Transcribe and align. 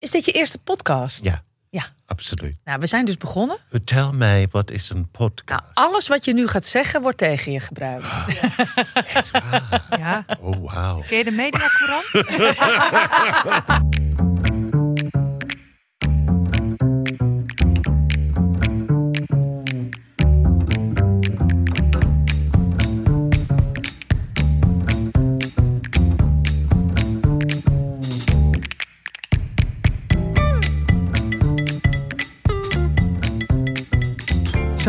Is 0.00 0.10
dit 0.10 0.24
je 0.24 0.32
eerste 0.32 0.58
podcast? 0.58 1.24
Ja. 1.24 1.42
Ja. 1.70 1.82
Absoluut. 2.06 2.56
Nou, 2.64 2.78
we 2.78 2.86
zijn 2.86 3.04
dus 3.04 3.16
begonnen. 3.16 3.56
Vertel 3.70 4.12
mij, 4.12 4.46
wat 4.50 4.70
is 4.70 4.90
een 4.90 5.08
podcast? 5.10 5.62
Nou, 5.74 5.88
alles 5.88 6.08
wat 6.08 6.24
je 6.24 6.32
nu 6.32 6.48
gaat 6.48 6.64
zeggen 6.64 7.02
wordt 7.02 7.18
tegen 7.18 7.52
je 7.52 7.60
gebruikt. 7.60 8.04
Echt 9.14 9.30
waar? 9.30 9.82
Ja. 9.98 10.24
Oh, 10.40 10.72
wauw. 10.72 11.02
Ken 11.08 11.18
je 11.18 11.24
de 11.24 11.30
mediacourant? 11.30 12.06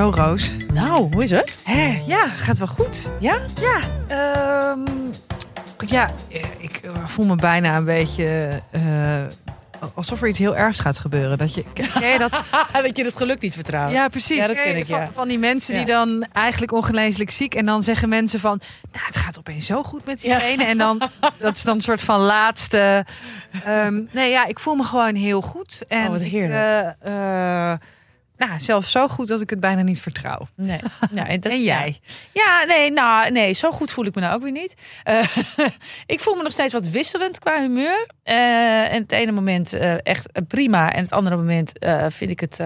Zo, 0.02 0.12
Roos. 0.16 0.58
Nou, 0.74 1.08
hoe 1.12 1.24
is 1.24 1.32
het? 1.32 1.60
Hé, 1.64 2.02
ja, 2.08 2.28
gaat 2.28 2.58
wel 2.58 2.68
goed. 2.68 3.10
Ja? 3.20 3.38
Ja, 3.60 3.80
ehm, 4.08 4.86
ja 5.86 6.12
ik 6.58 6.76
eh, 6.84 6.92
voel 7.06 7.26
me 7.26 7.36
bijna 7.36 7.76
een 7.78 7.86
beetje 7.86 8.50
eh, 8.72 8.82
alsof 9.94 10.22
er 10.22 10.28
iets 10.28 10.40
heel 10.40 10.56
ergs 10.56 10.80
gaat 10.80 11.00
gebeuren. 11.00 11.38
Dat 11.38 11.54
je, 11.54 11.64
ken 12.00 12.08
je 12.12 12.18
dat? 12.18 12.32
dat 12.84 12.98
je 12.98 13.04
het 13.04 13.18
geluk 13.18 13.42
niet 13.42 13.54
vertrouwt. 13.54 13.92
Ja, 13.92 14.08
precies. 14.08 14.38
Ja, 14.38 14.48
dat 14.48 14.56
Ken 14.56 14.78
ik, 14.78 14.86
van, 14.86 15.00
ja. 15.00 15.10
van 15.14 15.28
die 15.28 15.40
mensen 15.40 15.74
die 15.74 15.88
Ja. 15.88 15.94
dan 16.06 16.26
eigenlijk 16.34 16.72
ongeneeslijk 16.72 17.32
ziek 17.32 17.56
en 17.56 17.66
dan 17.66 17.84
zeggen 17.84 18.10
mensen 18.10 18.40
van, 18.40 18.60
nou, 18.92 19.06
het 19.06 19.18
gaat 19.18 19.38
opeens 19.38 19.66
zo 19.66 19.84
goed 19.84 20.06
met 20.06 20.22
diegene. 20.22 20.64
En 20.64 20.78
dan 20.78 21.02
dat 21.40 21.56
is 21.56 21.64
dan 21.64 21.76
een 21.76 21.82
soort 21.82 22.04
van 22.04 22.20
laatste. 22.20 23.06
ehm, 23.66 24.02
nee, 24.12 24.30
ja, 24.30 24.46
ik 24.46 24.60
voel 24.60 24.76
me 24.76 24.84
gewoon 24.84 25.16
heel 25.16 25.42
goed. 25.42 25.84
En 25.88 26.06
Oh, 26.06 26.12
wat 26.12 26.22
ik, 26.22 26.32
heerlijk. 26.32 26.96
eh, 27.00 27.72
eh, 27.72 27.80
nou, 28.48 28.60
zelfs 28.60 28.92
zo 28.92 29.08
goed 29.08 29.28
dat 29.28 29.42
ik 29.42 29.50
het 29.50 29.60
bijna 29.60 29.82
niet 29.82 30.02
vertrouw. 30.02 30.48
Nee. 30.56 30.80
Nou, 31.12 31.28
en, 31.28 31.40
dat, 31.42 31.52
En 31.52 31.62
jij? 31.62 32.00
Ja, 32.32 32.64
nee, 32.64 32.92
nou, 32.92 33.32
nee, 33.32 33.54
zo 33.54 33.72
goed 33.72 33.92
voel 33.92 34.06
ik 34.06 34.16
me 34.16 34.22
nou 34.22 34.36
ook 34.36 34.42
weer 34.42 34.52
niet. 34.52 34.76
Eh, 35.04 35.24
ik 36.06 36.20
voel 36.20 36.36
me 36.36 36.44
nog 36.44 36.52
steeds 36.52 36.74
wat 36.74 36.88
wisselend 36.88 37.40
qua 37.40 37.60
humeur. 37.60 38.08
Eh, 38.24 38.94
en 38.94 39.02
het 39.02 39.12
ene 39.12 39.32
moment 39.32 39.74
eh, 39.74 40.06
echt 40.06 40.48
prima. 40.48 40.94
En 40.94 41.02
het 41.02 41.12
andere 41.12 41.36
moment 41.36 41.72
vind 42.08 42.32
ik 42.32 42.40
het 42.40 42.60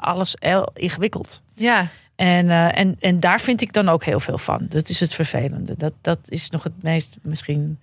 alles 0.00 0.36
heel 0.38 0.70
ingewikkeld. 0.74 1.42
Ja, 1.54 1.86
En, 2.16 2.50
en, 2.50 2.96
en 3.00 3.20
daar 3.20 3.40
vind 3.40 3.60
ik 3.60 3.72
dan 3.72 3.88
ook 3.88 4.04
heel 4.04 4.20
veel 4.20 4.38
van. 4.38 4.66
Dat 4.68 4.88
is 4.88 5.00
het 5.00 5.14
vervelende. 5.14 5.76
Dat, 5.76 5.92
dat 6.00 6.18
is 6.24 6.50
nog 6.50 6.62
het 6.62 6.82
meest 6.82 7.16
misschien 7.22 7.78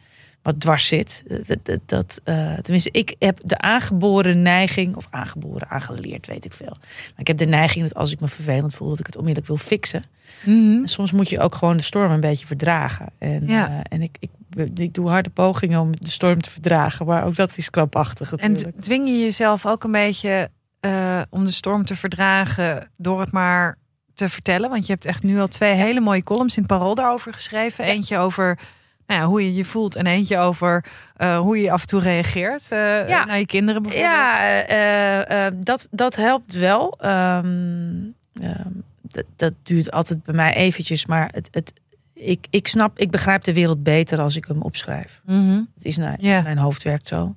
wat 0.45 0.59
dwars 0.59 0.87
zit. 0.87 1.23
Dat, 1.45 1.57
dat, 1.65 1.79
dat, 1.85 2.19
eh, 2.23 2.53
tenminste, 2.53 2.89
ik 2.91 3.15
heb 3.19 3.39
de 3.43 3.57
aangeboren 3.57 4.41
neiging, 4.41 4.95
of 4.95 5.07
aangeboren, 5.09 5.69
aangeleerd, 5.69 6.27
weet 6.27 6.45
ik 6.45 6.53
veel. 6.53 6.75
Maar 6.79 7.13
ik 7.17 7.27
heb 7.27 7.37
de 7.37 7.45
neiging 7.45 7.85
dat 7.85 7.95
als 7.95 8.11
ik 8.11 8.19
me 8.19 8.27
vervelend 8.27 8.75
voel, 8.75 8.89
dat 8.89 8.99
ik 8.99 9.05
het 9.05 9.15
onmiddellijk 9.15 9.47
wil 9.53 9.65
fixen. 9.65 10.03
En 10.45 10.81
soms 10.83 11.11
moet 11.11 11.29
je 11.29 11.39
ook 11.39 11.55
gewoon 11.55 11.77
de 11.77 11.83
storm 11.83 12.11
een 12.11 12.19
beetje 12.19 12.45
verdragen. 12.45 13.05
En, 13.17 13.47
Ja. 13.47 13.67
eh, 13.69 13.79
en 13.89 14.01
ik, 14.01 14.17
ik, 14.19 14.29
ik 14.75 14.93
doe 14.93 15.09
harde 15.09 15.29
pogingen 15.29 15.79
om 15.79 15.91
de 15.95 16.09
storm 16.09 16.41
te 16.41 16.49
verdragen. 16.49 17.05
Maar 17.05 17.25
ook 17.25 17.35
dat 17.35 17.57
is 17.57 17.69
krampachtig 17.69 18.33
En 18.33 18.55
dwing 18.79 19.07
je 19.07 19.19
jezelf 19.19 19.65
ook 19.65 19.83
een 19.83 19.91
beetje 19.91 20.49
eh, 20.79 21.21
om 21.29 21.45
de 21.45 21.51
storm 21.51 21.85
te 21.85 21.95
verdragen 21.95 22.89
door 22.97 23.19
het 23.19 23.31
maar 23.31 23.77
te 24.13 24.29
vertellen? 24.29 24.69
Want 24.69 24.85
je 24.85 24.91
hebt 24.93 25.05
echt 25.05 25.23
nu 25.23 25.39
al 25.39 25.47
twee 25.47 25.73
hele 25.73 25.99
mooie 25.99 26.23
columns 26.23 26.55
in 26.57 26.63
het 26.63 26.71
Parool 26.71 26.95
daarover 26.95 27.33
geschreven. 27.33 27.85
Eentje 27.85 28.17
over 28.17 28.59
nou 29.07 29.19
ja, 29.21 29.25
hoe 29.27 29.43
je 29.45 29.53
je 29.53 29.65
voelt 29.65 29.95
en 29.95 30.05
eentje 30.05 30.37
over 30.37 30.85
eh, 31.15 31.39
hoe 31.39 31.61
je 31.61 31.71
af 31.71 31.81
en 31.81 31.87
toe 31.87 31.99
reageert 32.01 32.71
eh, 32.71 33.09
Ja. 33.09 33.25
naar 33.25 33.37
je 33.39 33.45
kinderen 33.45 33.81
bijvoorbeeld. 33.81 34.11
Ja, 34.11 34.63
eh, 34.63 35.51
dat, 35.55 35.87
dat 35.91 36.15
helpt 36.15 36.53
wel. 36.53 36.97
Ehm, 36.99 37.95
ehm, 38.41 38.69
dat, 39.35 39.53
duurt 39.63 39.91
altijd 39.91 40.23
bij 40.23 40.35
mij 40.35 40.53
eventjes. 40.55 41.05
Maar 41.05 41.29
het, 41.33 41.47
het, 41.51 41.73
ik, 42.13 42.47
ik 42.49 42.67
snap, 42.67 42.99
ik 42.99 43.11
begrijp 43.11 43.43
de 43.43 43.53
wereld 43.53 43.83
beter 43.83 44.21
als 44.21 44.35
ik 44.35 44.45
hem 44.45 44.61
opschrijf. 44.61 45.21
Mhm. 45.25 45.61
Het 45.75 45.85
is 45.85 45.97
nou. 45.97 46.17
Mijn 46.21 46.57
hoofd 46.57 46.83
werkt 46.83 47.07
zo. 47.07 47.35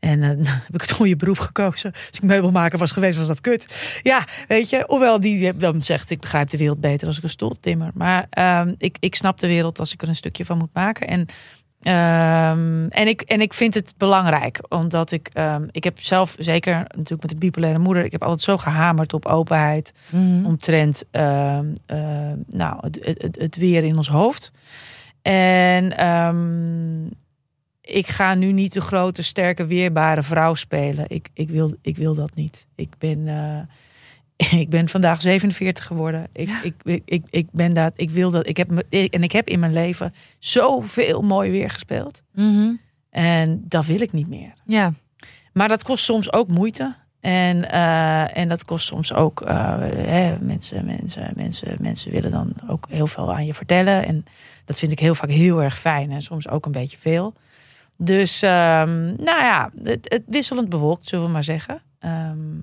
En 0.00 0.22
eh, 0.22 0.28
nou 0.46 0.58
heb 0.64 0.74
ik 0.74 0.80
het 0.80 0.92
goede 0.92 1.16
beroep 1.16 1.38
gekozen. 1.38 1.92
Als 1.92 2.16
ik 2.16 2.22
meubelmaker 2.22 2.78
was 2.78 2.90
geweest, 2.90 3.18
was 3.18 3.26
dat 3.26 3.40
kut. 3.40 3.66
Ja, 4.02 4.24
weet 4.48 4.70
je. 4.70 4.84
Hoewel 4.86 5.20
die 5.20 5.56
dan 5.56 5.82
zegt, 5.82 6.10
ik 6.10 6.20
begrijp 6.20 6.50
de 6.50 6.56
wereld 6.56 6.80
beter 6.80 7.06
als 7.06 7.16
ik 7.16 7.22
een 7.22 7.28
stoel 7.28 7.56
timmer. 7.60 7.90
Maar 7.94 8.26
ehm, 8.30 8.74
ik, 8.78 8.96
ik 9.00 9.14
snap 9.14 9.38
de 9.38 9.46
wereld 9.46 9.78
als 9.78 9.92
ik 9.92 10.02
er 10.02 10.08
een 10.08 10.14
stukje 10.14 10.44
van 10.44 10.58
moet 10.58 10.72
maken. 10.72 11.08
En, 11.08 11.26
ehm, 11.82 12.86
en, 12.88 13.08
ik, 13.08 13.20
en 13.20 13.40
ik 13.40 13.54
vind 13.54 13.74
het 13.74 13.94
belangrijk. 13.96 14.60
Omdat 14.68 15.12
ik, 15.12 15.30
ehm, 15.32 15.66
ik 15.70 15.84
heb 15.84 16.00
zelf, 16.00 16.34
zeker 16.38 16.74
natuurlijk 16.74 17.22
met 17.22 17.32
een 17.32 17.38
bipolaire 17.38 17.78
moeder... 17.78 18.04
ik 18.04 18.12
heb 18.12 18.22
altijd 18.22 18.42
zo 18.42 18.56
gehamerd 18.56 19.12
op 19.12 19.26
openheid 19.26 19.92
Mhm. 20.10 20.44
omtrent 20.46 21.04
ehm, 21.10 21.66
nou, 22.46 22.76
het, 22.80 22.98
het, 23.02 23.22
het, 23.22 23.38
het 23.38 23.56
weer 23.56 23.84
in 23.84 23.96
ons 23.96 24.08
hoofd. 24.08 24.52
En 25.22 25.96
ik 27.96 28.06
ga 28.06 28.34
nu 28.34 28.52
niet 28.52 28.72
de 28.72 28.80
grote, 28.80 29.22
sterke, 29.22 29.66
weerbare 29.66 30.22
vrouw 30.22 30.54
spelen. 30.54 31.04
Ik, 31.08 31.28
ik, 31.34 31.48
wil, 31.48 31.74
ik 31.82 31.96
wil 31.96 32.14
dat 32.14 32.34
niet. 32.34 32.66
Ik 32.74 32.94
ben, 32.98 33.28
eh, 33.28 34.60
ik 34.60 34.68
ben 34.68 34.88
vandaag 34.88 35.20
47 35.20 35.84
geworden. 35.84 36.26
Ik, 36.32 36.46
Ja. 36.48 36.62
ik, 36.62 36.74
ik, 36.84 37.02
ik, 37.04 37.24
ik 37.30 37.46
ben 37.52 37.72
dat. 37.74 37.92
Ik 37.96 38.10
wil 38.10 38.30
dat. 38.30 38.46
Ik 38.48 38.56
heb, 38.56 38.82
ik- 38.88 39.14
en 39.14 39.22
ik 39.22 39.32
heb 39.32 39.48
in 39.48 39.58
mijn 39.60 39.72
leven 39.72 40.12
zoveel 40.38 41.22
mooi 41.22 41.50
weer 41.50 41.70
gespeeld. 41.70 42.22
Mhm. 42.34 42.72
En 43.10 43.62
dat 43.68 43.86
wil 43.86 44.00
ik 44.00 44.12
niet 44.12 44.28
meer. 44.28 44.52
Ja, 44.64 44.92
Maar 45.52 45.68
dat 45.68 45.82
kost 45.82 46.04
soms 46.04 46.32
ook 46.32 46.48
moeite. 46.48 46.94
En, 47.20 47.70
eh, 47.70 48.36
en 48.36 48.48
dat 48.48 48.64
kost 48.64 48.86
soms 48.86 49.12
ook 49.12 49.40
eh, 49.40 49.74
hè, 49.96 50.36
mensen, 50.40 50.84
mensen, 50.84 51.32
mensen, 51.36 51.76
mensen 51.80 52.10
willen 52.10 52.30
dan 52.30 52.52
ook 52.68 52.86
heel 52.88 53.06
veel 53.06 53.34
aan 53.34 53.46
je 53.46 53.54
vertellen. 53.54 54.06
En 54.06 54.24
dat 54.64 54.78
vind 54.78 54.92
ik 54.92 54.98
heel 54.98 55.14
vaak 55.14 55.30
heel 55.30 55.62
erg 55.62 55.78
fijn. 55.78 56.10
En 56.10 56.22
soms 56.22 56.48
ook 56.48 56.66
een 56.66 56.72
beetje 56.72 56.96
veel. 56.98 57.34
Dus 58.02 58.42
ehm, 58.42 59.04
nou 59.04 59.42
ja, 59.42 59.70
het, 59.82 60.06
het 60.08 60.22
wisselend 60.26 60.68
bewolkt, 60.68 61.08
zullen 61.08 61.24
we 61.24 61.30
maar 61.30 61.44
zeggen. 61.44 61.82
Ehm, 61.98 62.58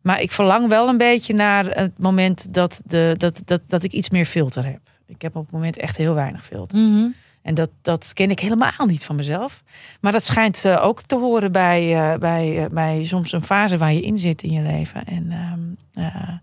maar 0.00 0.20
ik 0.20 0.32
verlang 0.32 0.68
wel 0.68 0.88
een 0.88 0.98
beetje 0.98 1.34
naar 1.34 1.64
het 1.64 1.98
moment 1.98 2.54
dat, 2.54 2.82
de, 2.86 3.14
dat, 3.16 3.42
dat, 3.44 3.62
dat 3.66 3.82
ik 3.82 3.92
iets 3.92 4.10
meer 4.10 4.24
filter 4.24 4.64
heb. 4.64 4.80
Ik 5.06 5.22
heb 5.22 5.36
op 5.36 5.42
het 5.42 5.52
moment 5.52 5.76
echt 5.76 5.96
heel 5.96 6.14
weinig 6.14 6.44
filter. 6.44 6.78
Mhm. 6.78 7.08
En 7.42 7.54
dat, 7.54 7.70
dat 7.82 8.12
ken 8.12 8.30
ik 8.30 8.40
helemaal 8.40 8.86
niet 8.86 9.04
van 9.04 9.16
mezelf. 9.16 9.62
Maar 10.00 10.12
dat 10.12 10.24
schijnt 10.24 10.64
eh, 10.64 10.84
ook 10.84 11.02
te 11.02 11.16
horen 11.16 11.52
bij, 11.52 11.94
eh, 11.94 12.18
bij, 12.18 12.64
eh, 12.64 12.70
bij 12.70 13.04
soms 13.04 13.32
een 13.32 13.42
fase 13.42 13.78
waar 13.78 13.92
je 13.92 14.02
in 14.02 14.18
zit 14.18 14.42
in 14.42 14.52
je 14.52 14.62
leven. 14.62 15.04
En 15.04 15.30
ehm, 15.30 16.04
eh, 16.06 16.34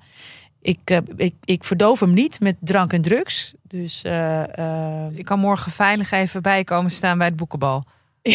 ik, 0.68 0.80
eh, 0.84 0.98
ik, 1.16 1.34
ik 1.44 1.64
verdoof 1.64 2.00
hem 2.00 2.14
niet 2.14 2.40
met 2.40 2.56
drank 2.60 2.94
en 2.94 3.02
drugs. 3.02 3.54
Dus 3.64 4.02
eh, 4.02 4.58
eh, 4.58 5.18
ik 5.18 5.26
kan 5.26 5.40
morgen 5.40 5.72
veilig 5.72 6.12
even 6.12 6.42
bij 6.42 6.64
komen 6.64 6.92
staan 6.92 7.18
bij 7.18 7.28
het 7.28 7.36
boekenbal. 7.36 7.86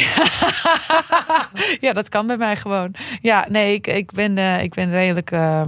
ja, 1.80 1.92
dat 1.92 2.08
kan 2.08 2.26
bij 2.26 2.36
mij 2.36 2.56
gewoon. 2.56 2.94
Ja, 3.20 3.46
nee, 3.48 3.74
ik, 3.74 3.86
ik, 3.86 4.12
ben, 4.12 4.38
ik 4.62 4.74
ben 4.74 4.90
redelijk. 4.90 5.30
eh, 5.30 5.62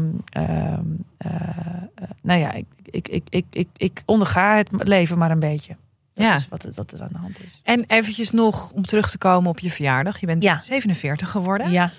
nou 2.22 2.41
ja, 2.41 2.52
ik, 2.52 2.66
ik, 2.84 3.08
ik, 3.08 3.22
ik, 3.28 3.44
ik, 3.50 3.69
ik 3.76 4.02
onderga 4.06 4.56
het 4.56 4.69
leven 4.88 5.19
maar 5.19 5.31
een 5.31 5.38
beetje. 5.38 5.76
Dat 6.14 6.25
Ja. 6.26 6.34
is 6.34 6.48
wat, 6.48 6.66
wat 6.75 6.91
er 6.92 7.02
aan 7.02 7.08
de 7.12 7.19
hand 7.19 7.44
is. 7.44 7.60
En 7.62 7.84
eventjes 7.86 8.31
nog 8.31 8.70
om 8.72 8.82
terug 8.86 9.10
te 9.10 9.19
komen 9.19 9.50
op 9.50 9.58
je 9.58 9.70
verjaardag. 9.70 10.20
Je 10.20 10.26
bent 10.26 10.42
Ja. 10.42 10.60
47 10.60 11.31
geworden. 11.31 11.70
Ja. 11.70 11.91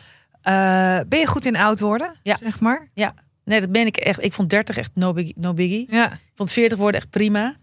Ben 1.07 1.19
je 1.19 1.27
goed 1.27 1.45
in 1.45 1.55
oud 1.55 1.79
worden? 1.79 2.15
Ja. 2.23 2.37
Zeg 2.37 2.59
maar. 2.59 2.87
Nee, 3.45 3.59
dat 3.59 3.71
ben 3.71 3.85
ik 3.85 3.97
echt. 3.97 4.23
Ik 4.23 4.33
vond 4.33 4.49
30 4.49 4.77
echt 4.77 4.91
no 4.93 5.13
biggie. 5.13 5.33
No 5.37 5.53
biggie. 5.53 5.87
Ja. 5.89 6.11
Ik 6.11 6.19
vond 6.35 6.51
40 6.51 6.77
worden 6.77 6.99
echt 7.01 7.09
prima. 7.09 7.55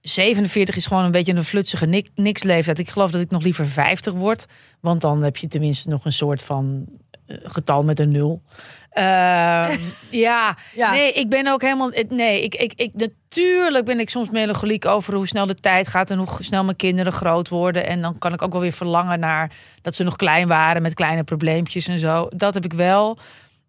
47 0.00 0.76
is 0.76 0.86
gewoon 0.86 1.04
een 1.04 1.10
beetje 1.10 1.34
een 1.34 1.44
flutsige 1.44 1.86
nik, 1.86 2.08
niks 2.14 2.42
leeftijd. 2.42 2.78
Ik 2.78 2.90
geloof 2.90 3.10
dat 3.10 3.20
ik 3.20 3.30
nog 3.30 3.42
liever 3.42 3.66
50 3.66 4.12
word. 4.12 4.46
Want 4.80 5.00
dan 5.00 5.22
heb 5.22 5.36
je 5.36 5.46
tenminste 5.46 5.88
nog 5.88 6.04
een 6.04 6.12
soort 6.12 6.42
van 6.42 6.84
eh, 7.26 7.36
getal 7.42 7.82
met 7.82 7.98
een 7.98 8.10
nul. 8.10 8.42
Ehm, 8.90 9.76
ja, 10.10 10.56
Ja. 10.74 10.90
nee, 10.90 11.12
ik 11.12 11.28
ben 11.28 11.46
ook 11.46 11.62
helemaal. 11.62 11.90
het- 11.90 12.10
Nee, 12.10 12.42
ik, 12.42 12.54
ik, 12.54 12.72
ik, 12.76 12.90
natuurlijk 12.94 13.84
ben 13.84 14.00
ik 14.00 14.10
soms 14.10 14.30
melancholiek 14.30 14.86
over 14.86 15.14
hoe 15.14 15.26
snel 15.28 15.46
de 15.46 15.54
tijd 15.54 15.88
gaat 15.88 16.10
en 16.10 16.18
hoe 16.18 16.28
snel 16.40 16.64
mijn 16.64 16.76
kinderen 16.76 17.12
groot 17.12 17.48
worden. 17.48 17.86
En 17.86 18.00
dan 18.02 18.18
kan 18.18 18.32
ik 18.32 18.42
ook 18.42 18.52
wel 18.52 18.60
weer 18.60 18.72
verlangen 18.72 19.20
naar 19.20 19.52
dat 19.82 19.94
ze 19.94 20.02
nog 20.04 20.16
klein 20.16 20.48
waren 20.48 20.82
met 20.82 20.94
kleine 20.94 21.24
probleempjes 21.24 21.88
en 21.88 21.98
zo. 21.98 22.28
Dat 22.36 22.54
heb 22.54 22.64
ik 22.64 22.72
wel. 22.72 23.18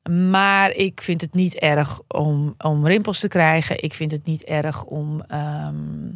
Maar 0.09 0.71
ik 0.71 1.01
vind 1.01 1.21
het 1.21 1.33
niet 1.33 1.55
erg 1.55 2.01
om, 2.07 2.55
om 2.57 2.87
rimpels 2.87 3.19
te 3.19 3.27
krijgen. 3.27 3.83
Ik 3.83 3.93
vind 3.93 4.11
het 4.11 4.25
niet 4.25 4.43
erg 4.43 4.83
om. 4.83 5.21
ehm, 5.21 6.09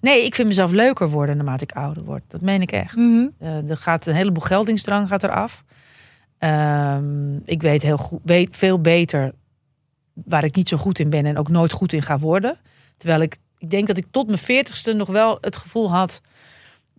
Nee, 0.00 0.24
ik 0.24 0.34
vind 0.34 0.48
mezelf 0.48 0.70
leuker 0.70 1.08
worden 1.10 1.36
naarmate 1.36 1.64
ik 1.64 1.72
ouder 1.72 2.04
word. 2.04 2.24
Dat 2.28 2.40
meen 2.40 2.62
ik 2.62 2.72
echt. 2.72 2.96
Mhm. 2.96 3.26
Eh, 3.38 3.70
er 3.70 3.76
gaat 3.76 4.06
een 4.06 4.14
heleboel 4.14 4.42
geldingsdrang 4.42 5.08
gaat 5.08 5.22
eraf. 5.22 5.64
Ehm, 6.38 7.36
ik 7.44 7.62
weet 7.62 7.82
heel 7.82 7.96
goed, 7.96 8.20
weet 8.24 8.56
veel 8.56 8.80
beter 8.80 9.32
waar 10.12 10.44
ik 10.44 10.54
niet 10.54 10.68
zo 10.68 10.76
goed 10.76 10.98
in 10.98 11.10
ben 11.10 11.26
en 11.26 11.38
ook 11.38 11.48
nooit 11.48 11.72
goed 11.72 11.92
in 11.92 12.02
ga 12.02 12.18
worden. 12.18 12.58
Terwijl 12.96 13.20
ik, 13.20 13.36
ik 13.58 13.70
denk 13.70 13.86
dat 13.86 13.96
ik 13.96 14.06
tot 14.10 14.26
mijn 14.26 14.38
veertigste 14.38 14.92
nog 14.92 15.08
wel 15.08 15.38
het 15.40 15.56
gevoel 15.56 15.90
had 15.90 16.20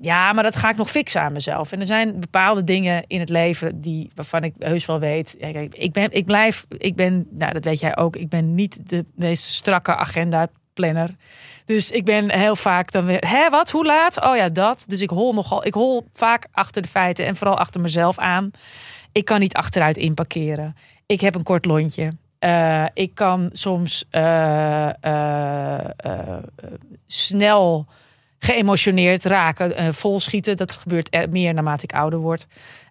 Ja, 0.02 0.34
maar 0.34 0.44
dat 0.44 0.56
ga 0.56 0.70
ik 0.70 0.76
nog 0.76 0.90
fixen 0.90 1.22
aan 1.22 1.34
mezelf. 1.34 1.72
En 1.72 1.80
er 1.80 1.86
zijn 1.86 2.20
bepaalde 2.20 2.64
dingen 2.64 3.04
in 3.08 3.20
het 3.20 3.30
leven 3.30 3.80
die 3.80 4.10
waarvan 4.16 4.44
ik 4.44 4.54
heus 4.60 4.86
wel 4.86 5.00
weet. 5.00 5.36
Kijk, 5.40 5.76
ik 5.76 5.92
ben, 5.92 6.12
ik 6.12 6.26
blijf, 6.26 6.66
ik 6.78 6.96
ben, 6.96 7.28
nou 7.32 7.54
dat 7.54 7.64
weet 7.64 7.80
jij 7.80 7.98
ook. 7.98 8.16
Ik 8.16 8.30
ben 8.30 8.56
niet 8.56 8.90
de 8.90 9.06
meest 9.16 9.44
strakke 9.44 9.96
agenda 9.96 10.48
planner. 10.74 11.16
Dus 11.66 11.92
ik 11.92 12.06
ben 12.06 12.32
heel 12.32 12.56
vaak 12.56 12.92
dan 12.92 13.06
weer, 13.06 13.24
hè, 13.28 13.50
wat, 13.50 13.70
hoe 13.70 13.86
laat? 13.86 14.24
Oh 14.24 14.36
ja, 14.36 14.50
dat. 14.50 14.86
Dus 14.88 15.02
ik 15.02 15.10
hol 15.10 15.34
nogal, 15.34 15.66
ik 15.66 15.74
hol 15.74 16.08
vaak 16.14 16.48
achter 16.52 16.82
de 16.82 16.88
feiten 16.88 17.26
en 17.26 17.36
vooral 17.36 17.58
achter 17.58 17.82
mezelf 17.82 18.18
aan. 18.18 18.52
Ik 19.12 19.26
kan 19.26 19.40
niet 19.40 19.54
achteruit 19.54 19.98
inparkeren. 19.98 20.76
Ik 21.06 21.22
heb 21.22 21.36
een 21.36 21.44
kort 21.44 21.66
lontje. 21.66 22.12
Uh, 22.40 22.86
ik 22.94 23.16
kan 23.16 23.50
soms 23.52 24.06
uh, 24.12 24.90
uh, 25.06 25.78
snel 27.08 27.88
geëmotioneerd 28.40 29.24
raken, 29.24 29.94
volschieten. 29.94 30.58
Dat 30.58 30.76
gebeurt 30.76 31.08
er 31.16 31.30
meer 31.30 31.54
naarmate 31.54 31.84
ik 31.84 31.94
ouder 31.94 32.20
word. 32.20 32.46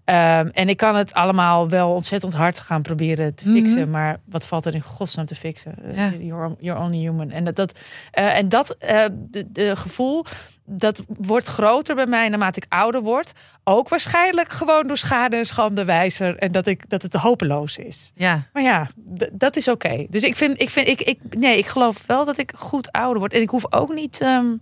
Um, 0.05 0.15
en 0.49 0.69
ik 0.69 0.77
kan 0.77 0.97
het 0.97 1.13
allemaal 1.13 1.69
wel 1.69 1.91
ontzettend 1.91 2.35
hard 2.35 2.61
gaan 2.61 2.83
proberen 2.83 3.35
te 3.35 3.45
fixen. 3.45 3.77
Mm-hmm. 3.77 3.91
Maar 3.91 4.21
wat 4.25 4.47
valt 4.47 4.67
er 4.67 4.75
in 4.75 4.81
godsnaam 4.81 5.27
te 5.27 5.35
fixen? 5.35 5.75
Ja. 5.95 6.13
You're, 6.19 6.57
you're, 6.59 6.81
only 6.81 6.99
human. 6.99 7.31
En 7.31 7.45
dat, 7.45 7.57
dat, 7.57 7.79
en 8.11 8.49
dat 8.49 8.77
de, 9.11 9.47
de 9.53 9.77
gevoel 9.77 10.25
dat 10.65 11.03
wordt 11.07 11.47
groter 11.47 11.95
bij 11.95 12.07
mij 12.07 12.29
naarmate 12.29 12.61
ik 12.61 12.73
ouder 12.73 13.01
word. 13.01 13.33
Ook 13.65 13.89
waarschijnlijk 13.89 14.49
gewoon 14.49 14.87
door 14.87 14.97
schade 14.97 15.37
en 15.37 15.45
schande 15.45 15.85
wijzer. 15.85 16.37
En 16.37 16.53
dat, 16.53 16.67
ik, 16.67 16.91
dat 16.91 17.03
het 17.03 17.15
hopeloos 17.15 17.77
is. 17.77 18.13
Ja. 18.15 18.47
Maar 18.53 18.63
ja, 18.63 18.89
dat 19.33 19.57
is 19.57 19.69
oké. 19.69 20.07
Dus 20.11 20.23
ik 20.23 20.37
vind, 20.37 20.61
ik 20.61 20.71
vind, 20.71 20.89
ik, 20.89 21.01
ik, 21.01 21.19
nee, 21.31 21.59
ik 21.59 21.67
geloof 21.67 22.07
wel 22.07 22.25
dat 22.25 22.39
ik 22.39 22.53
goed 22.57 22.93
ouder 22.93 23.19
word. 23.19 23.33
En 23.33 23.41
ik 23.41 23.51
hoef 23.51 23.73
ook 23.73 23.95
niet, 23.95 24.21
um, 24.21 24.61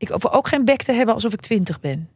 ik 0.00 0.08
hoef 0.08 0.26
ook 0.26 0.48
geen 0.48 0.64
bek 0.64 0.82
te 0.82 0.92
hebben 0.92 1.14
alsof 1.14 1.32
ik 1.32 1.40
twintig 1.40 1.80
ben. 1.80 2.08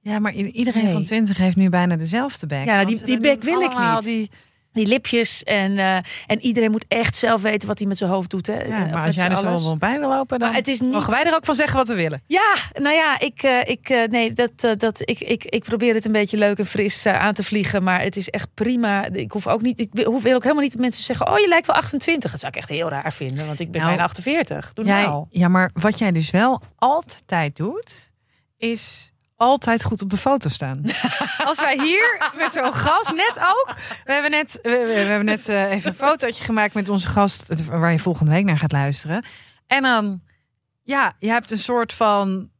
Ja, 0.00 0.18
maar 0.18 0.32
iedereen 0.32 0.84
nee. 0.84 0.92
van 0.92 1.02
twintig 1.02 1.36
heeft 1.36 1.56
nu 1.56 1.68
bijna 1.68 1.96
dezelfde 1.96 2.46
bek. 2.46 2.64
Ja, 2.64 2.74
nou, 2.74 2.86
die, 2.86 3.04
die 3.04 3.20
bek 3.20 3.42
wil 3.42 3.60
ik 3.60 3.78
niet. 3.78 4.02
Die, 4.02 4.30
die 4.72 4.86
lipjes 4.86 5.42
en, 5.42 5.72
uh, 5.72 5.96
en 6.26 6.40
iedereen 6.40 6.70
moet 6.70 6.84
echt 6.88 7.16
zelf 7.16 7.42
weten 7.42 7.68
wat 7.68 7.78
hij 7.78 7.88
met 7.88 7.96
zijn 7.96 8.10
hoofd 8.10 8.30
doet. 8.30 8.46
Hè? 8.46 8.62
Ja, 8.62 8.86
maar 8.86 9.06
als 9.06 9.14
jij 9.14 9.28
er 9.28 9.36
zo 9.36 9.42
wel 9.42 9.76
bij 9.76 9.98
wil 9.98 10.08
lopen, 10.08 10.38
dan 10.38 10.48
maar 10.48 10.56
het 10.56 10.68
is 10.68 10.80
niet... 10.80 10.92
mogen 10.92 11.10
wij 11.10 11.24
er 11.24 11.34
ook 11.34 11.44
van 11.44 11.54
zeggen 11.54 11.76
wat 11.76 11.88
we 11.88 11.94
willen. 11.94 12.22
Ja, 12.26 12.54
nou 12.72 12.94
ja, 12.94 13.20
ik, 13.20 13.42
uh, 13.42 13.60
ik, 13.64 13.90
uh, 13.90 14.04
nee, 14.04 14.32
dat, 14.32 14.78
dat, 14.78 15.00
ik, 15.04 15.20
ik, 15.20 15.44
ik 15.44 15.64
probeer 15.64 15.94
het 15.94 16.04
een 16.04 16.12
beetje 16.12 16.36
leuk 16.36 16.58
en 16.58 16.66
fris 16.66 17.06
aan 17.06 17.34
te 17.34 17.44
vliegen. 17.44 17.82
Maar 17.82 18.02
het 18.02 18.16
is 18.16 18.28
echt 18.28 18.48
prima. 18.54 19.06
Ik 19.06 19.32
hoef 19.32 19.46
ook 19.46 19.62
niet, 19.62 19.80
ik 19.80 19.88
wil, 19.92 20.20
wil 20.20 20.34
ook 20.34 20.42
helemaal 20.42 20.62
niet 20.62 20.72
dat 20.72 20.80
mensen 20.80 21.04
zeggen: 21.04 21.28
Oh, 21.28 21.38
je 21.38 21.48
lijkt 21.48 21.66
wel 21.66 21.76
28. 21.76 22.30
Dat 22.30 22.40
zou 22.40 22.52
ik 22.52 22.58
echt 22.58 22.68
heel 22.68 22.88
raar 22.88 23.12
vinden, 23.12 23.46
want 23.46 23.60
ik 23.60 23.70
ben 23.70 23.80
nou, 23.80 23.92
bijna 23.92 24.08
48. 24.08 24.72
Doe 24.72 24.84
jij, 24.84 25.02
nou. 25.02 25.26
Ja, 25.30 25.48
maar 25.48 25.70
wat 25.72 25.98
jij 25.98 26.12
dus 26.12 26.30
wel 26.30 26.62
altijd 26.76 27.56
doet, 27.56 28.10
is 28.56 29.09
altijd 29.40 29.84
goed 29.84 30.02
op 30.02 30.10
de 30.10 30.16
foto 30.16 30.48
staan. 30.48 30.82
Als 31.48 31.60
wij 31.60 31.78
hier 31.78 32.30
met 32.36 32.52
zo'n 32.52 32.74
gast, 32.74 33.12
net 33.12 33.38
ook. 33.38 33.74
We 34.04 34.12
hebben 34.12 34.30
net, 34.30 34.58
we, 34.62 34.70
we 34.70 34.92
hebben 34.92 35.24
net 35.24 35.48
uh, 35.48 35.70
even 35.70 35.90
een 35.90 35.96
fotootje 35.96 36.44
gemaakt 36.44 36.74
met 36.74 36.88
onze 36.88 37.06
gast, 37.06 37.64
waar 37.66 37.92
je 37.92 37.98
volgende 37.98 38.30
week 38.30 38.44
naar 38.44 38.58
gaat 38.58 38.72
luisteren. 38.72 39.24
En 39.66 39.82
dan, 39.82 40.20
ja, 40.82 41.12
je 41.18 41.28
hebt 41.30 41.50
een 41.50 41.58
soort 41.58 41.92
van 41.92 42.50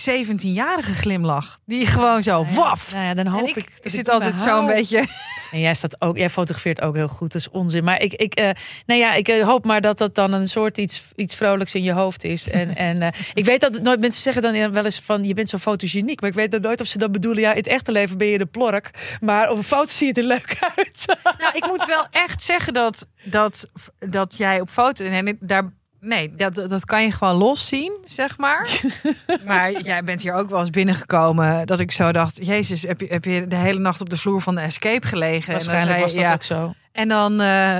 17-jarige 0.00 0.94
glimlach. 0.94 1.58
Die 1.64 1.86
gewoon 1.86 2.22
zo, 2.22 2.42
nou 2.42 2.54
ja, 2.54 2.60
waf. 2.60 2.92
Nou 2.92 3.04
ja, 3.04 3.14
dan 3.14 3.26
hoop 3.26 3.48
ik, 3.48 3.56
ik. 3.56 3.70
zit 3.82 4.08
altijd 4.08 4.34
zo'n 4.34 4.66
beetje... 4.66 5.06
En 5.50 5.60
jij 5.60 5.74
staat 5.74 6.00
ook, 6.00 6.16
jij 6.16 6.30
fotografeert 6.30 6.80
ook 6.80 6.94
heel 6.94 7.08
goed. 7.08 7.32
Dat 7.32 7.40
is 7.40 7.50
onzin. 7.50 7.84
Maar 7.84 8.00
ik, 8.00 8.12
ik, 8.12 8.40
uh, 8.40 8.50
nou 8.86 9.00
ja, 9.00 9.14
ik 9.14 9.28
uh, 9.28 9.46
hoop 9.46 9.64
maar 9.64 9.80
dat 9.80 9.98
dat 9.98 10.14
dan 10.14 10.32
een 10.32 10.48
soort 10.48 10.78
iets, 10.78 11.04
iets 11.16 11.34
vrolijks 11.34 11.74
in 11.74 11.82
je 11.82 11.92
hoofd 11.92 12.24
is. 12.24 12.50
En, 12.50 12.76
en 12.88 12.96
uh, 13.00 13.08
ik 13.34 13.44
weet 13.44 13.60
dat 13.60 13.80
nooit 13.80 14.00
mensen 14.00 14.22
zeggen 14.22 14.42
dan 14.42 14.72
wel 14.72 14.84
eens 14.84 15.00
van 15.00 15.24
je 15.24 15.34
bent 15.34 15.48
zo 15.48 15.58
fotogeniek. 15.58 16.20
Maar 16.20 16.30
ik 16.30 16.36
weet 16.36 16.50
dan 16.50 16.60
nooit 16.60 16.80
of 16.80 16.86
ze 16.86 16.98
dat 16.98 17.12
bedoelen. 17.12 17.42
Ja, 17.42 17.50
in 17.50 17.56
het 17.56 17.66
echte 17.66 17.92
leven 17.92 18.18
ben 18.18 18.26
je 18.26 18.38
de 18.38 18.46
plork. 18.46 19.16
Maar 19.20 19.50
op 19.50 19.56
een 19.56 19.62
foto 19.62 19.88
zie 19.88 20.06
je 20.06 20.12
er 20.12 20.22
leuk 20.22 20.56
uit. 20.76 21.16
Nou, 21.38 21.56
ik 21.56 21.66
moet 21.66 21.84
wel 21.86 22.06
echt 22.10 22.44
zeggen 22.44 22.72
dat, 22.72 23.06
dat, 23.22 23.70
dat 23.98 24.34
jij 24.36 24.60
op 24.60 24.68
foto 24.68 25.04
en 25.04 25.38
daar 25.40 25.72
Nee, 26.00 26.34
dat, 26.36 26.54
dat 26.54 26.84
kan 26.84 27.02
je 27.02 27.12
gewoon 27.12 27.34
los 27.34 27.68
zien, 27.68 27.96
zeg 28.04 28.38
maar. 28.38 28.82
maar 29.46 29.82
jij 29.82 30.04
bent 30.04 30.22
hier 30.22 30.34
ook 30.34 30.50
wel 30.50 30.60
eens 30.60 30.70
binnengekomen 30.70 31.66
dat 31.66 31.80
ik 31.80 31.92
zo 31.92 32.12
dacht: 32.12 32.46
Jezus, 32.46 32.82
heb 32.82 33.00
je, 33.00 33.06
heb 33.06 33.24
je 33.24 33.46
de 33.46 33.56
hele 33.56 33.78
nacht 33.78 34.00
op 34.00 34.10
de 34.10 34.16
vloer 34.16 34.40
van 34.40 34.54
de 34.54 34.60
escape 34.60 35.06
gelegen? 35.06 35.52
Waarschijnlijk 35.52 35.96
en 35.96 36.02
was 36.02 36.14
dat 36.14 36.22
ja, 36.22 36.32
ook 36.32 36.42
zo. 36.42 36.74
En 36.98 37.08
dan 37.08 37.32
uh, 37.42 37.78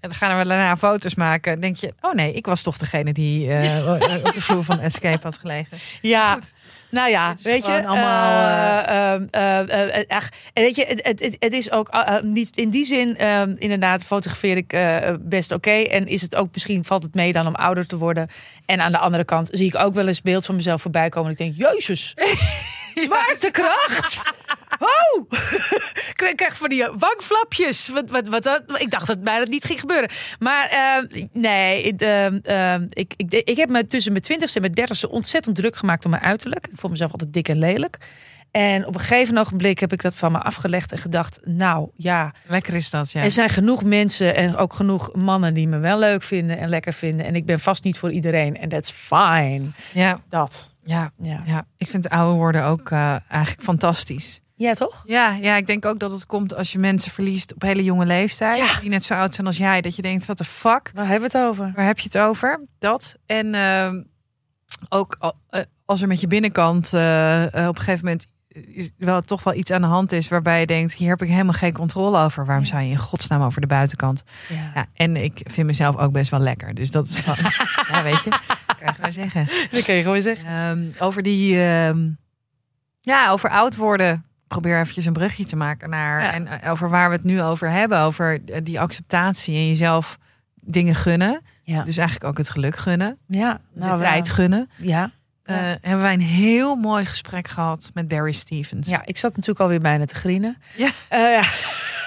gaan 0.00 0.38
we 0.38 0.44
daarna 0.44 0.76
foto's 0.76 1.14
maken. 1.14 1.60
Denk 1.60 1.76
je, 1.76 1.92
oh 2.00 2.12
nee, 2.12 2.32
ik 2.32 2.46
was 2.46 2.62
toch 2.62 2.76
degene 2.76 3.12
die 3.12 3.46
uh, 3.46 3.88
op 4.24 4.32
de 4.32 4.40
vloer 4.40 4.64
van 4.64 4.78
Escape 4.78 5.18
had 5.22 5.38
gelegen. 5.38 5.78
Ja, 6.00 6.34
Goed. 6.34 6.52
nou 6.90 7.10
ja, 7.10 7.34
weet 7.42 7.66
je, 7.66 7.86
allemaal. 7.86 9.20
Uh, 9.34 10.08
ach, 10.08 10.28
weet 10.54 10.76
je, 10.76 10.84
het, 10.86 11.20
het, 11.20 11.36
het 11.38 11.52
is 11.52 11.70
ook 11.70 11.90
niet 12.22 12.56
in 12.56 12.70
die 12.70 12.84
zin, 12.84 13.16
inderdaad, 13.58 14.04
fotografeer 14.04 14.56
ik 14.56 14.76
best 15.20 15.52
oké. 15.52 15.68
Okay. 15.68 15.84
En 15.84 16.06
is 16.06 16.22
het 16.22 16.36
ook 16.36 16.48
misschien 16.52 16.84
valt 16.84 17.02
het 17.02 17.14
mee 17.14 17.32
dan 17.32 17.46
om 17.46 17.54
ouder 17.54 17.86
te 17.86 17.96
worden. 17.96 18.28
En 18.66 18.80
aan 18.80 18.92
de 18.92 18.98
andere 18.98 19.24
kant 19.24 19.48
zie 19.52 19.66
ik 19.66 19.76
ook 19.76 19.94
wel 19.94 20.06
eens 20.06 20.22
beeld 20.22 20.46
van 20.46 20.54
mezelf 20.54 20.82
voorbij 20.82 21.08
komen. 21.08 21.36
En 21.36 21.46
ik 21.46 21.56
denk, 21.56 21.70
Jezus. 21.70 22.14
Zwaartekracht! 23.04 24.22
Oh! 24.80 25.24
ik 26.30 26.32
krijg 26.36 26.56
van 26.56 26.68
die 26.68 26.88
wangflapjes. 26.98 27.88
Wat, 27.88 28.10
wat, 28.10 28.28
wat, 28.28 28.44
wat, 28.44 28.62
ik 28.78 28.90
dacht 28.90 29.06
dat 29.06 29.22
bijna 29.22 29.44
niet 29.44 29.64
ging 29.64 29.80
gebeuren. 29.80 30.10
Maar 30.38 30.72
uh, 30.72 31.24
nee, 31.32 31.94
uh, 31.98 32.26
uh, 32.26 32.74
ik, 32.90 33.12
ik, 33.16 33.32
ik 33.32 33.56
heb 33.56 33.68
me 33.68 33.86
tussen 33.86 34.12
mijn 34.12 34.24
twintigste 34.24 34.56
en 34.56 34.62
mijn 34.62 34.74
dertigste 34.74 35.10
ontzettend 35.10 35.56
druk 35.56 35.76
gemaakt 35.76 36.04
om 36.04 36.10
mijn 36.10 36.22
uiterlijk. 36.22 36.66
Ik 36.66 36.78
vond 36.78 36.92
mezelf 36.92 37.12
altijd 37.12 37.32
dik 37.32 37.48
en 37.48 37.58
lelijk. 37.58 37.98
En 38.50 38.86
op 38.86 38.94
een 38.94 39.00
gegeven 39.00 39.38
ogenblik 39.38 39.78
heb 39.78 39.92
ik 39.92 40.02
dat 40.02 40.14
van 40.14 40.32
me 40.32 40.38
afgelegd 40.38 40.92
en 40.92 40.98
gedacht, 40.98 41.40
nou 41.44 41.88
ja. 41.96 42.34
Lekker 42.46 42.74
is 42.74 42.90
dat, 42.90 43.12
ja. 43.12 43.22
Er 43.22 43.30
zijn 43.30 43.48
genoeg 43.48 43.84
mensen 43.84 44.34
en 44.34 44.56
ook 44.56 44.72
genoeg 44.72 45.14
mannen 45.14 45.54
die 45.54 45.68
me 45.68 45.78
wel 45.78 45.98
leuk 45.98 46.22
vinden 46.22 46.58
en 46.58 46.68
lekker 46.68 46.92
vinden. 46.92 47.26
En 47.26 47.34
ik 47.34 47.46
ben 47.46 47.60
vast 47.60 47.84
niet 47.84 47.98
voor 47.98 48.10
iedereen. 48.10 48.56
En 48.56 48.68
that's 48.68 48.90
fine. 48.90 49.62
Ja. 49.92 50.18
Dat. 50.28 50.74
Ja, 50.84 51.10
ja. 51.20 51.42
ja. 51.46 51.66
ik 51.76 51.90
vind 51.90 52.08
ouder 52.08 52.36
worden 52.36 52.64
ook 52.64 52.90
uh, 52.90 53.16
eigenlijk 53.28 53.62
fantastisch. 53.62 54.40
Ja, 54.60 54.74
toch? 54.74 55.02
Ja, 55.04 55.30
ja, 55.40 55.56
ik 55.56 55.66
denk 55.66 55.84
ook 55.84 55.98
dat 55.98 56.10
het 56.10 56.26
komt 56.26 56.56
als 56.56 56.72
je 56.72 56.78
mensen 56.78 57.10
verliest 57.10 57.54
op 57.54 57.62
hele 57.62 57.84
jonge 57.84 58.06
leeftijd. 58.06 58.58
Ja. 58.58 58.80
Die 58.80 58.88
net 58.88 59.04
zo 59.04 59.14
oud 59.14 59.34
zijn 59.34 59.46
als 59.46 59.56
jij. 59.56 59.80
Dat 59.80 59.96
je 59.96 60.02
denkt, 60.02 60.26
wat 60.26 60.38
de 60.38 60.44
fuck? 60.44 60.90
Waar 60.94 61.06
hebben 61.06 61.30
we 61.30 61.38
het 61.38 61.46
over? 61.46 61.72
Waar 61.74 61.86
heb 61.86 61.98
je 61.98 62.08
het 62.12 62.18
over? 62.18 62.66
Dat. 62.78 63.16
En 63.26 63.54
uh, 63.54 63.92
ook 64.88 65.16
uh, 65.50 65.60
als 65.84 66.02
er 66.02 66.08
met 66.08 66.20
je 66.20 66.26
binnenkant 66.26 66.92
uh, 66.94 67.44
op 67.52 67.54
een 67.54 67.76
gegeven 67.76 68.04
moment 68.04 68.26
wel 68.96 69.20
toch 69.20 69.42
wel 69.42 69.54
iets 69.54 69.70
aan 69.70 69.80
de 69.80 69.86
hand 69.86 70.12
is 70.12 70.28
waarbij 70.28 70.60
je 70.60 70.66
denkt, 70.66 70.92
hier 70.92 71.08
heb 71.08 71.22
ik 71.22 71.28
helemaal 71.28 71.52
geen 71.52 71.72
controle 71.72 72.18
over. 72.18 72.46
Waarom 72.46 72.64
zou 72.64 72.82
je 72.82 72.90
in 72.90 72.96
godsnaam 72.96 73.42
over 73.42 73.60
de 73.60 73.66
buitenkant? 73.66 74.22
Ja. 74.48 74.70
ja 74.74 74.86
en 74.94 75.16
ik 75.16 75.40
vind 75.44 75.66
mezelf 75.66 75.96
ook 75.96 76.12
best 76.12 76.30
wel 76.30 76.40
lekker. 76.40 76.74
Dus 76.74 76.90
dat 76.90 77.08
is 77.08 77.20
gewoon, 77.20 77.52
ja, 77.90 78.02
weet 78.02 78.22
je, 78.22 78.30
dat 78.30 78.76
kan 78.78 78.86
je 78.86 78.92
gewoon 78.94 79.12
zeggen. 79.12 79.48
Dat 79.70 79.82
kan 79.82 79.94
je 79.94 80.02
gewoon 80.02 80.22
zeggen. 80.22 80.78
Um, 80.78 80.90
over 80.98 81.22
die, 81.22 81.66
um, 81.66 82.18
ja, 83.00 83.30
over 83.30 83.50
oud 83.50 83.76
worden. 83.76 84.24
Probeer 84.50 84.78
eventjes 84.80 85.04
een 85.06 85.12
brugje 85.12 85.44
te 85.44 85.56
maken 85.56 85.90
naar 85.90 86.22
Ja. 86.22 86.32
en 86.32 86.62
over 86.70 86.88
waar 86.88 87.08
we 87.08 87.14
het 87.14 87.24
nu 87.24 87.42
over 87.42 87.70
hebben, 87.70 87.98
over 88.00 88.38
die 88.64 88.80
acceptatie 88.80 89.54
en 89.56 89.68
jezelf 89.68 90.18
dingen 90.60 90.94
gunnen. 90.94 91.40
Ja. 91.62 91.82
Dus 91.82 91.96
eigenlijk 91.96 92.28
ook 92.28 92.38
het 92.38 92.50
geluk 92.50 92.76
gunnen, 92.76 93.18
Ja, 93.26 93.60
nou, 93.72 93.96
de 93.96 94.02
tijd 94.02 94.30
gunnen. 94.30 94.70
Ja. 94.76 95.10
Uh, 95.44 95.56
hebben 95.56 96.00
wij 96.00 96.12
een 96.12 96.20
heel 96.20 96.74
mooi 96.76 97.04
gesprek 97.06 97.48
gehad 97.48 97.90
met 97.94 98.08
Barry 98.08 98.32
Stevens. 98.32 98.88
ja, 98.88 99.02
ik 99.04 99.16
zat 99.18 99.30
natuurlijk 99.30 99.60
alweer 99.60 99.80
bijna 99.80 100.04
te 100.04 100.14
grienen. 100.14 100.56
Ja. 100.76 100.86
Uh, 101.12 101.18
ja. 101.18 101.42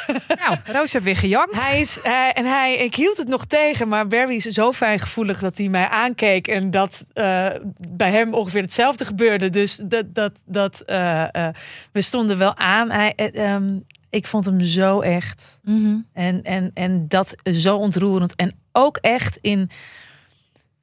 Nou, 0.42 0.58
Roos 0.66 0.94
heeft 0.94 1.06
weer 1.06 1.18
gejankt. 1.18 1.62
Hij 1.62 1.80
is, 1.80 2.00
hij, 2.04 2.34
en 2.34 2.46
hij, 2.46 2.78
ik 2.78 2.96
hield 2.96 3.18
het 3.18 3.28
nog 3.28 3.46
tegen, 3.46 3.88
maar 3.88 4.08
Barry 4.08 4.36
is 4.36 4.44
zo 4.44 4.72
fijngevoelig 4.72 5.40
dat 5.40 5.58
hij 5.58 5.68
mij 5.68 5.88
aankeek 5.88 6.48
en 6.48 6.72
dat 6.72 7.06
uh, 7.14 7.48
bij 7.94 8.12
hem 8.12 8.34
ongeveer 8.34 8.62
hetzelfde 8.62 9.06
gebeurde. 9.06 9.50
Dus 9.50 9.76
dat, 9.76 10.16
dat, 10.16 10.32
dat 10.46 10.84
uh, 10.86 11.28
uh, 11.32 11.48
we 11.92 12.02
stonden 12.02 12.38
wel 12.38 12.58
aan. 12.58 12.90
Hij, 12.90 13.14
um, 13.54 13.86
ik 14.14 14.28
vond 14.28 14.46
hem 14.46 14.62
zo 14.62 15.00
echt. 15.00 15.60
Mm 15.64 15.84
-hmm. 15.84 16.08
en, 16.14 16.44
en, 16.44 16.72
en 16.74 17.08
dat 17.08 17.36
zo 17.44 17.78
ontroerend. 17.78 18.36
En 18.36 18.56
ook 18.72 18.98
echt 18.98 19.38
in. 19.42 19.70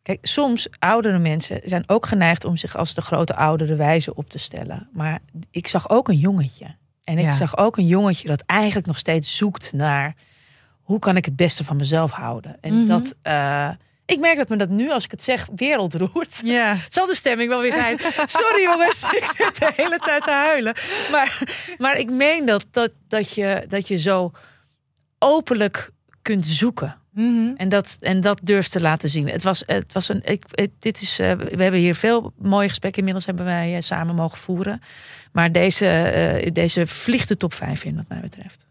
Kijk, 0.03 0.19
soms 0.23 0.69
oudere 0.79 1.19
mensen 1.19 1.61
zijn 1.65 1.83
ook 1.87 2.07
geneigd 2.07 2.45
om 2.45 2.57
zich 2.57 2.77
als 2.77 2.95
de 2.95 3.00
grote 3.00 3.35
oudere 3.35 3.75
wijze 3.75 4.15
op 4.15 4.31
te 4.31 4.39
stellen. 4.39 4.89
Maar 4.93 5.21
ik 5.50 5.67
zag 5.67 5.91
ook 5.91 6.09
een 6.09 6.19
jongetje. 6.19 6.67
En 7.04 7.19
ik 7.19 7.25
Ja. 7.25 7.33
zag 7.33 7.57
ook 7.57 7.76
een 7.76 7.87
jongetje 7.87 8.28
dat 8.28 8.42
eigenlijk 8.47 8.87
nog 8.87 8.99
steeds 8.99 9.37
zoekt 9.37 9.73
naar 9.73 10.14
hoe 10.83 10.99
kan 10.99 11.16
ik 11.16 11.25
het 11.25 11.37
beste 11.37 11.64
van 11.64 11.76
mezelf 11.76 12.11
houden. 12.11 12.57
En 12.61 12.75
Mhm. 12.78 12.87
dat, 12.87 13.16
uh, 13.23 13.71
ik 14.07 14.19
merk 14.19 14.37
dat 14.37 14.49
me 14.49 14.57
dat 14.57 14.69
nu, 14.69 14.90
als 14.90 15.04
ik 15.04 15.11
het 15.11 15.23
zeg, 15.23 15.49
wereldroert. 15.57 16.40
Ja. 16.45 16.76
Zal 16.88 17.07
de 17.07 17.14
stemming 17.14 17.49
wel 17.49 17.61
weer 17.61 17.73
zijn. 17.73 17.99
Sorry 18.25 18.62
jongens, 18.62 19.02
ik 19.02 19.25
zit 19.37 19.59
de 19.59 19.73
hele 19.76 19.99
tijd 19.99 20.23
te 20.23 20.30
huilen. 20.30 20.75
Maar, 21.11 21.42
maar 21.78 21.97
ik 21.99 22.11
meen 22.11 22.45
dat, 22.47 22.66
dat, 22.71 22.90
dat, 23.09 23.33
je, 23.35 23.64
dat 23.69 23.88
je 23.88 23.97
zo 23.97 24.33
openlijk 25.19 25.90
kunt 26.23 26.47
zoeken. 26.47 27.00
Mhm. 27.12 27.52
En 27.57 27.69
dat, 27.69 27.97
en 28.00 28.21
dat 28.21 28.40
durft 28.43 28.71
te 28.71 28.81
laten 28.81 29.09
zien. 29.09 29.29
Het 29.29 29.43
was, 29.43 29.62
het 29.67 29.93
was 29.93 30.09
een. 30.09 30.21
Ik, 30.25 30.45
het- 30.50 30.71
dit 30.79 31.00
is, 31.00 31.19
eh, 31.19 31.33
we 31.33 31.62
hebben 31.62 31.81
hier 31.81 31.95
veel 31.95 32.33
mooie 32.38 32.69
gesprekken 32.69 32.99
inmiddels 32.99 33.26
hebben 33.26 33.45
wij 33.45 33.75
eh, 33.76 33.81
samen 33.81 34.14
mogen 34.14 34.38
voeren. 34.38 34.81
Maar 35.33 35.52
deze, 35.52 35.87
eh, 35.87 36.52
deze 36.52 36.87
vliegt 36.87 37.29
de 37.29 37.37
top 37.37 37.55
5 37.55 37.85
in, 37.85 37.97
wat 37.97 38.09
mij 38.09 38.21
betreft. 38.21 38.67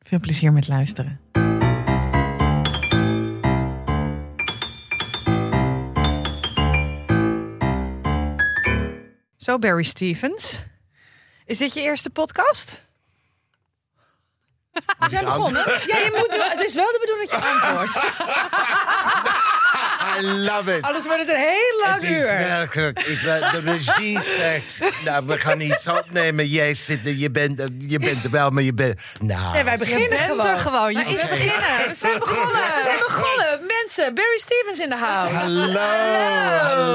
Veel 0.00 0.20
plezier 0.20 0.52
met 0.52 0.68
luisteren. 0.68 1.20
Zo, 9.36 9.58
Barry 9.58 9.82
Stevens. 9.82 10.62
Is 11.44 11.58
dit 11.58 11.74
je 11.74 11.80
eerste 11.80 12.10
podcast? 12.10 12.88
We 14.72 15.08
zijn 15.08 15.24
begonnen. 15.24 15.64
Ja, 15.86 15.98
je 15.98 16.14
moet 16.16 16.30
nu, 16.30 16.42
het 16.42 16.64
is 16.64 16.74
wel 16.74 16.86
de 16.86 16.98
bedoeling 17.00 17.30
dat 17.30 17.40
je 17.40 17.48
antwoordt. 17.48 17.94
I 20.18 20.22
love 20.26 20.76
it. 20.76 20.82
Anders 20.82 21.04
wordt 21.06 21.20
het 21.20 21.28
een 21.28 21.36
heel 21.36 21.80
lang 21.86 21.92
Het 21.94 22.02
is 22.02 22.22
uur. 22.22 22.26
werkelijk. 22.26 22.98
Ik, 23.00 23.20
ben- 23.24 23.52
de 23.52 23.60
regie 23.70 24.20
zegt, 24.20 25.04
nou, 25.04 25.26
we 25.26 25.38
gaan 25.38 25.60
iets 25.60 25.88
opnemen. 25.88 26.46
Jij 26.46 26.74
zit 26.74 27.00
er, 27.06 27.14
je 27.16 27.30
bent, 27.30 27.60
er- 27.60 27.68
je 27.78 27.98
bent 27.98 28.24
er 28.24 28.30
wel, 28.30 28.50
maar 28.50 28.62
je 28.62 28.74
bent... 28.74 29.00
Nou, 29.20 29.52
Nee, 29.52 29.64
wij 29.64 29.78
beginnen 29.78 30.08
bent 30.08 30.20
gewoon. 30.22 30.46
er 30.46 30.58
gewoon. 30.58 30.92
Maar 30.92 31.12
is 31.12 31.28
beginnen? 31.28 31.88
We 31.88 31.94
zijn 31.94 32.18
begonnen. 32.18 32.52
We 32.54 32.80
zijn 32.82 32.98
begonnen. 32.98 33.60
Mensen, 33.66 34.14
Barry 34.14 34.38
Stevens 34.38 34.78
in 34.80 34.88
de 34.88 34.96
house. 34.96 35.34
hallo, 35.34 35.78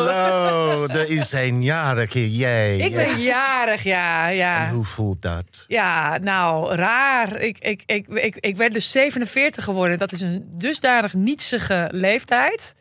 hallo. 0.06 0.88
Er 0.88 1.10
is 1.10 1.32
een 1.32 1.62
jarige 1.64 2.32
jij. 2.36 2.78
Ik 2.78 2.94
ben 2.96 3.22
jarig, 3.22 3.84
ja. 3.84 4.28
ja. 4.28 4.70
Hoe 4.70 4.86
voelt 4.86 5.22
dat? 5.22 5.44
Ja, 5.68 6.18
nou, 6.18 6.76
raar. 6.76 7.36
Ik, 7.40 7.58
ik, 7.60 7.82
ik, 7.86 8.08
ik, 8.08 8.36
ik 8.40 8.58
werd 8.58 8.74
dus 8.74 8.92
47 8.92 9.64
geworden. 9.64 9.98
Dat 9.98 10.12
is 10.12 10.22
een 10.22 10.46
dusdanig 10.56 11.14
nietsige 11.14 11.88
leeftijd. 11.92 12.76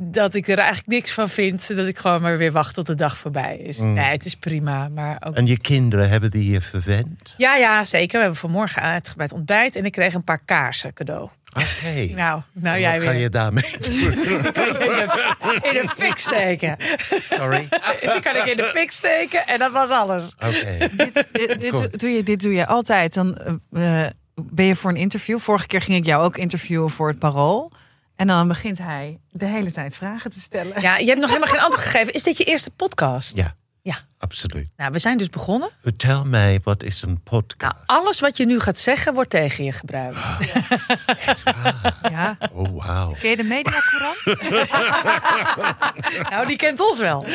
Dat 0.00 0.34
ik 0.34 0.48
er 0.48 0.58
eigenlijk 0.58 0.88
niks 0.88 1.12
van 1.12 1.28
vind. 1.28 1.76
Dat 1.76 1.86
ik 1.86 1.98
gewoon 1.98 2.22
maar 2.22 2.38
weer 2.38 2.52
wacht 2.52 2.74
tot 2.74 2.86
de 2.86 2.94
dag 2.94 3.16
voorbij 3.18 3.56
is. 3.56 3.78
Nee, 3.78 4.04
het 4.04 4.24
is 4.24 4.34
prima. 4.36 4.88
Maar 4.88 5.16
ook... 5.24 5.36
En 5.36 5.46
je 5.46 5.58
kinderen 5.60 6.08
hebben 6.08 6.30
die 6.30 6.50
je 6.50 6.60
verwend? 6.60 7.34
Ja, 7.36 7.56
ja, 7.56 7.84
zeker. 7.84 8.12
We 8.12 8.18
hebben 8.18 8.38
vanmorgen 8.38 8.82
uitgebreid 8.82 9.32
ontbijt. 9.32 9.76
En 9.76 9.84
ik 9.84 9.92
kreeg 9.92 10.14
een 10.14 10.24
paar 10.24 10.40
kaarsen 10.44 10.92
cadeau. 10.92 11.28
Oké. 11.52 11.66
Nou, 12.14 12.42
nou 12.52 12.74
Wat 12.74 12.80
jij 12.80 13.00
ga 13.00 13.10
weer. 13.10 13.20
je 13.20 13.28
daarmee 13.28 13.76
doen? 13.80 13.94
In 13.94 14.10
de, 14.10 15.58
in 15.62 15.72
de 15.72 15.88
fik 15.96 16.16
steken. 16.16 16.76
Sorry? 17.28 17.68
Die 18.00 18.20
kan 18.20 18.36
ik 18.36 18.44
in 18.44 18.56
de 18.56 18.70
fik 18.74 18.90
steken. 18.90 19.46
En 19.46 19.58
dat 19.58 19.72
was 19.72 19.90
alles. 19.90 20.34
Oké. 20.34 20.88
dit, 20.96 21.26
dit, 21.60 22.00
doe 22.00 22.10
je, 22.10 22.22
dit 22.22 22.40
doe 22.42 22.52
je 22.52 22.66
altijd. 22.66 23.14
Dan 23.14 23.36
eh, 23.72 24.04
eh, 24.04 24.10
ben 24.34 24.64
je 24.64 24.76
voor 24.76 24.90
een 24.90 24.96
interview. 24.96 25.38
Vorige 25.38 25.66
keer 25.66 25.80
ging 25.80 25.98
ik 25.98 26.06
jou 26.06 26.24
ook 26.24 26.36
interviewen 26.36 26.90
voor 26.90 27.08
het 27.08 27.18
Parool. 27.18 27.72
En 28.18 28.26
dan 28.26 28.48
begint 28.48 28.78
hij 28.78 29.18
de 29.30 29.46
hele 29.46 29.70
tijd 29.72 29.96
vragen 29.96 30.30
te 30.30 30.40
stellen. 30.40 30.80
Ja, 30.80 30.96
je 30.96 31.06
hebt 31.06 31.18
nog 31.20 31.28
helemaal 31.28 31.48
geen 31.52 31.60
antwoord 31.60 31.82
gegeven. 31.88 32.12
Is 32.12 32.22
dit 32.22 32.38
je 32.38 32.44
eerste 32.44 32.70
podcast? 32.70 33.36
Ja, 33.36 33.52
Ja. 33.82 33.96
absoluut. 34.18 34.68
Nou, 34.76 34.90
we 34.92 34.98
zijn 34.98 35.18
dus 35.18 35.28
begonnen. 35.30 35.70
Vertel 35.82 36.24
mij, 36.24 36.60
wat 36.64 36.82
is 36.82 37.02
een 37.02 37.22
podcast? 37.22 37.74
Nou, 37.74 37.74
alles 37.86 38.20
wat 38.20 38.36
je 38.36 38.46
nu 38.46 38.60
gaat 38.60 38.76
zeggen, 38.76 39.14
wordt 39.14 39.30
tegen 39.30 39.64
je 39.64 39.72
gebruikt. 39.72 40.18
Ja. 42.10 42.38
Oh, 42.52 42.84
wauw. 42.84 43.14
Ken 43.20 43.30
je 43.30 43.36
de 43.36 43.42
mediacourant? 43.42 44.24
Nou, 46.30 46.46
die 46.46 46.56
kent 46.56 46.80
ons 46.80 46.98
wel. 46.98 47.26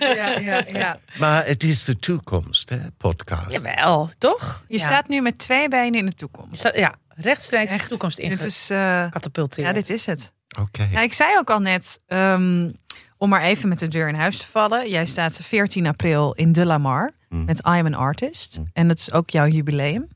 ja, 0.00 0.38
ja, 0.38 0.64
ja. 0.72 0.98
Maar 1.18 1.46
het 1.46 1.62
is 1.64 1.84
de 1.84 1.98
toekomst, 1.98 2.68
hè, 2.68 2.78
podcast. 2.96 3.52
Jawel, 3.52 4.10
toch? 4.18 4.64
Je 4.68 4.78
Ja. 4.78 4.84
staat 4.84 5.08
nu 5.08 5.20
met 5.20 5.38
twee 5.38 5.68
benen 5.68 5.98
in 5.98 6.06
de 6.06 6.12
toekomst. 6.12 6.58
Staat- 6.58 6.76
ja, 6.76 6.94
rechtstreeks 7.20 7.72
de 7.72 7.78
Echt. 7.78 7.88
toekomst 7.88 8.18
in. 8.18 8.28
Dit 8.28 8.44
is, 8.44 8.70
eh, 8.70 9.10
Katapulteren. 9.10 9.64
ja, 9.64 9.72
dit 9.72 9.90
is 9.90 10.06
het. 10.06 10.32
Oké. 10.58 10.88
Ja, 10.90 11.00
ik 11.00 11.12
zei 11.12 11.38
ook 11.38 11.50
al 11.50 11.58
net, 11.60 12.00
ehm, 12.06 12.70
om 13.16 13.28
maar 13.28 13.42
even 13.42 13.68
met 13.68 13.78
de 13.78 13.88
deur 13.88 14.08
in 14.08 14.14
huis 14.14 14.38
te 14.38 14.46
vallen. 14.46 14.90
Jij 14.90 15.06
staat 15.06 15.40
14 15.42 15.86
april 15.86 16.32
in 16.32 16.52
De 16.52 16.66
La 16.66 16.78
Mar 16.78 17.12
met 17.28 17.58
I 17.58 17.62
Am 17.62 17.86
an 17.86 17.94
Artist. 17.94 18.60
En 18.72 18.88
dat 18.88 18.98
is 18.98 19.12
ook 19.12 19.30
jouw 19.30 19.46
jubileum. 19.46 20.08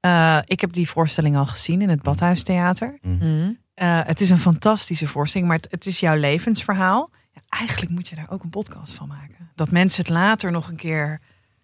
Eh, 0.00 0.38
ik 0.44 0.60
heb 0.60 0.72
die 0.72 0.88
voorstelling 0.88 1.36
al 1.36 1.46
gezien 1.46 1.82
in 1.82 1.88
het 1.88 2.02
Badhuistheater. 2.02 2.98
Mhm. 3.02 3.50
Eh, 3.74 4.00
het 4.04 4.20
is 4.20 4.30
een 4.30 4.38
fantastische 4.38 5.06
voorstelling, 5.06 5.48
maar 5.50 5.58
het, 5.58 5.70
het 5.70 5.86
is 5.86 6.00
jouw 6.00 6.16
levensverhaal. 6.16 7.10
Ja, 7.32 7.40
eigenlijk 7.48 7.92
moet 7.92 8.08
je 8.08 8.16
daar 8.16 8.30
ook 8.30 8.42
een 8.42 8.50
podcast 8.50 8.94
van 8.94 9.08
maken. 9.08 9.50
Dat 9.54 9.70
mensen 9.70 10.04
het 10.04 10.12
later 10.12 10.50
nog 10.50 10.68
een 10.68 10.76
keer... 10.76 11.20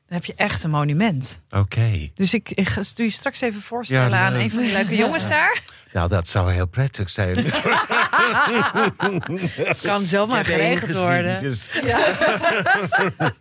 Dan 0.09 0.17
heb 0.19 0.25
je 0.25 0.35
echt 0.35 0.63
een 0.63 0.71
monument. 0.71 1.43
Oké. 1.51 2.09
Dus 2.15 2.35
ik, 2.35 2.51
ik 2.51 2.69
ga 2.69 2.83
doe 2.95 3.07
je 3.07 3.13
straks 3.13 3.41
even 3.41 3.63
voorstellen 3.63 4.11
Ja, 4.11 4.27
aan 4.27 4.35
een 4.35 4.51
van 4.51 4.63
die 4.63 4.73
leuke 4.73 4.97
jongens 5.05 5.29
daar. 5.29 5.63
Nou, 5.93 6.09
dat 6.09 6.29
zou 6.29 6.53
heel 6.53 6.67
prettig 6.67 7.11
zijn. 7.11 7.37
Het 9.71 9.81
kan 9.83 10.05
zomaar 10.05 10.45
geregeld 10.45 10.91
gezien, 10.91 11.05
worden. 11.05 11.43
dus- 11.43 11.69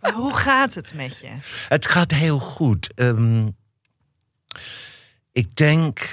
Maar 0.00 0.12
Hoe 0.14 0.36
gaat 0.36 0.74
het 0.74 0.94
met 0.94 1.18
je? 1.18 1.28
Het 1.68 1.86
gaat 1.86 2.10
heel 2.10 2.38
goed. 2.38 2.94
Ehm, 2.94 3.48
ik 5.32 5.56
denk 5.56 6.08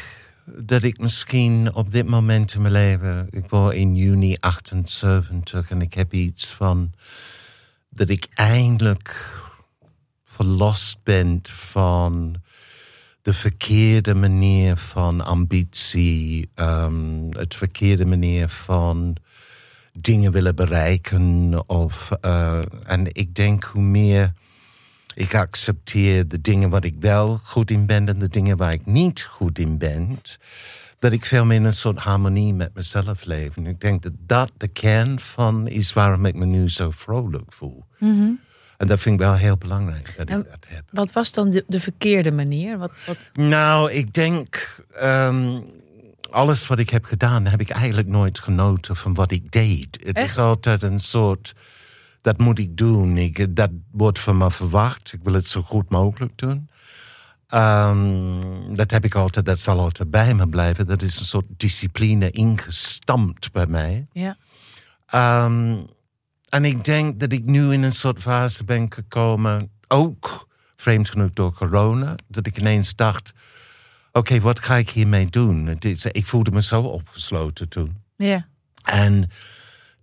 dat 0.46 0.84
ik 0.84 0.98
misschien 0.98 1.74
op 1.74 1.92
dit 1.92 2.08
moment 2.08 2.54
in 2.54 2.62
mijn 2.62 2.74
leven... 2.74 3.28
Ik 3.32 3.50
word 3.50 3.76
in 3.76 3.96
juni 3.96 4.36
78 4.40 5.70
en 5.70 5.82
ik 5.82 5.94
heb 5.94 6.14
iets 6.14 6.46
van... 6.46 6.94
dat 7.90 8.10
ik 8.10 8.28
eindelijk 8.34 9.42
verlost 10.34 10.98
ben 11.04 11.40
van 11.44 12.36
de 13.22 13.34
verkeerde 13.34 14.14
manier 14.14 14.78
van 14.78 15.22
ambitie, 15.22 16.50
ehm, 16.56 17.30
het 17.30 17.56
verkeerde 17.56 18.06
manier 18.06 18.50
van 18.50 19.16
dingen 19.94 20.32
willen 20.32 20.56
bereiken. 20.56 21.64
Of, 21.70 22.12
eh, 22.22 22.60
en 22.86 23.08
ik 23.12 23.36
denk 23.36 23.64
hoe 23.64 23.82
meer 23.82 24.32
ik 25.16 25.36
accepteer 25.36 26.28
de 26.28 26.42
dingen 26.42 26.70
waar 26.70 26.86
ik 26.86 26.96
wel 27.00 27.40
goed 27.44 27.72
in 27.72 27.86
ben 27.86 28.08
en 28.08 28.20
de 28.20 28.30
dingen 28.30 28.58
waar 28.58 28.74
ik 28.74 28.86
niet 28.86 29.22
goed 29.22 29.60
in 29.60 29.78
ben, 29.78 30.20
dat 31.00 31.12
ik 31.12 31.26
veel 31.26 31.46
meer 31.46 31.58
in 31.58 31.64
een 31.64 31.74
soort 31.74 31.98
harmonie 31.98 32.54
met 32.54 32.74
mezelf 32.74 33.24
leef. 33.24 33.58
En 33.58 33.68
ik 33.68 33.82
denk 33.82 34.04
dat 34.04 34.14
dat 34.26 34.52
de 34.58 34.68
kern 34.68 35.20
van 35.20 35.68
is 35.68 35.94
waarom 35.94 36.26
ik 36.26 36.36
me 36.36 36.46
nu 36.46 36.70
zo 36.70 36.92
vrolijk 36.92 37.54
voel. 37.54 37.84
En 38.84 38.90
dat 38.90 39.00
vind 39.00 39.16
ik 39.16 39.22
wel 39.22 39.36
heel 39.36 39.58
belangrijk 39.58 40.14
dat 40.18 40.28
En- 40.28 40.40
ik 40.40 40.50
dat 40.50 40.66
heb. 40.68 40.84
Wat 40.92 41.12
was 41.12 41.32
dan 41.32 41.50
de, 41.50 41.64
de 41.68 41.80
verkeerde 41.80 42.32
manier? 42.32 42.78
Wat, 42.78 42.92
wat... 43.06 43.18
Nou, 43.34 43.92
ik 43.92 44.14
denk, 44.14 44.80
ehm, 44.96 45.60
alles 46.30 46.68
wat 46.68 46.80
ik 46.80 46.90
heb 46.90 47.06
gedaan, 47.06 47.46
heb 47.46 47.62
ik 47.62 47.70
eigenlijk 47.70 48.08
nooit 48.08 48.40
genoten 48.40 48.96
van 48.96 49.14
wat 49.14 49.32
ik 49.32 49.52
deed. 49.52 49.98
Het 50.04 50.16
Echt? 50.16 50.30
is 50.30 50.38
altijd 50.38 50.84
een 50.84 51.00
soort, 51.00 51.54
dat 52.22 52.38
moet 52.38 52.60
ik 52.60 52.78
doen. 52.78 53.18
Ik, 53.18 53.56
dat 53.56 53.70
wordt 53.92 54.20
van 54.20 54.38
me 54.38 54.52
verwacht. 54.52 55.14
Ik 55.14 55.20
wil 55.24 55.34
het 55.34 55.48
zo 55.48 55.62
goed 55.62 55.90
mogelijk 55.90 56.38
doen. 56.38 56.70
Ehm, 57.48 58.76
dat 58.76 58.92
heb 58.92 59.06
ik 59.06 59.16
altijd, 59.16 59.46
dat 59.46 59.60
zal 59.60 59.80
altijd 59.80 60.12
bij 60.12 60.34
me 60.34 60.48
blijven. 60.48 60.88
Dat 60.88 61.02
is 61.02 61.20
een 61.20 61.26
soort 61.26 61.48
discipline 61.58 62.30
ingestampt 62.30 63.52
bij 63.52 63.68
mij. 63.68 64.08
Ja. 64.12 64.38
Ehm, 65.06 65.76
en 66.54 66.66
ik 66.66 66.84
denk 66.84 67.20
dat 67.20 67.32
ik 67.32 67.46
nu 67.46 67.74
in 67.74 67.84
een 67.84 67.92
soort 67.92 68.22
fase 68.22 68.64
ben 68.64 68.94
gekomen, 68.94 69.72
ook 69.88 70.48
vreemd 70.76 71.10
genoeg 71.10 71.30
door 71.30 71.54
corona, 71.54 72.16
dat 72.28 72.48
ik 72.48 72.58
ineens 72.58 72.96
dacht: 72.96 73.34
oké, 74.12 74.40
wat 74.40 74.60
ga 74.60 74.76
ik 74.76 74.90
hiermee 74.90 75.26
doen? 75.26 75.66
Het 75.66 75.86
is, 75.86 76.06
ik 76.06 76.26
voelde 76.26 76.52
me 76.52 76.62
zo 76.62 76.82
opgesloten 76.82 77.70
toen. 77.70 78.02
Ja. 78.16 78.48
En 78.84 79.30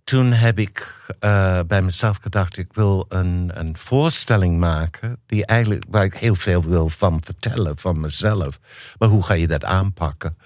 toen 0.03 0.31
heb 0.31 0.59
ik 0.59 1.07
eh, 1.19 1.59
bij 1.67 1.81
mezelf 1.81 2.17
gedacht: 2.17 2.57
ik 2.57 2.73
wil 2.73 3.05
een, 3.09 3.51
een 3.53 3.77
voorstelling 3.77 4.59
maken 4.59 5.19
die 5.25 5.45
eigenlijk, 5.45 5.83
waar 5.89 6.05
ik 6.05 6.15
heel 6.15 6.35
veel 6.35 6.63
wil 6.63 6.89
van 6.89 7.21
vertellen 7.23 7.77
van 7.77 7.99
mezelf. 7.99 8.59
Maar 8.97 9.09
hoe 9.09 9.23
ga 9.23 9.33
je 9.33 9.47
dat 9.47 9.63
aanpakken? 9.63 10.37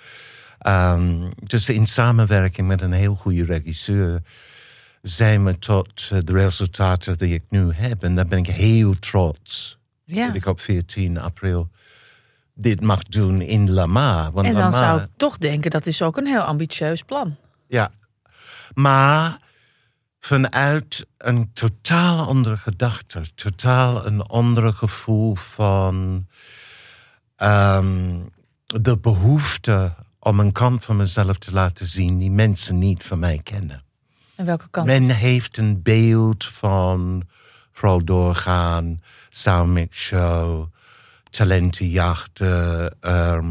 Ehm, 0.57 1.29
dus 1.35 1.69
in 1.69 1.87
samenwerking 1.87 2.67
met 2.67 2.81
een 2.81 2.93
heel 2.93 3.15
goede 3.15 3.45
regisseur 3.45 4.21
zijn 5.07 5.45
we 5.45 5.59
tot 5.59 6.09
eh, 6.11 6.19
de 6.23 6.33
resultaten 6.33 7.17
die 7.17 7.33
ik 7.33 7.43
nu 7.49 7.71
heb. 7.73 8.03
En 8.03 8.15
daar 8.15 8.27
ben 8.27 8.37
ik 8.37 8.47
heel 8.47 8.99
trots 8.99 9.77
ja. 10.03 10.27
dat 10.27 10.35
ik 10.35 10.45
op 10.45 10.59
14 10.59 11.17
april 11.17 11.69
dit 12.53 12.81
mag 12.81 13.03
doen 13.03 13.41
in 13.41 13.71
Lama. 13.71 14.31
Want 14.31 14.47
En 14.47 14.53
dan 14.53 14.73
zou 14.73 15.01
ik 15.01 15.07
toch 15.17 15.37
denken, 15.37 15.71
dat 15.71 15.85
is 15.85 16.01
ook 16.01 16.17
een 16.17 16.25
heel 16.25 16.41
ambitieus 16.41 17.03
plan. 17.03 17.35
Ja, 17.67 17.91
maar 18.73 19.39
vanuit 20.19 21.05
een 21.17 21.53
totaal 21.53 22.27
andere 22.27 22.57
gedachte, 22.57 23.21
totaal 23.35 24.05
een 24.05 24.21
andere 24.21 24.73
gevoel 24.73 25.35
van 25.35 26.27
ehm, 27.35 28.19
de 28.65 28.97
behoefte 28.97 29.95
om 30.19 30.39
een 30.39 30.51
kant 30.51 30.85
van 30.85 30.95
mezelf 30.95 31.37
te 31.37 31.51
laten 31.51 31.87
zien 31.87 32.17
die 32.17 32.31
mensen 32.31 32.77
niet 32.77 33.03
van 33.03 33.19
mij 33.19 33.39
kennen. 33.43 33.84
En 34.35 34.45
welke 34.45 34.67
kant? 34.69 34.85
Men 34.85 35.09
heeft 35.09 35.57
een 35.57 35.81
beeld 35.81 36.45
van 36.45 37.23
vooral 37.71 38.03
doorgaan, 38.03 39.01
soundmix 39.29 39.97
show, 39.97 40.65
talentenjachten, 41.29 42.95
ehm, 42.99 43.45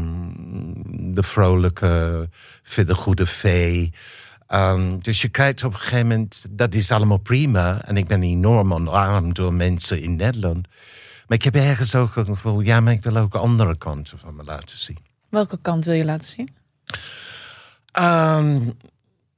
de 1.13 1.23
vrolijke, 1.23 2.29
de 2.75 2.95
goede 2.95 3.25
vee. 3.25 3.93
Ehm, 4.47 4.97
dus 4.99 5.21
je 5.21 5.29
krijgt 5.29 5.63
op 5.63 5.73
een 5.73 5.79
gegeven 5.79 6.07
moment, 6.07 6.45
dat 6.49 6.73
is 6.73 6.91
allemaal 6.91 7.17
prima. 7.17 7.81
En 7.85 7.97
ik 7.97 8.07
ben 8.07 8.23
enorm 8.23 8.73
omarmd 8.73 9.35
door 9.35 9.53
mensen 9.53 10.01
in 10.01 10.15
Nederland. 10.15 10.67
Maar 11.27 11.37
ik 11.37 11.43
heb 11.43 11.55
ergens 11.55 11.95
ook 11.95 12.15
het 12.15 12.27
gevoel, 12.27 12.59
ja, 12.59 12.79
maar 12.79 12.93
ik 12.93 13.03
wil 13.03 13.17
ook 13.17 13.35
andere 13.35 13.77
kanten 13.77 14.19
van 14.19 14.35
me 14.35 14.43
laten 14.43 14.77
zien. 14.77 14.97
Welke 15.29 15.59
kant 15.61 15.85
wil 15.85 15.93
je 15.93 16.05
laten 16.05 16.27
zien? 16.27 16.55
Ehm, 17.91 18.59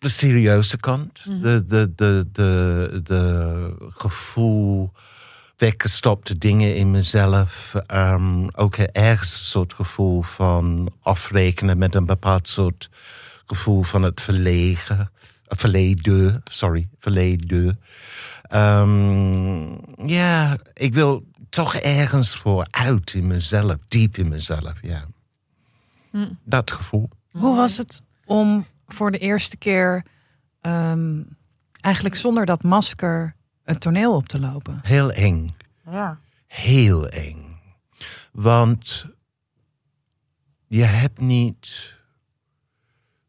de 0.07 0.13
serieuze 0.13 0.77
kant. 0.77 1.23
de, 1.41 1.65
de, 1.65 1.93
de, 1.95 2.27
de, 2.31 2.99
de 3.03 3.89
gevoel, 3.89 4.91
weggestopte 5.57 6.37
dingen 6.37 6.75
in 6.75 6.91
mezelf. 6.91 7.73
Ehm, 7.85 8.47
ook 8.55 8.75
ergens 8.77 9.31
een 9.31 9.45
soort 9.45 9.73
gevoel 9.73 10.21
van 10.21 10.91
afrekenen 11.01 11.77
met 11.77 11.95
een 11.95 12.05
bepaald 12.05 12.47
soort 12.47 12.89
gevoel 13.45 13.83
van 13.83 14.03
het 14.03 14.21
verlegen. 14.21 15.11
Verleden, 15.47 16.41
sorry, 16.51 16.89
verleden. 16.97 17.79
Ehm, 18.41 19.67
ja, 20.09 20.57
ik 20.73 20.93
wil 20.93 21.25
toch 21.49 21.75
ergens 21.75 22.35
voor 22.35 22.67
uit 22.71 23.13
in 23.13 23.27
mezelf, 23.27 23.75
diep 23.87 24.17
in 24.17 24.29
mezelf, 24.29 24.73
ja. 24.81 25.05
Dat 26.43 26.71
gevoel. 26.71 27.09
Hoe 27.31 27.55
was 27.55 27.77
het 27.77 28.01
om 28.25 28.65
voor 28.87 29.11
de 29.11 29.17
eerste 29.17 29.57
keer 29.57 30.05
ehm, 30.61 31.23
eigenlijk 31.81 32.15
zonder 32.15 32.45
dat 32.45 32.63
masker 32.63 33.35
het 33.63 33.79
toneel 33.79 34.15
op 34.15 34.27
te 34.27 34.39
lopen? 34.39 34.79
Heel 34.81 35.11
eng. 35.11 35.49
Ja. 35.91 36.19
Heel 36.47 37.07
eng. 37.07 37.59
Want 38.31 39.05
je 40.67 40.83
hebt 40.83 41.19
niet 41.19 41.95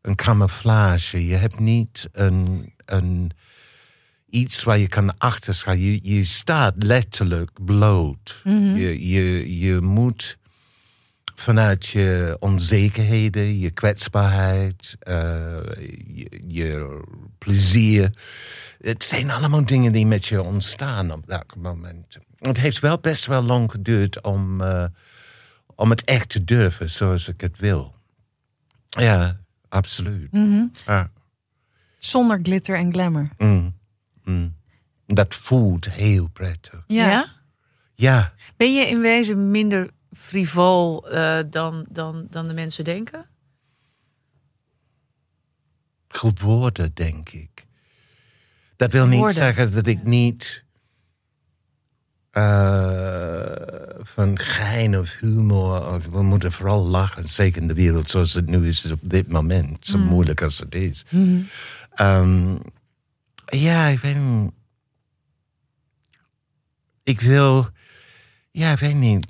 een 0.01 0.15
camouflage. 0.15 1.27
Je 1.27 1.35
hebt 1.35 1.59
niet 1.59 2.09
een, 2.13 2.73
een, 2.85 3.31
iets 4.29 4.65
waar 4.65 4.79
je 4.79 4.89
kan 4.89 5.19
achterstaan. 5.19 5.79
Je, 5.79 6.15
je 6.15 6.25
staat 6.25 6.75
letterlijk 6.83 7.65
bloot. 7.65 8.41
je, 8.45 9.09
je, 9.09 9.59
je 9.59 9.81
moet 9.81 10.38
vanuit 11.39 11.87
je 11.87 12.37
onzekerheden, 12.41 13.59
je 13.59 13.71
kwetsbaarheid, 13.71 14.97
eh, 15.01 15.15
je, 16.07 16.41
je 16.47 17.03
plezier. 17.39 18.11
Het 18.81 19.05
zijn 19.05 19.31
allemaal 19.31 19.65
dingen 19.65 19.93
die 19.93 20.07
met 20.07 20.27
je 20.27 20.43
ontstaan 20.43 21.13
op 21.13 21.27
dat 21.27 21.57
moment. 21.57 22.17
Het 22.39 22.57
heeft 22.57 22.79
wel 22.79 22.99
best 22.99 23.27
wel 23.27 23.43
lang 23.43 23.71
geduurd 23.71 24.23
om, 24.23 24.61
eh, 24.61 24.85
om 25.75 25.91
het 25.91 26.05
echt 26.05 26.29
te 26.29 26.45
durven 26.45 26.91
zoals 26.91 27.29
ik 27.29 27.41
het 27.41 27.59
wil. 27.59 27.95
Ja, 28.89 29.41
absoluut. 29.69 30.29
Ja. 30.87 31.11
Zonder 31.99 32.39
glitter 32.43 32.77
en 32.77 32.93
glamour. 32.93 33.31
Mm, 33.39 33.77
mm. 34.25 34.57
Dat 35.07 35.35
voelt 35.35 35.91
heel 35.91 36.29
prettig. 36.29 36.85
ja. 36.87 37.37
Ja, 38.01 38.33
Ben 38.57 38.75
je 38.75 38.87
in 38.87 39.01
wezen 39.01 39.51
minder 39.51 39.91
frivol 40.19 41.11
eh, 41.11 41.39
dan, 41.51 41.87
dan, 41.91 42.27
dan 42.31 42.49
de 42.49 42.55
mensen 42.55 42.85
denken? 42.85 43.27
geworden, 46.09 46.91
denk 46.95 47.29
ik. 47.29 47.67
Dat 48.77 48.93
wil 48.93 49.07
niet 49.07 49.31
zeggen 49.31 49.73
dat 49.73 49.87
ik 49.87 50.03
niet 50.03 50.65
eh, 52.31 53.43
van 53.99 54.39
gein 54.39 54.99
of 54.99 55.17
humor. 55.19 55.95
Of, 55.95 56.07
we 56.07 56.23
moeten 56.23 56.53
vooral 56.53 56.87
lachen, 56.87 57.29
zeker 57.29 57.63
in 57.63 57.69
de 57.69 57.75
wereld 57.75 58.11
zoals 58.11 58.35
het 58.35 58.47
nu 58.47 58.67
is 58.67 58.91
op 58.91 59.01
dit 59.03 59.33
moment. 59.33 59.87
Zo 59.87 59.99
moeilijk 59.99 60.43
als 60.43 60.59
het 60.59 60.75
is. 60.75 61.05
Ehm, 61.91 62.57
ja, 63.47 63.87
ik 63.87 63.99
weet 63.99 64.17
niet. 64.17 64.53
Ik 67.03 67.21
wil. 67.21 67.69
Ja, 68.51 68.73
ik 68.73 68.79
weet 68.79 68.95
niet. 68.95 69.27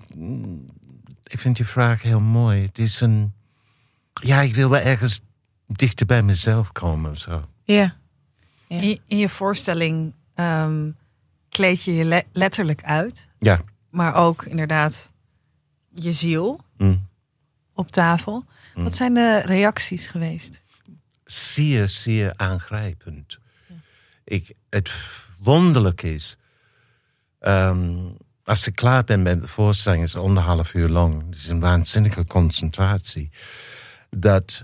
Ik 1.28 1.38
vind 1.38 1.58
je 1.58 1.64
vraag 1.64 2.02
heel 2.02 2.20
mooi. 2.20 2.62
Het 2.62 2.78
is 2.78 3.00
een. 3.00 3.32
Ja, 4.20 4.40
ik 4.40 4.54
wil 4.54 4.70
wel 4.70 4.80
ergens 4.80 5.20
dichter 5.66 6.06
bij 6.06 6.22
mezelf 6.22 6.72
komen 6.72 7.10
of 7.10 7.18
zo. 7.18 7.42
Ja. 7.62 7.96
In, 8.66 8.88
je- 8.88 9.00
in 9.06 9.18
je 9.18 9.28
voorstelling 9.28 10.14
ehm, 10.34 10.90
kleed 11.48 11.82
je 11.82 11.92
je 11.94 12.04
le- 12.04 12.22
letterlijk 12.32 12.82
uit, 12.84 13.28
Ja. 13.38 13.60
maar 13.90 14.14
ook 14.14 14.44
inderdaad 14.44 15.10
je 15.94 16.12
ziel 16.12 16.60
Mm. 16.76 17.08
op 17.74 17.90
tafel. 17.90 18.44
Wat 18.74 18.96
zijn 18.96 19.14
de 19.14 19.38
reacties 19.44 20.08
geweest? 20.08 20.60
zeer, 21.24 21.88
zeer 21.88 22.32
aangrijpend. 22.36 23.38
Ik, 24.24 24.52
het 24.70 24.90
wonderlijk 25.38 26.02
is, 26.02 26.36
ehm, 27.38 28.06
als 28.48 28.66
ik 28.66 28.74
klaar 28.74 29.04
ben 29.04 29.22
met 29.22 29.40
de 29.40 29.48
voorstelling, 29.48 30.02
is 30.02 30.12
het 30.12 30.22
anderhalf 30.22 30.74
uur 30.74 30.88
lang. 30.88 31.24
Het 31.26 31.34
is 31.34 31.48
een 31.48 31.60
waanzinnige 31.60 32.24
concentratie. 32.24 33.30
Dat 34.10 34.62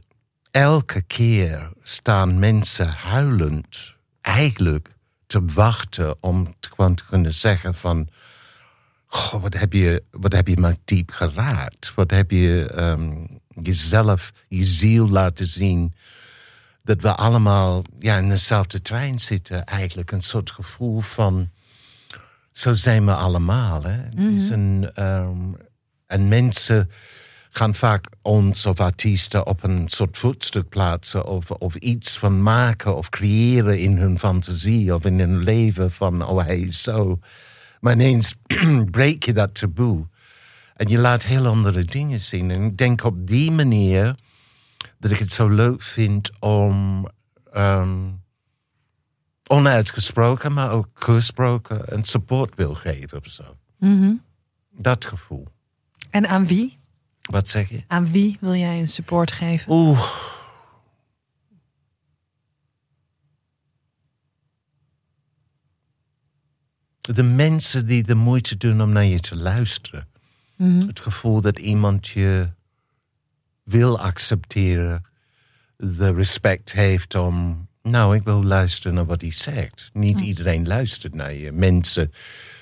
elke 0.50 1.02
keer 1.02 1.72
staan 1.82 2.38
mensen 2.38 2.88
huilend, 2.88 3.96
eigenlijk 4.20 4.88
te 5.26 5.44
wachten 5.44 6.22
om 6.22 6.54
te, 6.60 6.94
te 6.94 7.04
kunnen 7.08 7.34
zeggen 7.34 7.74
van... 7.74 8.08
Goh, 9.06 9.42
wat 9.42 9.54
heb 9.54 9.72
je, 9.72 10.02
wat 10.10 10.32
heb 10.32 10.48
je 10.48 10.56
maar 10.56 10.76
diep 10.84 11.10
geraakt? 11.10 11.92
Wat 11.94 12.10
heb 12.10 12.30
je 12.30 12.70
ehm, 12.74 13.26
jezelf, 13.62 14.32
je 14.48 14.64
ziel 14.64 15.08
laten 15.08 15.46
zien 15.46 15.94
dat 16.82 17.02
we 17.02 17.14
allemaal 17.14 17.84
ja, 17.98 18.16
in 18.16 18.28
dezelfde 18.28 18.82
trein 18.82 19.18
zitten, 19.18 19.64
eigenlijk. 19.64 20.10
Een 20.10 20.22
soort 20.22 20.50
gevoel 20.50 21.00
van. 21.00 21.50
Zo 22.56 22.74
zijn 22.74 23.04
we 23.04 23.14
allemaal. 23.14 23.82
Hè? 23.82 23.92
Het 23.92 24.32
is 24.32 24.50
een, 24.50 24.90
ehm, 24.94 25.52
en 26.06 26.28
mensen 26.28 26.90
gaan 27.50 27.74
vaak 27.74 28.06
ons 28.22 28.66
of 28.66 28.80
artiesten 28.80 29.46
op 29.46 29.62
een 29.62 29.84
soort 29.88 30.18
voetstuk 30.18 30.68
plaatsen. 30.68 31.26
Of, 31.26 31.50
of 31.50 31.74
iets 31.74 32.18
van 32.18 32.42
maken 32.42 32.96
of 32.96 33.08
creëren 33.08 33.78
in 33.78 33.96
hun 33.96 34.18
fantasie 34.18 34.94
of 34.94 35.04
in 35.04 35.18
hun 35.18 35.38
leven. 35.38 35.90
Van, 35.90 36.26
oh, 36.26 36.44
hij 36.44 36.60
is 36.60 36.82
zo. 36.82 37.18
Maar 37.80 37.92
ineens 37.92 38.34
breek 38.90 39.24
je 39.24 39.32
dat 39.32 39.54
taboe. 39.54 40.08
En 40.76 40.88
je 40.88 40.98
laat 40.98 41.24
heel 41.24 41.46
andere 41.46 41.84
dingen 41.84 42.20
zien. 42.20 42.50
En 42.50 42.62
ik 42.62 42.76
denk 42.76 43.04
op 43.04 43.26
die 43.26 43.50
manier 43.50 44.14
dat 44.98 45.10
ik 45.10 45.18
het 45.18 45.30
zo 45.30 45.48
leuk 45.48 45.82
vind 45.82 46.30
om 46.40 47.06
ehm, 47.52 47.98
onuitgesproken, 49.46 50.52
maar 50.52 50.70
ook 50.70 50.88
gesproken 50.94 51.94
een 51.94 52.04
support 52.04 52.54
wil 52.54 52.74
geven 52.74 53.18
of 53.18 53.28
zo. 53.28 53.56
Dat 54.70 55.04
gevoel. 55.06 55.48
En 56.10 56.28
aan 56.28 56.46
wie? 56.46 56.78
Wat 57.20 57.48
zeg 57.48 57.68
je? 57.68 57.84
Aan 57.86 58.10
wie 58.10 58.36
wil 58.40 58.54
jij 58.54 58.78
een 58.78 58.88
support 58.88 59.32
geven? 59.32 59.72
Oeh. 59.72 60.12
De 67.00 67.22
mensen 67.22 67.86
die 67.86 68.02
de 68.02 68.14
moeite 68.14 68.56
doen 68.56 68.82
om 68.82 68.92
naar 68.92 69.04
je 69.04 69.20
te 69.20 69.36
luisteren. 69.36 70.08
Het 70.56 71.00
gevoel 71.00 71.40
dat 71.40 71.58
iemand 71.58 72.08
je 72.08 72.52
wil 73.62 73.98
accepteren, 74.00 75.02
de 75.76 76.12
respect 76.12 76.72
heeft 76.72 77.14
om. 77.14 77.68
Nou, 77.90 78.16
ik 78.16 78.22
wil 78.22 78.44
luisteren 78.44 78.94
naar 78.94 79.06
wat 79.06 79.20
hij 79.20 79.32
zegt. 79.32 79.90
Niet 79.92 80.20
iedereen 80.20 80.66
luistert 80.66 81.14
naar 81.14 81.34
je. 81.34 81.52
Mensen 81.52 82.12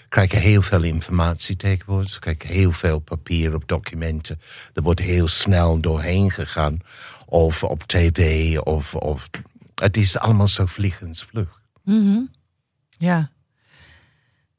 krijgen 0.09 0.41
heel 0.41 0.63
veel 0.63 0.83
informatie 0.83 1.57
tegenwoordig. 1.57 2.11
Ze 2.11 2.19
krijgen 2.19 2.49
heel 2.49 2.73
veel 2.73 2.99
papier 2.99 3.55
op 3.55 3.69
documenten. 3.69 4.41
Er 4.75 4.83
wordt 4.83 5.01
heel 5.01 5.29
snel 5.29 5.81
doorheen 5.81 6.31
gegaan. 6.31 6.79
Of 7.27 7.65
op 7.65 7.83
tv, 7.83 8.59
of, 8.59 8.95
of 8.95 9.29
het 9.75 9.97
is 9.97 10.19
allemaal 10.19 10.49
zo 10.49 10.67
vliegensvlug. 10.67 11.61
Ja. 12.91 13.31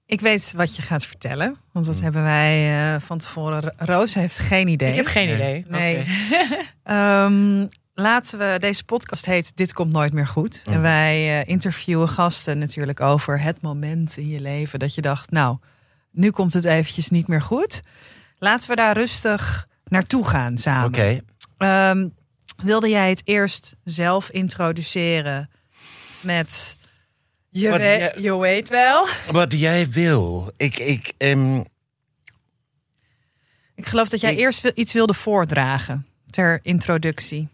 Ik 0.05 0.21
weet 0.21 0.53
wat 0.55 0.75
je 0.75 0.81
gaat 0.81 1.05
vertellen, 1.05 1.57
want 1.71 1.85
dat 1.85 2.01
hebben 2.01 2.23
wij 2.23 2.93
eh, 2.95 3.01
van 3.01 3.17
tevoren. 3.17 3.73
Roos 3.77 4.13
heeft 4.13 4.39
geen 4.39 4.67
idee. 4.67 4.89
Ik 4.89 4.95
heb 4.95 5.05
geen 5.05 5.33
idee. 5.33 5.65
Nee. 5.67 5.99
Oké. 5.99 6.05
Ehm, 6.83 7.65
laten 7.93 8.39
we, 8.39 8.55
deze 8.59 8.83
podcast 8.83 9.25
heet 9.25 9.51
Dit 9.57 9.73
komt 9.73 9.91
nooit 9.91 10.13
meer 10.13 10.27
goed. 10.27 10.61
En 10.65 10.81
wij 10.81 11.41
eh, 11.41 11.47
interviewen 11.49 12.09
gasten 12.09 12.57
natuurlijk 12.57 12.99
over 13.01 13.41
het 13.41 13.61
moment 13.61 14.17
in 14.17 14.27
je 14.29 14.41
leven 14.41 14.79
dat 14.79 14.95
je 14.95 15.01
dacht, 15.01 15.31
nou, 15.31 15.57
nu 16.11 16.31
komt 16.31 16.53
het 16.53 16.65
eventjes 16.65 17.09
niet 17.09 17.27
meer 17.27 17.41
goed. 17.41 17.81
Laten 18.37 18.69
we 18.69 18.75
daar 18.75 18.97
rustig 18.97 19.67
naartoe 19.85 20.25
gaan 20.27 20.57
samen. 20.57 20.87
Oké. 20.87 21.19
Ehm, 21.57 22.07
wilde 22.63 22.89
jij 22.89 23.09
het 23.09 23.21
eerst 23.25 23.75
zelf 23.83 24.29
introduceren 24.29 25.49
met 26.21 26.77
je, 27.49 27.69
Wat 27.69 27.77
we- 27.77 27.83
jij- 27.83 28.13
je 28.17 28.37
weet 28.37 28.69
wel? 28.69 29.07
Wat 29.31 29.59
jij 29.59 29.89
wil. 29.89 30.51
Ik, 30.57 30.77
ik, 30.77 31.13
ehm, 31.17 31.61
Ik 33.75 33.85
geloof 33.85 34.09
dat 34.09 34.21
jij 34.21 34.31
Ik- 34.31 34.37
eerst 34.39 34.65
iets 34.65 34.93
wilde 34.93 35.13
voordragen. 35.13 36.05
ter 36.29 36.59
introductie. 36.61 37.47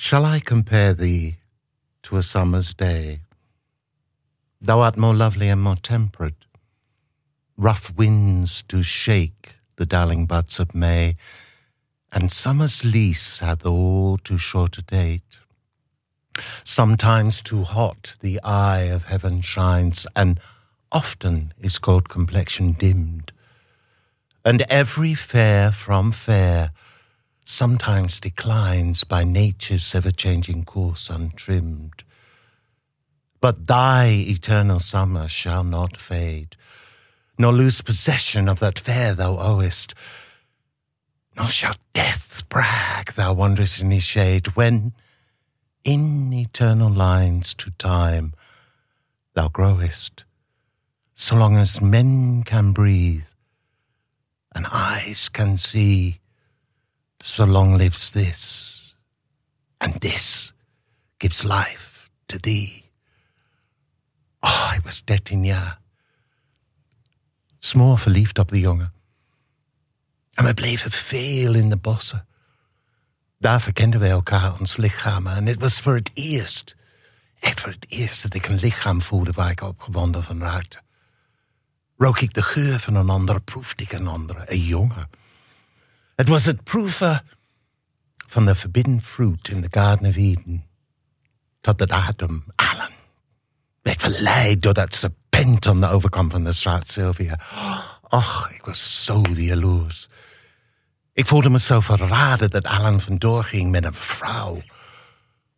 Shall 0.00 0.24
I 0.24 0.38
compare 0.38 0.94
thee 0.94 1.38
to 2.04 2.16
a 2.16 2.22
summer's 2.22 2.72
day? 2.72 3.22
Thou 4.60 4.78
art 4.80 4.96
more 4.96 5.12
lovely 5.12 5.48
and 5.48 5.60
more 5.60 5.74
temperate. 5.74 6.46
Rough 7.56 7.92
winds 7.96 8.62
do 8.62 8.84
shake 8.84 9.56
the 9.74 9.84
darling 9.84 10.24
buds 10.24 10.60
of 10.60 10.72
May, 10.72 11.16
and 12.12 12.30
summer's 12.30 12.84
lease 12.84 13.40
hath 13.40 13.66
all 13.66 14.18
too 14.18 14.38
short 14.38 14.78
a 14.78 14.82
date. 14.82 15.38
Sometimes 16.62 17.42
too 17.42 17.64
hot 17.64 18.16
the 18.20 18.40
eye 18.44 18.88
of 18.92 19.06
heaven 19.06 19.40
shines, 19.40 20.06
and 20.14 20.38
often 20.92 21.52
is 21.58 21.80
cold 21.80 22.08
complexion 22.08 22.70
dimmed. 22.70 23.32
And 24.44 24.62
every 24.70 25.14
fair 25.14 25.72
from 25.72 26.12
fair 26.12 26.70
sometimes 27.50 28.20
declines 28.20 29.04
by 29.04 29.24
nature's 29.24 29.94
ever 29.94 30.10
changing 30.10 30.62
course 30.66 31.08
untrimmed. 31.08 32.04
But 33.40 33.66
thy 33.66 34.08
eternal 34.08 34.80
summer 34.80 35.26
shall 35.28 35.64
not 35.64 35.98
fade, 35.98 36.56
nor 37.38 37.54
lose 37.54 37.80
possession 37.80 38.50
of 38.50 38.60
that 38.60 38.78
fair 38.78 39.14
thou 39.14 39.38
owest, 39.38 39.94
nor 41.38 41.48
shall 41.48 41.74
death 41.94 42.42
brag 42.50 43.14
thou 43.14 43.32
wanderest 43.32 43.80
in 43.80 43.92
his 43.92 44.04
shade, 44.04 44.48
when 44.48 44.92
in 45.84 46.30
eternal 46.34 46.90
lines 46.90 47.54
to 47.54 47.70
time 47.72 48.34
thou 49.32 49.48
growest, 49.48 50.26
so 51.14 51.34
long 51.34 51.56
as 51.56 51.80
men 51.80 52.42
can 52.42 52.72
breathe 52.72 53.28
and 54.54 54.66
eyes 54.70 55.30
can 55.30 55.56
see, 55.56 56.17
so 57.20 57.46
long 57.46 57.76
lives 57.76 58.10
this, 58.10 58.96
and 59.78 60.00
this 60.00 60.54
gives 61.18 61.42
life 61.42 62.10
to 62.26 62.38
thee. 62.38 62.84
Oh, 64.40 64.72
ik 64.76 64.84
was 64.84 65.04
dertien 65.04 65.44
jaar. 65.44 65.80
Smoor 67.58 67.98
verliefd 67.98 68.38
op 68.38 68.48
de 68.48 68.60
jongen. 68.60 68.92
En 70.32 70.44
we 70.44 70.54
bleven 70.54 70.90
veel 70.90 71.54
in 71.54 71.70
de 71.70 71.76
bossen. 71.76 72.26
Daar 73.38 73.60
verkenden 73.60 74.00
wij 74.00 74.10
elkaar, 74.10 74.60
ons 74.60 74.76
lichamen. 74.76 75.36
En 75.36 75.46
het 75.46 75.60
was 75.60 75.80
voor 75.80 75.94
het 75.94 76.10
eerst, 76.14 76.76
echt 77.40 77.60
voor 77.60 77.70
het 77.70 77.86
eerst, 77.88 78.22
dat 78.22 78.34
ik 78.34 78.46
een 78.46 78.58
lichaam 78.58 79.02
voelde 79.02 79.32
waar 79.32 79.50
ik 79.50 79.60
opgewonden 79.60 80.22
van 80.22 80.40
raakte. 80.40 80.80
Rook 81.96 82.20
ik 82.20 82.34
de 82.34 82.42
geur 82.42 82.80
van 82.80 82.94
een 82.94 83.10
ander, 83.10 83.40
proefde 83.40 83.82
ik 83.82 83.92
een 83.92 84.06
andere, 84.06 84.52
een 84.52 84.64
jongen. 84.64 85.10
Het 86.18 86.28
was 86.28 86.44
het 86.44 86.64
proeven 86.64 87.10
uh, 87.10 87.18
van 88.28 88.44
de 88.44 88.54
forbidden 88.54 89.02
fruit 89.02 89.48
in 89.48 89.62
the 89.62 89.78
Garden 89.80 90.08
of 90.08 90.16
Eden. 90.16 90.66
Totdat 91.60 91.90
Adam, 91.90 92.44
Alan, 92.54 92.90
werd 93.82 94.00
verleid 94.00 94.62
door 94.62 94.74
dat 94.74 94.94
serpent 94.94 95.66
aan 95.66 95.80
de 95.80 95.88
overkant 95.88 96.32
van 96.32 96.44
de 96.44 96.52
straat 96.52 96.90
Sylvia. 96.90 97.40
Och, 98.08 98.50
ik 98.50 98.64
was 98.64 99.04
zo 99.04 99.22
jaloers. 99.34 100.08
Ik 101.12 101.26
voelde 101.26 101.50
me 101.50 101.58
zo 101.58 101.80
verraden 101.80 102.50
dat 102.50 102.66
Alan 102.66 103.00
vandoor 103.00 103.44
ging 103.44 103.70
met 103.70 103.84
een 103.84 103.94
vrouw. 103.94 104.62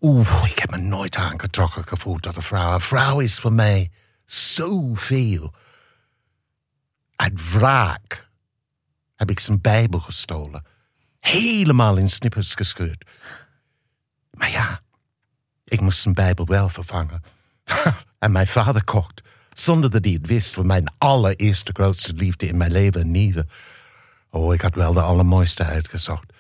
Oeh, 0.01 0.43
ik 0.45 0.59
heb 0.59 0.71
me 0.71 0.77
nooit 0.77 1.17
aangetrokken 1.17 1.89
gevoeld 1.89 2.23
tot 2.23 2.37
een 2.37 2.43
vrouw. 2.43 2.75
Een 2.75 2.81
vrouw 2.81 3.21
is 3.21 3.39
voor 3.39 3.53
mij 3.53 3.91
zoveel. 4.25 5.55
Uit 7.17 7.53
wraak 7.53 8.30
heb 9.21 9.31
ik 9.31 9.41
zijn 9.41 9.61
Bijbel 9.61 10.01
gestolen. 10.01 10.65
Helemaal 11.21 11.97
in 11.97 12.09
snippers 12.11 12.55
gescheurd. 12.55 13.05
Maar 14.31 14.51
ja, 14.51 14.81
ik 15.65 15.81
moest 15.81 16.01
zijn 16.01 16.15
Bijbel 16.15 16.47
wel 16.47 16.69
vervangen. 16.69 17.23
en 18.19 18.33
mijn 18.33 18.47
vader 18.47 18.85
kocht, 18.85 19.23
zonder 19.53 19.91
dat 19.91 20.05
hij 20.05 20.13
het 20.13 20.27
wist, 20.27 20.55
voor 20.55 20.67
mijn 20.67 20.93
allereerste 20.99 21.73
grootste 21.73 22.13
liefde 22.13 22.47
in 22.47 22.57
mijn 22.57 22.73
leven 22.73 23.01
een 23.01 23.11
nieuwe. 23.11 23.47
Oh, 24.31 24.55
ik 24.55 24.61
had 24.61 24.75
wel 24.75 24.93
de 24.93 25.03
allermooiste 25.03 25.65
uitgezocht. 25.65 26.33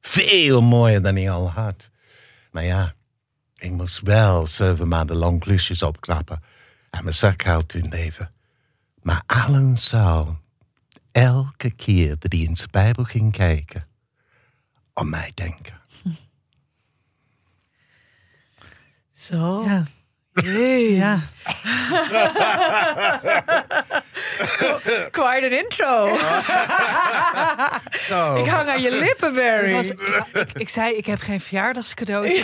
Veel 0.00 0.62
mooier 0.62 1.02
dan 1.02 1.16
hij 1.16 1.30
al 1.30 1.50
had. 1.50 1.90
Maar 2.50 2.64
ja, 2.64 2.94
ik 3.56 3.70
moest 3.70 4.00
wel 4.00 4.46
zeven 4.46 4.88
maanden 4.88 5.16
lang 5.16 5.40
klusjes 5.40 5.82
opknappen 5.82 6.42
en 6.90 7.02
mijn 7.02 7.16
zakhout 7.16 7.74
inleven. 7.74 8.32
Maar 9.02 9.22
Alan 9.26 9.76
zou 9.76 10.34
elke 11.14 11.74
keer 11.74 12.18
dat 12.18 12.32
hij 12.32 12.40
in 12.40 12.56
zijn 12.56 12.70
Bijbel 12.70 13.04
ging 13.04 13.32
kijken, 13.32 13.86
aan 14.92 15.08
mij 15.10 15.30
denken. 15.34 15.80
Zo. 19.12 19.62
Ja. 19.64 19.86
Ja. 20.34 21.20
Quite 25.10 25.44
an 25.46 25.52
intro. 25.52 26.06
Zo. 28.08 28.34
Ik 28.36 28.46
hang 28.46 28.68
aan 28.68 28.82
je 28.82 28.90
lippen, 28.98 29.34
Barry. 29.34 29.68
Ik, 29.68 29.74
was- 29.74 29.90
ik, 29.90 30.00
ik, 30.32 30.52
ik 30.52 30.68
zei, 30.68 30.96
ik 30.96 31.06
heb 31.06 31.20
geen 31.20 31.40
verjaardagscadeautje. 31.40 32.42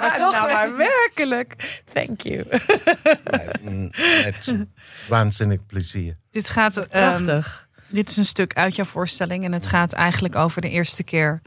Maar 0.00 0.16
toch 0.18 0.32
nou, 0.32 0.52
maar 0.52 0.76
werkelijk. 0.76 1.82
Thank 1.92 2.20
you. 2.20 2.44
Met 4.24 4.56
waanzinnig 5.08 5.66
plezier. 5.66 6.14
Dit 6.30 6.48
gaat, 6.50 6.76
ehm, 6.76 6.88
Prachtig. 7.24 7.68
dit 7.88 8.10
is 8.10 8.16
een 8.16 8.24
stuk 8.24 8.54
uit 8.54 8.76
jouw 8.76 8.84
voorstelling. 8.84 9.44
En 9.44 9.52
het 9.52 9.66
gaat 9.66 9.92
eigenlijk 9.92 10.36
over 10.36 10.60
de 10.60 10.70
eerste 10.70 11.02
keer 11.02 11.42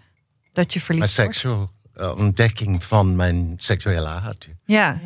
dat 0.53 0.73
je 0.73 0.81
verliefd 0.81 1.15
wordt. 1.15 1.33
seksueel 1.35 1.61
eh, 1.61 1.67
ontdekking 1.95 2.83
van 2.83 3.15
mijn 3.15 3.53
seksuele 3.57 4.07
aard. 4.07 4.49
Ja. 4.65 4.99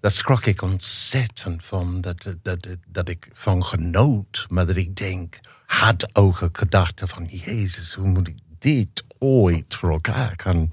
Daar 0.00 0.10
schrok 0.10 0.46
ik 0.46 0.62
ontzettend 0.62 1.64
van. 1.64 2.00
Dat, 2.00 2.22
dat, 2.22 2.36
dat, 2.42 2.66
dat 2.88 3.08
ik 3.08 3.30
van 3.32 3.64
genoot. 3.64 4.46
Maar 4.48 4.66
dat 4.66 4.76
ik 4.76 4.96
denk, 4.96 5.38
had 5.66 6.08
ook 6.12 6.40
een 6.40 6.48
gedachte 6.52 7.06
van... 7.06 7.24
Jezus, 7.24 7.94
hoe 7.94 8.08
moet 8.08 8.28
ik 8.28 8.38
dit 8.58 9.04
ooit 9.18 9.74
voor 9.74 9.90
elkaar 9.90 10.32
gaan 10.36 10.68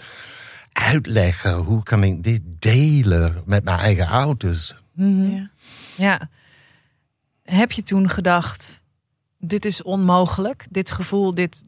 uitleggen? 0.72 1.54
Hoe 1.54 1.84
kan 1.84 2.04
ik 2.04 2.24
dit 2.24 2.42
delen 2.60 3.44
met 3.46 3.64
mijn 3.64 3.80
eigen 3.80 4.08
ouders? 4.08 4.76
Ja. 4.94 5.50
ja. 5.98 6.30
Heb 7.44 7.72
je 7.72 7.84
toen 7.84 8.10
gedacht, 8.10 8.84
dit 9.40 9.66
is 9.66 9.84
onmogelijk. 9.84 10.66
Dit 10.70 10.92
gevoel, 10.92 11.34
dit, 11.34 11.64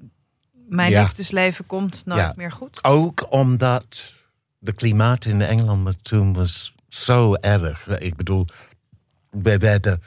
mijn 0.69 0.91
Ja. 0.91 1.01
liefdesleven 1.01 1.65
komt 1.65 2.01
nooit 2.05 2.19
Ja. 2.19 2.33
meer 2.35 2.51
goed. 2.51 2.83
Ook 2.83 3.31
omdat 3.33 4.13
de 4.59 4.73
klimaat 4.73 5.25
in 5.25 5.41
Engeland 5.41 6.03
toen 6.03 6.33
was 6.33 6.73
zo 6.87 7.33
erg. 7.33 7.87
Ik 7.87 8.15
bedoel, 8.15 8.47
we 9.29 9.57
werden 9.57 10.01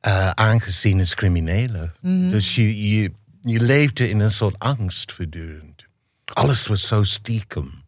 eh, 0.00 0.30
aangezien 0.30 0.98
als 0.98 1.14
criminelen. 1.14 1.92
Dus 2.30 2.54
je, 2.54 2.90
je, 2.90 3.12
je 3.40 3.60
leefde 3.60 4.08
in 4.08 4.20
een 4.20 4.30
soort 4.30 4.58
angst 4.58 5.12
voortdurend. 5.12 5.84
Alles 6.32 6.66
was 6.66 6.86
zo 6.86 7.02
stiekem. 7.02 7.82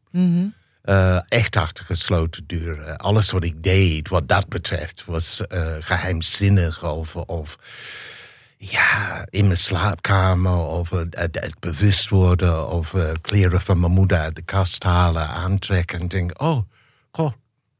Eh, 0.83 1.19
echt 1.29 1.57
achter 1.57 1.85
gesloten 1.85 2.47
deuren. 2.47 2.97
Alles 2.97 3.31
wat 3.31 3.45
ik 3.45 3.63
deed, 3.63 4.09
wat 4.09 4.29
dat 4.29 4.49
betreft, 4.49 5.05
was 5.05 5.47
eh, 5.47 5.77
geheimzinnig 5.81 6.85
of, 6.85 7.17
of 7.17 7.59
ja, 8.57 9.27
in 9.31 9.47
mijn 9.47 9.59
slaapkamer 9.59 10.57
of 10.59 10.91
het, 10.91 11.57
bewust 11.61 12.09
worden 12.09 12.69
of 12.69 12.95
eh, 12.95 13.11
kleren 13.21 13.61
van 13.61 13.81
mijn 13.81 13.93
moeder 13.93 14.19
uit 14.19 14.37
de 14.37 14.43
kast 14.43 14.83
halen, 14.83 15.29
aantrekken 15.29 16.01
en 16.01 16.09
denk, 16.09 16.43
oh, 16.43 16.63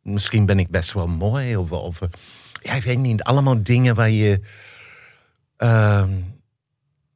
misschien 0.07 0.47
ben 0.47 0.59
ik 0.59 0.71
best 0.71 0.93
wel 0.93 1.07
mooi 1.07 1.57
of, 1.57 1.73
of 1.73 2.01
eh, 2.01 2.77
ik 2.77 2.83
weet 2.83 2.99
niet, 2.99 3.23
allemaal 3.23 3.63
dingen 3.63 3.95
waar 3.95 4.11
je 4.11 4.41
ehm, 5.57 6.21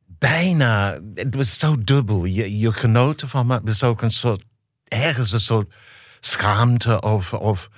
bijna, 0.07 0.99
het 1.14 1.35
was 1.35 1.59
zo 1.59 1.77
dubbel, 1.79 2.25
je, 2.25 2.59
je 2.59 2.73
genoten 2.73 3.29
van, 3.29 3.46
maar 3.46 3.57
het 3.59 3.68
was 3.68 3.83
ook 3.83 4.03
een 4.03 4.12
soort, 4.12 4.44
ergens 4.85 5.33
een 5.33 5.40
soort 5.40 5.75
schaamte 6.20 7.01
of, 7.01 7.33
of 7.33 7.70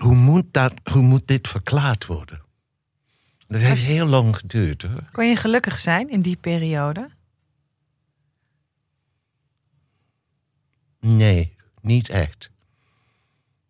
hoe 0.00 0.14
moet, 0.14 0.44
dat, 0.50 0.72
hoe 0.92 1.02
moet 1.02 1.26
dit 1.26 1.48
verklaard 1.48 2.06
worden? 2.06 2.44
Dat 3.48 3.60
heeft 3.60 3.82
heel 3.82 4.06
lang 4.06 4.36
geduurd 4.36 4.82
hoor. 4.82 5.08
Kon 5.12 5.28
je 5.28 5.36
gelukkig 5.36 5.80
zijn 5.80 6.08
in 6.10 6.22
die 6.22 6.36
periode? 6.36 7.08
Nee, 11.00 11.54
niet 11.80 12.08
echt. 12.08 12.50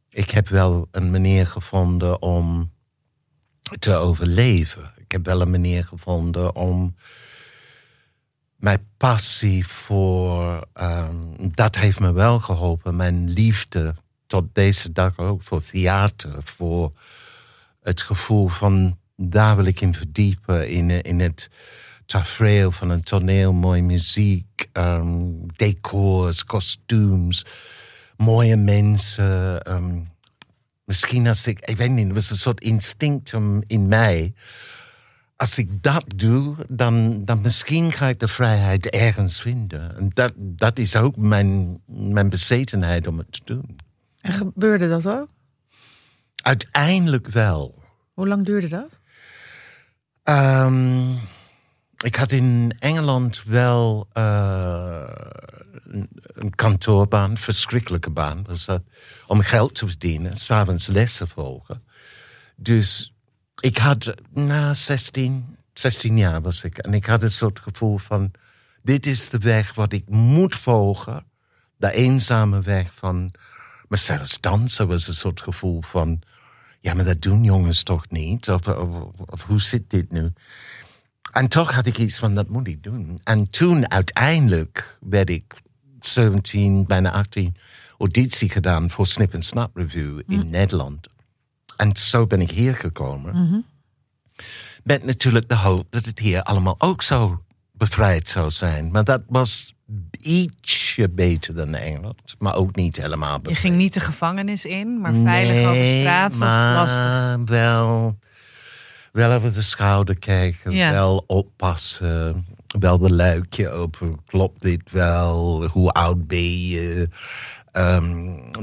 Ik 0.08 0.30
heb 0.30 0.48
wel 0.48 0.88
een 0.90 1.10
manier 1.10 1.46
gevonden 1.46 2.22
om 2.22 2.72
te 3.78 3.94
overleven. 3.94 4.92
Ik 4.96 5.12
heb 5.12 5.24
wel 5.26 5.40
een 5.40 5.50
manier 5.50 5.84
gevonden 5.84 6.54
om 6.54 6.94
mijn 8.56 8.88
passie 8.96 9.66
voor. 9.66 10.66
ehm, 10.72 11.16
dat 11.38 11.76
heeft 11.76 12.00
me 12.00 12.12
wel 12.12 12.40
geholpen. 12.40 12.96
Mijn 12.96 13.30
liefde 13.30 13.94
tot 14.26 14.54
deze 14.54 14.92
dag 14.92 15.18
ook 15.18 15.42
voor 15.42 15.62
theater. 15.62 16.42
Voor 16.42 16.92
het 17.82 18.02
gevoel 18.02 18.48
van 18.48 18.98
daar 19.16 19.57
wil 19.57 19.64
ik 19.64 19.81
in 19.81 19.94
verdiepen. 19.94 20.68
In, 20.70 21.02
in 21.02 21.20
het 21.20 21.50
tafereel 22.07 22.72
van 22.72 22.90
een 22.90 23.02
toneel, 23.02 23.52
mooie 23.52 23.83
muziek, 23.83 24.68
ehm, 24.72 25.31
decors, 25.57 26.44
kostuums, 26.44 27.44
mooie 28.16 28.57
mensen. 28.57 29.62
ehm, 29.62 29.98
misschien 30.85 31.26
als 31.26 31.46
ik, 31.46 31.61
ik 31.61 31.76
weet 31.76 31.90
niet, 31.90 32.07
het 32.07 32.14
was 32.14 32.31
een 32.31 32.37
soort 32.37 32.61
instinct 32.61 33.33
in 33.66 33.88
mij. 33.88 34.35
Als 35.37 35.59
ik 35.59 35.83
dat 35.83 36.05
doe, 36.16 36.57
dan, 36.68 37.24
dan 37.24 37.40
misschien 37.40 37.92
ga 37.92 38.07
ik 38.07 38.20
de 38.20 38.29
vrijheid 38.29 38.87
ergens 38.87 39.40
vinden. 39.40 39.96
En 39.96 40.11
dat, 40.14 40.33
dat 40.37 40.79
is 40.79 40.96
ook 40.96 41.16
mijn, 41.16 41.81
mijn 41.87 42.29
bezetenheid 42.29 43.07
om 43.07 43.18
het 43.18 43.33
te 43.33 43.40
doen. 43.44 43.79
En 44.20 44.33
gebeurde 44.33 44.88
dat 44.88 45.07
ook? 45.07 45.29
Uiteindelijk 46.42 47.29
wel. 47.29 47.83
Hoe 48.12 48.29
lang 48.29 48.44
duurde 48.44 48.68
dat? 48.68 49.00
Ehm, 50.26 51.12
ik 51.96 52.16
had 52.16 52.30
in 52.30 52.76
Engeland 52.78 53.42
wel 53.44 54.08
eh, 54.12 55.02
een, 55.84 56.08
een 56.24 56.54
kantoorbaan, 56.54 57.38
verschrikkelijke 57.38 58.10
baan 58.10 58.44
was 58.46 58.64
dat, 58.64 58.82
om 59.26 59.40
geld 59.40 59.74
te 59.74 59.86
verdienen, 59.86 60.36
s'avonds 60.36 60.86
lessen 60.86 61.28
volgen. 61.28 61.82
Dus 62.56 63.14
ik 63.60 63.78
had, 63.78 64.14
na 64.32 64.74
16, 64.74 65.56
16 65.72 66.16
jaar 66.16 66.42
was 66.42 66.64
ik, 66.64 66.78
en 66.78 66.94
ik 66.94 67.06
had 67.06 67.22
een 67.22 67.30
soort 67.30 67.60
gevoel 67.60 67.98
van, 67.98 68.30
dit 68.82 69.06
is 69.06 69.28
de 69.28 69.38
weg 69.38 69.74
wat 69.74 69.92
ik 69.92 70.08
moet 70.08 70.54
volgen, 70.54 71.24
de 71.76 71.92
eenzame 71.92 72.60
weg 72.60 72.92
van, 72.94 73.32
maar 73.88 73.98
zelfs 73.98 74.40
dansen 74.40 74.88
was 74.88 75.08
een 75.08 75.14
soort 75.14 75.40
gevoel 75.40 75.82
van, 75.82 76.22
ja, 76.87 76.94
maar 76.94 77.05
dat 77.05 77.22
doen 77.22 77.44
jongens 77.44 77.83
toch 77.83 78.09
niet? 78.09 78.49
Of, 78.49 78.68
of, 78.68 78.88
of 79.31 79.42
hoe 79.42 79.61
zit 79.61 79.90
dit 79.90 80.12
nu? 80.12 80.33
En 81.33 81.49
toch 81.49 81.72
had 81.72 81.87
ik 81.87 81.99
iets 81.99 82.18
van, 82.18 82.35
dat 82.35 82.49
moet 82.49 82.68
ik 82.68 82.83
doen. 82.83 83.18
En 83.25 83.51
toen 83.51 83.90
uiteindelijk 83.90 84.99
werd 85.01 85.31
ik 85.31 85.55
17, 86.01 86.87
bijna 86.87 87.12
18, 87.12 87.57
auditie 87.99 88.49
gedaan 88.49 88.90
voor 88.90 89.07
Snip 89.07 89.35
and 89.35 89.44
Snap 89.44 89.77
Review 89.77 90.20
in 90.27 90.51
Nederland. 90.51 91.09
En 91.77 91.96
zo 91.96 92.27
ben 92.27 92.40
ik 92.40 92.51
hier 92.51 92.75
gekomen. 92.75 93.64
Met 94.83 95.05
natuurlijk 95.05 95.49
de 95.49 95.57
hoop 95.57 95.87
dat 95.90 96.05
het 96.05 96.18
hier 96.18 96.42
allemaal 96.42 96.75
ook 96.79 97.03
zo 97.03 97.42
bevrijd 97.72 98.29
zou 98.29 98.51
zijn. 98.51 98.90
Maar 98.90 99.05
dat 99.05 99.22
was 99.29 99.75
ietsje 100.96 101.14
beter 101.14 101.54
dan 101.54 101.74
Engeland. 101.74 102.35
Maar 102.38 102.54
ook 102.54 102.76
niet 102.76 102.96
helemaal 102.96 103.40
Je 103.42 103.54
ging 103.54 103.76
niet 103.76 103.94
de 103.94 104.00
gevangenis 104.00 104.64
in, 104.64 105.00
maar 105.00 105.12
veilig 105.14 105.68
over 105.68 105.87
straat 105.87 106.30
was 106.37 106.48
maar 106.48 106.74
lastig. 106.74 107.56
Wel, 107.56 108.18
wel 109.12 109.32
over 109.32 109.52
de 109.54 109.62
schouder 109.62 110.18
kijken, 110.18 110.72
Ja. 110.72 110.90
wel 110.90 111.24
oppassen. 111.26 112.46
Wel 112.78 112.98
de 112.98 113.12
luikje 113.12 113.70
open, 113.70 114.20
klopt 114.26 114.62
dit 114.62 114.90
wel? 114.90 115.64
Hoe 115.66 115.90
oud 115.90 116.26
ben 116.26 116.66
je? 116.68 117.09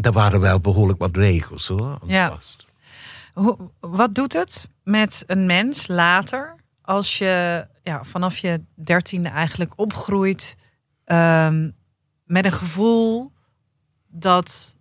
Er 0.01 0.11
waren 0.11 0.39
wel 0.39 0.59
behoorlijk 0.59 0.99
wat 0.99 1.15
regels 1.17 1.67
hoor. 1.67 1.97
Ja. 2.05 2.37
Hoe, 3.33 3.57
wat 3.79 4.15
doet 4.15 4.33
het 4.33 4.67
met 4.83 5.23
een 5.27 5.45
mens 5.45 5.87
later 5.87 6.55
als 6.81 7.17
je 7.17 7.65
ja, 7.83 8.03
vanaf 8.03 8.37
je 8.37 8.61
dertiende 8.75 9.29
eigenlijk 9.29 9.71
opgroeit 9.75 10.55
ehm, 11.05 11.69
met 12.33 12.45
een 12.45 12.53
gevoel 12.53 13.31
dat 14.07 14.77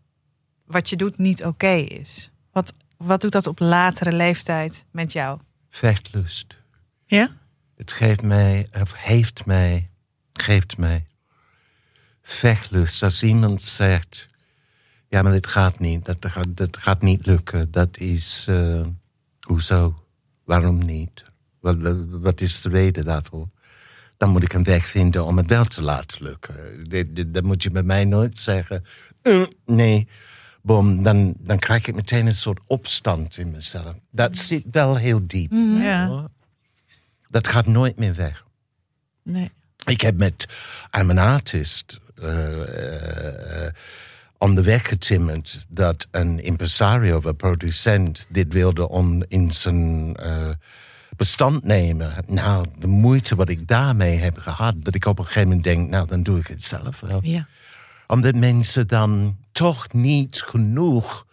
wat 0.64 0.88
je 0.88 0.96
doet 0.96 1.18
niet 1.18 1.44
oké 1.44 1.72
is? 1.74 2.30
Wat, 2.52 2.72
wat 2.96 3.20
doet 3.20 3.32
dat 3.32 3.46
op 3.46 3.58
latere 3.58 4.12
leeftijd 4.12 4.84
met 4.90 5.12
jou? 5.12 5.40
Vechtlust. 5.68 6.58
Ja? 7.04 7.30
Het 7.76 7.92
geeft 7.92 8.22
mij, 8.22 8.68
of 8.80 8.94
heeft 8.96 9.46
mij, 9.46 9.90
geeft 10.32 10.78
mij 10.78 11.06
vechtlust. 12.22 13.02
Als 13.02 13.22
iemand 13.22 13.62
zegt, 13.62 14.26
ja, 15.08 15.22
maar 15.22 15.32
dit 15.32 15.46
gaat 15.46 15.78
niet, 15.78 16.04
dat 16.04 16.16
gaat, 16.20 16.56
dat 16.56 16.76
gaat 16.76 17.02
niet 17.02 17.26
lukken. 17.26 17.70
Dat 17.70 17.98
is, 17.98 18.46
eh, 18.48 18.82
hoezo? 19.40 20.04
Waarom 20.44 20.78
niet? 20.78 21.24
Wat, 21.60 21.76
wat 22.10 22.40
is 22.40 22.60
de 22.60 22.68
reden 22.68 23.04
daarvoor? 23.04 23.48
Dan 24.22 24.30
moet 24.30 24.42
ik 24.42 24.52
een 24.52 24.64
weg 24.64 24.87
vinden 24.87 25.24
om 25.24 25.37
het 25.37 25.46
wel 25.46 25.64
te 25.64 25.82
laten 25.82 26.22
lukken. 26.22 26.54
Dan 27.32 27.44
moet 27.44 27.62
je 27.62 27.70
bij 27.70 27.82
mij 27.82 28.04
nooit 28.04 28.38
zeggen, 28.38 28.85
"Eh, 29.22 29.42
nee. 29.66 30.08
Boom, 30.62 31.02
dan, 31.02 31.35
dan 31.38 31.58
krijg 31.58 31.87
ik 31.87 31.94
meteen 31.94 32.26
een 32.26 32.35
soort 32.35 32.61
opstand 32.66 33.38
in 33.38 33.50
mezelf. 33.50 33.94
Dat 34.11 34.37
zit 34.37 34.64
wel 34.70 34.96
heel 34.96 35.26
diep. 35.26 35.52
Ja. 35.78 36.06
hoor. 36.06 36.28
Dat 37.28 37.48
gaat 37.48 37.66
nooit 37.66 37.98
meer 37.98 38.14
weg. 38.14 38.44
Nee. 39.22 39.50
Ik 39.85 40.00
heb 40.00 40.16
met 40.16 40.48
I'm 40.98 41.11
an 41.11 41.18
artist 41.18 42.00
eh, 42.14 43.66
eh, 43.66 43.72
on 44.38 44.54
de 44.54 44.62
weg 44.62 44.88
getimmerd 44.88 45.66
dat 45.68 46.08
een 46.11 46.40
impresario, 46.40 47.20
een 47.24 47.37
producent, 47.37 48.26
dit 48.28 48.52
wilde 48.52 48.88
om 48.88 49.22
in 49.28 49.52
zijn 49.52 50.16
eh, 50.16 50.50
bestand 51.16 51.64
nemen. 51.64 52.14
Nou, 52.27 52.66
de 52.79 52.87
moeite 52.87 53.35
wat 53.35 53.48
ik 53.48 53.68
daarmee 53.68 54.18
heb 54.18 54.38
gehad, 54.38 54.75
dat 54.79 54.94
ik 54.94 55.07
op 55.07 55.18
een 55.18 55.25
gegeven 55.25 55.48
moment 55.48 55.64
denk, 55.64 55.88
nou, 55.88 56.07
dan 56.09 56.22
doe 56.22 56.38
ik 56.38 56.46
het 56.46 56.64
zelf 56.64 57.01
wel 57.01 57.20
Ja. 57.22 57.46
omdat 58.07 58.35
mensen 58.35 58.87
dan 58.87 59.37
toch 59.53 59.92
niet 59.92 60.42
genoeg 60.42 61.27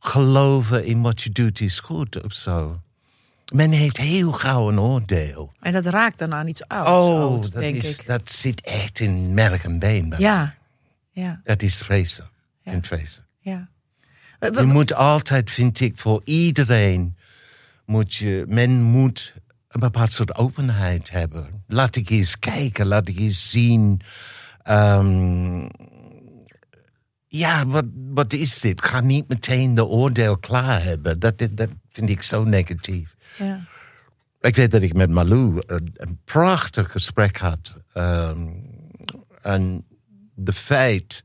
geloven 0.00 0.84
in 0.84 1.00
wat 1.00 1.22
je 1.22 1.30
doet 1.30 1.60
is 1.60 1.78
goed 1.80 2.22
of 2.24 2.32
zo. 2.32 2.80
Men 3.52 3.70
heeft 3.70 3.96
heel 3.96 4.32
gauw 4.32 4.68
een 4.68 4.80
oordeel. 4.80 5.52
En 5.60 5.72
dat 5.72 5.84
raakt 5.84 6.18
dan 6.18 6.34
aan 6.34 6.48
iets 6.48 6.68
ouds, 6.68 6.90
Oh, 6.90 7.20
oud, 7.20 7.42
dat, 7.42 7.60
denk 7.60 7.76
is, 7.76 7.98
ik. 7.98 8.06
dat 8.06 8.30
zit 8.32 8.60
echt 8.60 9.00
in 9.00 9.34
merk 9.34 9.64
en 9.64 9.78
been. 9.78 10.08
bij. 10.08 10.18
Ja. 10.18 10.54
Ja. 11.10 11.40
Dat 11.44 11.62
is 11.62 11.76
vreselijk. 11.78 12.30
Ja. 13.40 13.68
Eh, 14.38 14.50
Je 14.54 14.62
moet 14.64 14.94
altijd, 14.94 15.50
vind 15.50 15.80
ik, 15.80 15.98
voor 15.98 16.20
iedereen... 16.24 17.14
Moet 17.90 18.14
je, 18.14 18.44
men 18.48 18.82
moet 18.82 19.34
een 19.68 19.80
bepaald 19.80 20.12
soort 20.12 20.34
openheid 20.34 21.10
hebben. 21.10 21.64
Laat 21.66 21.96
ik 21.96 22.10
eens 22.10 22.38
kijken, 22.38 22.86
laat 22.86 23.08
ik 23.08 23.18
eens 23.18 23.50
zien... 23.50 24.00
ehm, 24.62 25.68
ja, 27.26 27.66
wat, 27.66 27.84
wat 27.94 28.32
is 28.32 28.60
dit? 28.60 28.82
Ga 28.82 29.00
niet 29.00 29.28
meteen 29.28 29.74
de 29.74 29.86
oordeel 29.86 30.38
klaar 30.38 30.82
hebben. 30.82 31.18
Dat, 31.18 31.38
dat, 31.38 31.56
dat 31.56 31.70
vind 31.88 32.10
ik 32.10 32.22
zo 32.22 32.44
negatief. 32.44 33.16
Ja. 33.38 33.66
Ik 34.40 34.56
weet 34.56 34.70
dat 34.70 34.82
ik 34.82 34.94
met 34.94 35.10
Malou 35.10 35.62
een, 35.66 35.90
een 35.94 36.20
prachtig 36.24 36.92
gesprek 36.92 37.38
had. 37.38 37.74
ehm, 37.92 38.48
en 39.42 39.86
de 40.34 40.52
feit, 40.52 41.24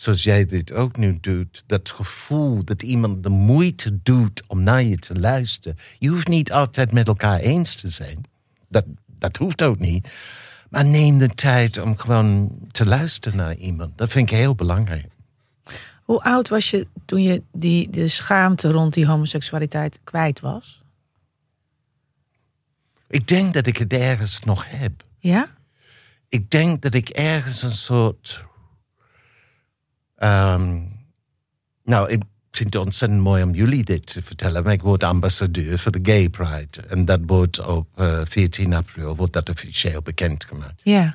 zoals 0.00 0.22
jij 0.22 0.46
dit 0.46 0.72
ook 0.72 0.96
nu 0.96 1.18
doet, 1.20 1.64
dat 1.66 1.90
gevoel 1.90 2.64
dat 2.64 2.82
iemand 2.82 3.22
de 3.22 3.28
moeite 3.28 3.98
doet 4.02 4.42
om 4.46 4.62
naar 4.62 4.82
je 4.82 4.96
te 4.96 5.14
luisteren. 5.14 5.78
Je 5.98 6.08
hoeft 6.08 6.28
niet 6.28 6.52
altijd 6.52 6.92
met 6.92 7.08
elkaar 7.08 7.38
eens 7.38 7.74
te 7.74 7.90
zijn. 7.90 8.24
Dat, 8.68 8.84
dat 9.06 9.36
hoeft 9.36 9.62
ook 9.62 9.78
niet. 9.78 10.08
Maar 10.70 10.84
neem 10.84 11.18
de 11.18 11.28
tijd 11.28 11.78
om 11.78 11.96
gewoon 11.96 12.58
te 12.70 12.86
luisteren 12.86 13.38
naar 13.38 13.54
iemand. 13.54 13.98
Dat 13.98 14.12
vind 14.12 14.30
ik 14.30 14.36
heel 14.36 14.54
belangrijk. 14.54 15.06
Hoe 16.02 16.22
oud 16.22 16.48
was 16.48 16.70
je 16.70 16.86
toen 17.04 17.22
je 17.22 17.42
die, 17.52 17.90
de 17.90 18.08
schaamte 18.08 18.70
rond 18.70 18.94
die 18.94 19.06
homoseksualiteit 19.06 20.00
kwijt 20.04 20.40
was? 20.40 20.82
Ik 23.08 23.28
denk 23.28 23.54
dat 23.54 23.66
ik 23.66 23.76
het 23.76 23.92
ergens 23.92 24.40
nog 24.40 24.64
heb. 24.70 25.04
Ja? 25.18 25.56
ik 26.28 26.50
denk 26.50 26.82
dat 26.82 26.94
ik 26.94 27.08
ergens 27.08 27.62
een 27.62 27.72
soort. 27.72 28.46
Ehm, 30.18 30.80
nou, 31.84 32.10
ik 32.10 32.22
vind 32.50 32.74
het 32.74 32.84
ontzettend 32.84 33.20
mooi 33.20 33.42
om 33.42 33.54
jullie 33.54 33.84
dit 33.84 34.06
te 34.06 34.22
vertellen. 34.22 34.62
Maar 34.62 34.72
ik 34.72 34.82
word 34.82 35.02
ambassadeur 35.02 35.78
voor 35.78 35.92
de 35.92 36.00
Gay 36.02 36.28
Pride. 36.28 36.80
En 36.88 37.04
dat 37.04 37.20
wordt 37.26 37.66
op 37.66 37.88
eh, 37.94 38.20
14 38.24 38.74
april 38.74 39.16
wordt 39.16 39.32
dat 39.32 39.50
officieel 39.50 40.02
bekendgemaakt. 40.02 40.80
Ja. 40.82 41.14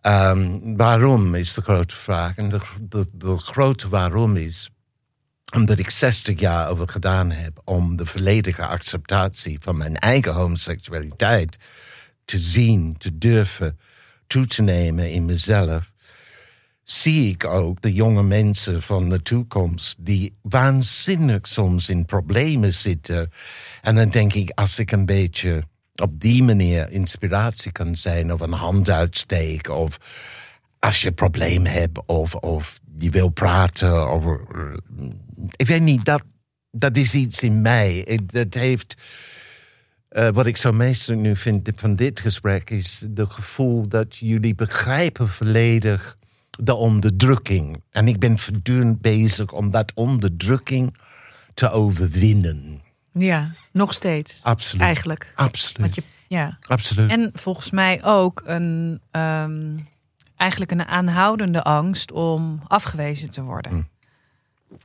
Ehm, 0.00 0.58
waarom 0.76 1.34
is 1.34 1.54
de 1.54 1.62
grote 1.62 1.96
vraag. 1.96 2.36
En 2.36 2.48
de, 2.48 2.60
de, 2.82 3.06
de 3.14 3.38
grote 3.38 3.88
waarom 3.88 4.36
is 4.36 4.68
omdat 5.54 5.78
ik 5.78 5.90
60 5.90 6.40
jaar 6.40 6.70
over 6.70 6.88
gedaan 6.88 7.30
heb 7.30 7.60
om 7.64 7.96
de 7.96 8.06
volledige 8.06 8.66
acceptatie 8.66 9.58
van 9.60 9.76
mijn 9.76 9.96
eigen 9.96 10.32
homoseksualiteit 10.32 11.56
te 12.24 12.38
zien, 12.38 12.96
te 12.98 13.18
durven, 13.18 13.78
toe 14.26 14.46
te 14.46 14.62
nemen 14.62 15.10
in 15.10 15.24
mezelf. 15.24 15.92
Zie 16.84 17.30
ik 17.30 17.44
ook 17.44 17.82
de 17.82 17.92
jonge 17.92 18.22
mensen 18.22 18.82
van 18.82 19.08
de 19.08 19.22
toekomst 19.22 19.96
die 19.98 20.34
waanzinnig 20.42 21.46
soms 21.46 21.88
in 21.88 22.04
problemen 22.04 22.72
zitten. 22.74 23.30
En 23.82 23.94
dan 23.94 24.08
denk 24.08 24.32
ik, 24.34 24.50
als 24.50 24.78
ik 24.78 24.92
een 24.92 25.06
beetje 25.06 25.62
op 25.94 26.20
die 26.20 26.42
manier 26.42 26.90
inspiratie 26.90 27.72
kan 27.72 27.96
zijn 27.96 28.32
of 28.32 28.40
een 28.40 28.52
hand 28.52 28.90
uitsteken 28.90 29.74
of 29.76 29.98
als 30.78 31.02
je 31.02 31.12
probleem 31.12 31.64
hebt 31.64 32.06
of, 32.06 32.34
of 32.34 32.80
je 32.98 33.10
wil 33.10 33.28
praten 33.28 33.92
over. 34.06 34.40
Ik 35.56 35.66
weet 35.66 35.82
niet, 35.82 36.04
dat, 36.04 36.22
dat 36.70 36.96
is 36.96 37.14
iets 37.14 37.42
in 37.42 37.62
mij. 37.62 38.02
Het, 38.08 38.32
het 38.32 38.54
heeft. 38.54 38.94
eh, 40.08 40.28
wat 40.28 40.46
ik 40.46 40.56
zo 40.56 40.72
meestal 40.72 41.16
nu 41.16 41.36
vind 41.36 41.70
van 41.76 41.94
dit 41.94 42.20
gesprek 42.20 42.70
is 42.70 43.04
de 43.10 43.26
gevoel 43.26 43.88
dat 43.88 44.16
jullie 44.16 44.54
begrijpen 44.54 45.28
volledig 45.28 46.16
de 46.60 46.74
onderdrukking. 46.74 47.82
En 47.90 48.08
ik 48.08 48.18
ben 48.18 48.38
voortdurend 48.38 49.00
bezig 49.00 49.52
om 49.52 49.70
dat 49.70 49.92
onderdrukking 49.94 50.96
te 51.54 51.70
overwinnen. 51.70 52.82
Ja, 53.12 53.50
nog 53.72 53.92
steeds. 53.92 54.42
Absoluut. 54.42 54.82
Eigenlijk. 54.82 55.32
Absoluut. 55.34 55.94
Je, 55.94 56.02
ja. 56.28 56.58
Absoluut. 56.66 57.10
En 57.10 57.30
volgens 57.34 57.70
mij 57.70 58.04
ook 58.04 58.42
een, 58.44 59.00
ehm, 59.10 59.78
eigenlijk 60.36 60.70
een 60.70 60.84
aanhoudende 60.84 61.62
angst 61.62 62.12
om 62.12 62.60
afgewezen 62.66 63.30
te 63.30 63.42
worden. 63.42 63.72
Hm. 63.72 63.82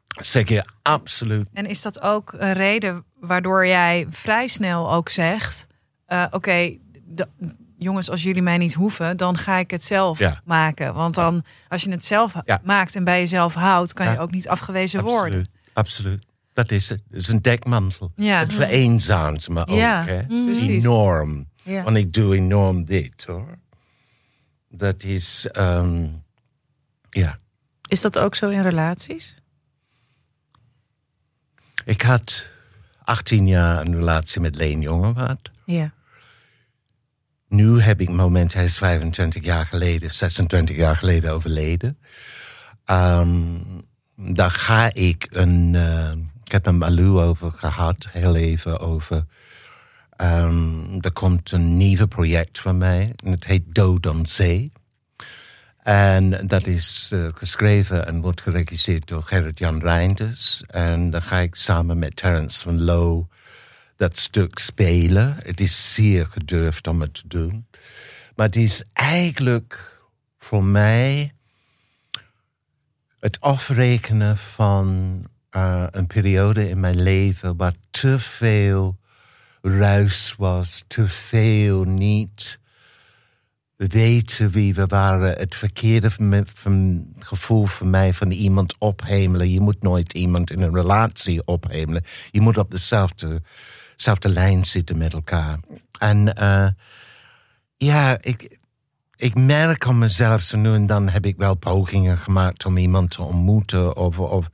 Zeg 0.09 0.49
je 0.49 0.63
absoluut. 0.81 1.49
En 1.53 1.65
is 1.65 1.81
dat 1.81 2.01
ook 2.01 2.33
een 2.37 2.53
reden 2.53 3.03
waardoor 3.19 3.67
jij 3.67 4.07
vrij 4.09 4.47
snel 4.47 4.91
ook 4.93 5.09
zegt: 5.09 5.67
eh, 6.05 6.25
Oké, 6.31 6.77
de- 7.05 7.27
jongens, 7.79 8.09
als 8.09 8.23
jullie 8.23 8.41
mij 8.41 8.57
niet 8.57 8.73
hoeven, 8.73 9.17
dan 9.17 9.37
ga 9.37 9.55
ik 9.57 9.71
het 9.71 9.83
zelf 9.83 10.19
Ja. 10.19 10.41
maken. 10.45 10.93
Want 10.93 11.15
dan, 11.15 11.43
als 11.67 11.83
je 11.83 11.91
het 11.91 12.05
zelf 12.05 12.33
Ja. 12.45 12.59
maakt 12.63 12.95
en 12.95 13.03
bij 13.03 13.19
jezelf 13.19 13.53
houdt, 13.53 13.93
kan 13.93 14.11
je 14.11 14.19
ook 14.19 14.31
niet 14.31 14.47
afgewezen 14.47 15.03
worden. 15.03 15.49
Absoluut. 15.73 16.25
Dat 16.53 16.71
is 16.71 16.89
het. 16.89 17.01
Het 17.09 17.19
is 17.21 17.27
een 17.27 17.41
dekmantel. 17.41 18.11
Ja. 18.15 18.39
Het 18.39 18.53
vereenzaamt 18.53 19.49
me 19.49 19.61
ook. 19.67 19.77
Ja, 19.77 20.03
Hè? 20.05 20.25
precies. 20.25 20.83
Enorm. 20.83 21.47
Ja. 21.63 21.83
Want 21.83 21.97
ik 21.97 22.13
doe 22.13 22.35
enorm 22.35 22.85
dit 22.85 23.23
hoor. 23.27 23.57
Dat 24.69 25.03
is. 25.03 25.47
ehm, 25.51 26.07
ja. 27.09 27.37
Is 27.87 28.01
dat 28.01 28.19
ook 28.19 28.35
zo 28.35 28.49
in 28.49 28.61
relaties? 28.61 29.35
Ik 31.85 32.01
had 32.01 32.49
18 33.03 33.47
jaar 33.47 33.85
een 33.85 33.95
relatie 33.95 34.41
met 34.41 34.55
Leen 34.55 34.81
Jongen 34.81 35.15
gehad. 35.15 35.49
Ja. 35.65 35.91
Nu 37.49 37.79
heb 37.81 38.01
ik 38.01 38.09
moment, 38.09 38.53
hij 38.53 38.63
is 38.63 38.77
25 38.77 39.43
jaar 39.43 39.65
geleden, 39.65 40.11
26 40.11 40.75
jaar 40.75 40.95
geleden 40.95 41.31
overleden. 41.31 41.97
Ehm, 42.85 43.57
daar 44.15 44.51
ga 44.51 44.93
ik 44.93 45.27
een. 45.29 45.75
eh, 45.75 46.11
ik 46.43 46.51
heb 46.51 46.65
een 46.65 46.77
Malou 46.77 47.21
over 47.21 47.51
gehad, 47.51 48.07
heel 48.11 48.35
even 48.35 48.79
over. 48.79 49.25
Ehm, 50.15 50.99
er 51.01 51.11
komt 51.11 51.51
een 51.51 51.77
nieuwe 51.77 52.07
project 52.07 52.59
van 52.59 52.77
mij. 52.77 53.13
En 53.23 53.31
het 53.31 53.45
heet 53.45 53.75
Dood 53.75 54.07
aan 54.07 54.25
Zee. 54.25 54.71
En 55.83 56.47
dat 56.47 56.65
is 56.67 57.09
eh, 57.13 57.25
geschreven 57.33 58.07
en 58.07 58.21
wordt 58.21 58.41
geregisseerd 58.41 59.07
door 59.07 59.23
Gerrit-Jan 59.23 59.79
Reinders. 59.79 60.63
En 60.67 61.09
dan 61.09 61.21
ga 61.21 61.37
ik 61.37 61.55
samen 61.55 61.99
met 61.99 62.15
Terence 62.15 62.63
van 62.63 62.81
Loo 62.83 63.27
dat 63.99 64.17
stuk 64.17 64.59
spelen. 64.59 65.35
Het 65.43 65.59
is 65.59 65.93
zeer 65.93 66.25
gedurfd 66.25 66.87
om 66.87 67.01
het 67.01 67.13
te 67.13 67.27
doen. 67.27 67.67
Maar 68.35 68.45
het 68.45 68.55
is 68.55 68.83
eigenlijk 68.93 70.01
voor 70.37 70.63
mij 70.63 71.33
het 73.19 73.41
afrekenen 73.41 74.37
van 74.37 75.23
eh, 75.49 75.85
een 75.91 76.07
periode 76.07 76.69
in 76.69 76.79
mijn 76.79 77.01
leven 77.01 77.57
waar 77.57 77.73
te 77.89 78.19
veel 78.19 78.97
ruis 79.61 80.35
was, 80.37 80.83
te 80.87 81.07
veel 81.07 81.83
niet 81.83 82.59
weten 83.75 84.49
wie 84.49 84.73
we 84.73 84.85
waren. 84.85 85.37
Het 85.37 85.55
verkeerde 85.55 86.09
gevoel 87.19 87.65
van 87.65 87.89
mij 87.89 88.13
van 88.13 88.31
iemand 88.31 88.75
ophemelen. 88.77 89.49
Je 89.49 89.59
moet 89.59 89.81
nooit 89.81 90.13
iemand 90.13 90.51
in 90.51 90.61
een 90.61 90.73
relatie 90.73 91.45
ophemelen. 91.45 92.03
Je 92.31 92.41
moet 92.41 92.57
op 92.57 92.71
dezelfde, 92.71 93.41
dezelfde 93.99 94.29
lijn 94.29 94.65
zitten 94.65 94.97
met 94.97 95.13
elkaar. 95.13 95.59
En 95.99 96.35
eh, 96.35 96.67
ja, 97.77 98.17
ik, 98.21 98.57
ik 99.15 99.35
merk 99.35 99.85
aan 99.87 99.97
mezelf, 99.97 100.41
zo 100.41 100.57
nu 100.57 100.73
en 100.73 100.85
dan 100.85 101.09
heb 101.09 101.25
ik 101.25 101.37
wel 101.37 101.55
pogingen 101.55 102.17
gemaakt 102.17 102.65
om 102.65 102.77
iemand 102.77 103.11
te 103.11 103.21
ontmoeten. 103.21 103.95
Of, 103.95 104.19
of, 104.19 104.49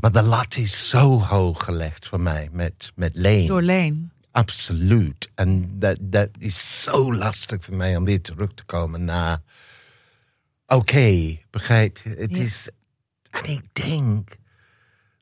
maar 0.00 0.12
de 0.12 0.22
lat 0.22 0.56
is 0.56 0.88
zo 0.88 1.20
hoog 1.20 1.64
gelegd 1.64 2.06
voor 2.06 2.20
mij 2.20 2.48
met, 2.52 2.92
met 2.94 3.10
Leen. 3.14 3.46
Door 3.46 3.62
Leen. 3.62 4.12
Absoluut. 4.30 5.30
En 5.34 5.78
dat, 5.78 5.96
dat 6.00 6.28
is 6.38 6.82
zo 6.82 7.14
lastig 7.14 7.64
voor 7.64 7.74
mij 7.74 7.96
om 7.96 8.04
weer 8.04 8.22
terug 8.22 8.54
te 8.54 8.64
komen 8.64 9.04
naar. 9.04 9.38
Oké, 10.66 11.36
begrijp 11.50 11.98
je? 11.98 12.08
Het 12.10 12.36
Ja. 12.36 12.42
is. 12.42 12.68
En 13.30 13.44
ik 13.44 13.62
denk 13.72 14.36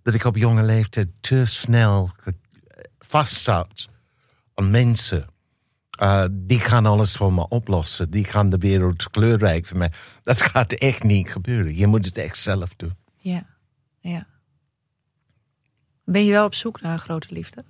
dat 0.02 0.14
ik 0.14 0.24
op 0.24 0.36
jonge 0.36 0.62
leeftijd 0.62 1.08
te 1.20 1.44
snel 1.44 2.10
vast 3.10 3.42
zat 3.42 3.88
aan 4.54 4.70
mensen. 4.70 5.26
Uh, 6.02 6.24
die 6.30 6.60
gaan 6.60 6.86
alles 6.86 7.12
voor 7.16 7.32
me 7.32 7.48
oplossen. 7.48 8.10
Die 8.10 8.24
gaan 8.24 8.50
de 8.50 8.58
wereld 8.58 9.10
kleurrijk 9.10 9.66
voor 9.66 9.78
mij. 9.78 9.92
Dat 10.24 10.42
gaat 10.42 10.72
echt 10.72 11.02
niet 11.02 11.30
gebeuren. 11.30 11.76
Je 11.76 11.86
moet 11.86 12.04
het 12.04 12.18
echt 12.18 12.38
zelf 12.38 12.74
doen. 12.76 12.94
Ja. 13.16 13.46
ja. 14.00 14.26
Ben 16.04 16.24
je 16.24 16.32
wel 16.32 16.44
op 16.44 16.54
zoek 16.54 16.80
naar 16.80 16.92
een 16.92 16.98
grote 16.98 17.28
liefde? 17.30 17.64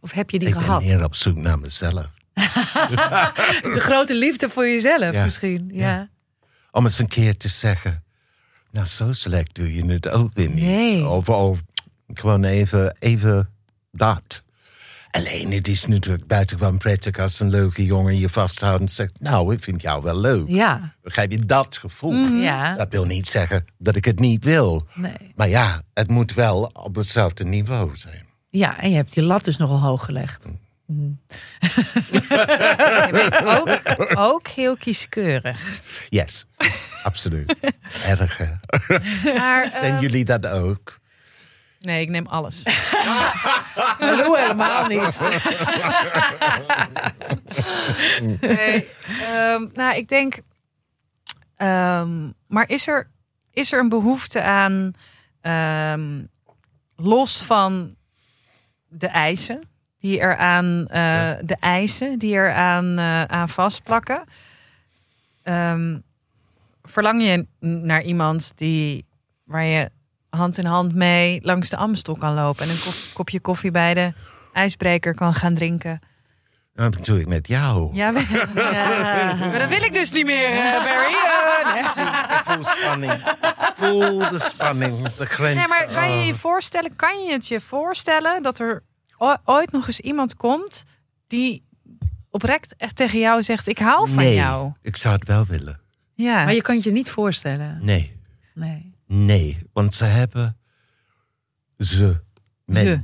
Of 0.00 0.12
heb 0.12 0.30
je 0.30 0.38
die 0.38 0.48
ik 0.48 0.54
ben 0.54 0.62
gehad? 0.62 0.82
meer 0.82 1.04
op 1.04 1.14
zoek 1.14 1.36
naar 1.36 1.58
mezelf. 1.58 2.06
De 3.76 3.80
grote 3.80 4.14
liefde 4.14 4.48
voor 4.48 4.64
jezelf 4.66 5.12
Ja. 5.14 5.24
misschien. 5.24 5.70
Ja. 5.72 5.80
Ja. 5.96 6.08
om 6.70 6.84
eens 6.84 6.98
een 6.98 7.08
keer 7.08 7.36
te 7.36 7.48
zeggen. 7.48 8.04
Nou, 8.70 8.86
zo 8.86 9.12
slecht 9.12 9.54
doe 9.54 9.74
je 9.74 9.86
het 9.86 10.08
ook 10.08 10.30
weer 10.34 10.48
niet. 10.48 10.64
Nee. 10.64 11.06
Of, 11.08 11.28
of 11.28 11.62
gewoon 12.14 12.44
even, 12.44 12.96
even 12.98 13.53
dat. 13.94 14.42
Alleen 15.10 15.52
het 15.52 15.68
is 15.68 15.86
natuurlijk 15.86 16.26
buitengewoon 16.26 16.78
prettig 16.78 17.18
als 17.18 17.40
een 17.40 17.50
leuke 17.50 17.84
jongen 17.84 18.18
je 18.18 18.28
vasthoudt 18.28 18.80
en 18.80 18.88
zegt: 18.88 19.20
Nou, 19.20 19.54
ik 19.54 19.62
vind 19.62 19.82
jou 19.82 20.02
wel 20.02 20.20
leuk. 20.20 20.48
Ja. 20.48 20.94
Begrijp 21.02 21.30
je 21.30 21.38
dat 21.38 21.76
gevoel? 21.76 22.12
Mhm. 22.12 22.36
Ja. 22.36 22.76
Dat 22.76 22.88
wil 22.90 23.04
niet 23.04 23.28
zeggen 23.28 23.64
dat 23.78 23.96
ik 23.96 24.04
het 24.04 24.18
niet 24.18 24.44
wil. 24.44 24.86
Nee. 24.94 25.32
Maar 25.34 25.48
ja, 25.48 25.82
het 25.92 26.08
moet 26.08 26.34
wel 26.34 26.70
op 26.72 26.94
hetzelfde 26.94 27.44
niveau 27.44 27.96
zijn. 27.96 28.24
Ja, 28.50 28.80
en 28.80 28.90
je 28.90 28.96
hebt 28.96 29.14
die 29.14 29.22
lat 29.22 29.44
dus 29.44 29.56
nogal 29.56 29.80
hoog 29.80 30.04
gelegd. 30.04 30.46
Je 30.86 31.16
bent 33.10 33.44
ook, 33.44 33.80
ook 34.18 34.48
heel 34.48 34.76
kieskeurig. 34.76 35.80
Yes, 36.08 36.44
absoluut. 37.02 37.54
Erg? 38.06 38.38
Maar, 39.24 39.70
Zijn 39.74 39.94
eh, 39.94 40.00
jullie 40.00 40.24
dat 40.24 40.46
ook? 40.46 40.98
Nee, 41.84 42.00
ik 42.00 42.08
neem 42.08 42.26
alles. 42.26 42.62
Hallo 43.98 44.34
helemaal 44.34 44.86
niet. 44.86 45.20
Nee, 48.40 48.88
ehm, 49.20 49.66
nou, 49.72 49.96
ik 49.96 50.08
denk. 50.08 50.34
ehm, 51.56 52.30
maar 52.48 52.68
is 52.68 52.86
er, 52.86 53.10
is 53.52 53.72
er 53.72 53.78
een 53.80 53.88
behoefte 53.88 54.42
aan. 54.42 54.92
ehm, 55.40 56.22
los 56.96 57.42
van 57.42 57.94
de 58.88 59.06
eisen. 59.06 59.60
Die 59.98 60.20
er 60.20 60.36
aan. 60.36 60.86
eh, 60.86 61.30
de 61.44 61.56
eisen 61.60 62.18
die 62.18 62.34
er 62.34 62.52
aan, 62.54 62.98
eh, 62.98 63.24
aan 63.24 63.48
vastplakken. 63.48 64.24
Ehm, 65.42 65.98
verlang 66.82 67.22
je 67.22 67.46
naar 67.60 68.02
iemand 68.02 68.52
die. 68.56 69.06
waar 69.44 69.64
je 69.64 69.90
hand 70.34 70.58
in 70.58 70.64
hand 70.64 70.94
mee 70.94 71.40
langs 71.42 71.68
de 71.68 71.76
Amstel 71.76 72.16
kan 72.16 72.34
lopen. 72.34 72.64
en 72.64 72.70
een 72.70 72.80
kop- 72.84 73.14
kopje 73.14 73.40
koffie 73.40 73.70
bij 73.70 73.94
de 73.94 74.12
ijsbreker 74.52 75.14
kan 75.14 75.34
gaan 75.34 75.54
drinken. 75.54 76.00
Dat 76.74 77.04
doe 77.04 77.20
ik 77.20 77.26
met 77.28 77.48
jou. 77.48 77.90
Ja, 77.96 78.10
maar 78.10 79.58
dat 79.58 79.68
wil 79.68 79.82
ik 79.82 79.92
dus 79.92 80.12
niet 80.12 80.24
meer, 80.26 80.50
eh, 80.50 80.82
Barry. 80.84 81.14
Nee. 81.74 81.82
Ik 81.84 82.42
voel 82.44 82.64
spanning. 82.64 83.12
Ik 83.12 83.72
voel 83.74 84.18
de 84.30 84.38
spanning, 84.38 85.08
de 85.08 85.26
grens. 85.26 85.56
Nee, 85.56 85.66
maar 85.68 85.88
kan 85.92 86.10
je 86.12 86.18
Oh. 86.20 86.26
je 86.26 86.34
voorstellen, 86.34 86.96
kan 86.96 87.24
je 87.24 87.32
het 87.32 87.48
je 87.48 87.60
voorstellen 87.60 88.42
dat 88.42 88.58
er 88.58 88.82
ooit 89.44 89.72
nog 89.72 89.86
eens 89.86 90.00
iemand 90.00 90.36
komt 90.36 90.84
die 91.26 91.64
oprecht 92.30 92.74
echt 92.76 92.96
tegen 92.96 93.18
jou 93.18 93.42
zegt: 93.42 93.66
Ik 93.68 93.78
hou 93.78 94.06
van 94.08 94.16
nee, 94.16 94.34
jou? 94.34 94.72
ik 94.82 94.96
zou 94.96 95.14
het 95.14 95.26
wel 95.28 95.44
willen. 95.46 95.80
Ja. 96.14 96.44
Maar 96.44 96.54
je 96.54 96.62
kan 96.62 96.74
het 96.74 96.84
je 96.84 96.92
niet 96.92 97.10
voorstellen. 97.10 97.78
Nee, 97.82 98.20
Nee. 98.54 98.93
Nee. 99.06 99.58
Want 99.72 99.94
ze 99.94 100.04
hebben... 100.04 100.56
Ze. 101.78 102.22
Men. 102.64 102.84
Ze. 102.84 103.00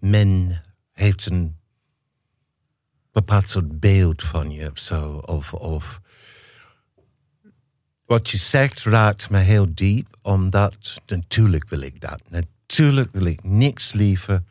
Men 0.00 0.60
heeft 0.92 1.26
een 1.26 1.56
bepaald 3.12 3.50
soort 3.50 3.80
beeld 3.80 4.22
van 4.22 4.50
je 4.50 4.70
of 4.70 4.78
zo. 4.78 5.12
Of, 5.16 5.54
of... 5.54 6.00
Wat 8.04 8.30
je 8.30 8.36
zegt 8.36 8.82
raakt 8.82 9.30
me 9.30 9.38
heel 9.38 9.74
diep, 9.74 10.16
omdat 10.22 11.00
natuurlijk 11.06 11.68
wil 11.68 11.80
ik 11.80 12.00
dat. 12.00 12.20
Natuurlijk 12.28 13.12
wil 13.12 13.24
ik 13.24 13.44
niks 13.44 13.92
liever 13.92 14.42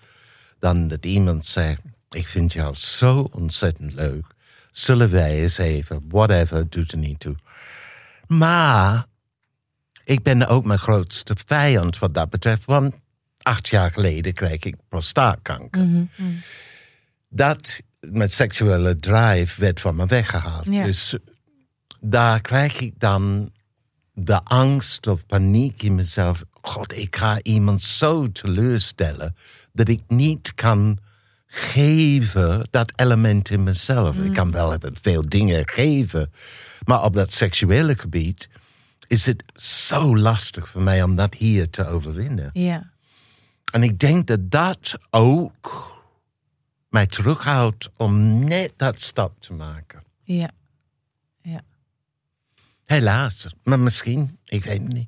dan 0.59 0.87
dat 0.87 1.05
iemand 1.05 1.45
zegt: 1.45 1.81
Ik 2.09 2.27
vind 2.27 2.53
jou 2.53 2.75
zo 2.75 3.29
ontzettend 3.31 3.93
leuk. 3.93 4.25
Zullen 4.71 5.09
wij 5.09 5.41
eens 5.41 5.57
even, 5.57 6.03
whatever, 6.07 6.69
doet 6.69 6.91
er 6.91 6.97
niet 6.97 7.19
toe. 7.19 7.35
Maar 8.27 9.05
ik 10.07 10.23
ben 10.23 10.47
ook 10.47 10.65
mijn 10.65 10.79
grootste 10.79 11.35
vijand 11.45 11.99
wat 11.99 12.13
dat 12.13 12.29
betreft. 12.29 12.65
Want 12.65 12.95
acht 13.41 13.69
jaar 13.69 13.91
geleden 13.91 14.33
kreeg 14.33 14.63
ik 14.63 14.75
prostaatkanker. 14.89 16.07
dat 17.29 17.81
met 17.99 18.33
seksuele 18.33 18.99
drive 18.99 19.61
werd 19.61 19.81
van 19.81 19.95
me 19.95 20.05
weggehaald. 20.05 20.65
Ja. 20.65 20.83
Dus 20.83 21.17
daar 21.99 22.41
krijg 22.41 22.79
ik 22.79 22.93
dan 22.97 23.51
de 24.13 24.43
angst 24.43 25.07
of 25.07 25.25
paniek 25.25 25.81
in 25.81 25.95
mezelf. 25.95 26.43
God, 26.61 26.97
ik 26.97 27.15
ga 27.15 27.39
iemand 27.41 27.83
zo 27.83 28.31
teleurstellen 28.31 29.35
dat 29.71 29.89
ik 29.89 30.01
niet 30.07 30.53
kan 30.53 30.97
geven 31.47 32.67
dat 32.69 32.93
element 32.95 33.49
in 33.49 33.63
mezelf. 33.63 34.15
Ik 34.17 34.33
kan 34.33 34.51
wel 34.51 34.77
veel 35.01 35.29
dingen 35.29 35.69
geven, 35.69 36.31
maar 36.85 37.03
op 37.03 37.13
dat 37.13 37.31
seksuele 37.31 37.97
gebied 37.97 38.49
is 39.07 39.25
het 39.25 39.43
zo 39.55 40.17
lastig 40.17 40.69
voor 40.69 40.81
mij 40.81 41.03
om 41.03 41.15
dat 41.15 41.33
hier 41.33 41.69
te 41.69 41.87
overwinnen. 41.87 42.49
Ja. 42.53 42.91
En 43.71 43.83
ik 43.83 43.99
denk 43.99 44.27
dat 44.27 44.51
dat 44.51 44.97
ook 45.09 45.95
mij 46.89 47.05
terughoudt 47.05 47.89
om 47.97 48.43
net 48.43 48.73
dat 48.75 49.01
stap 49.01 49.41
te 49.41 49.53
maken. 49.53 50.01
Ja. 50.23 50.49
Helaas, 52.87 53.55
maar 53.63 53.79
misschien, 53.79 54.37
ik 54.45 54.63
weet 54.63 54.81
het 54.81 54.93
niet. 54.93 55.07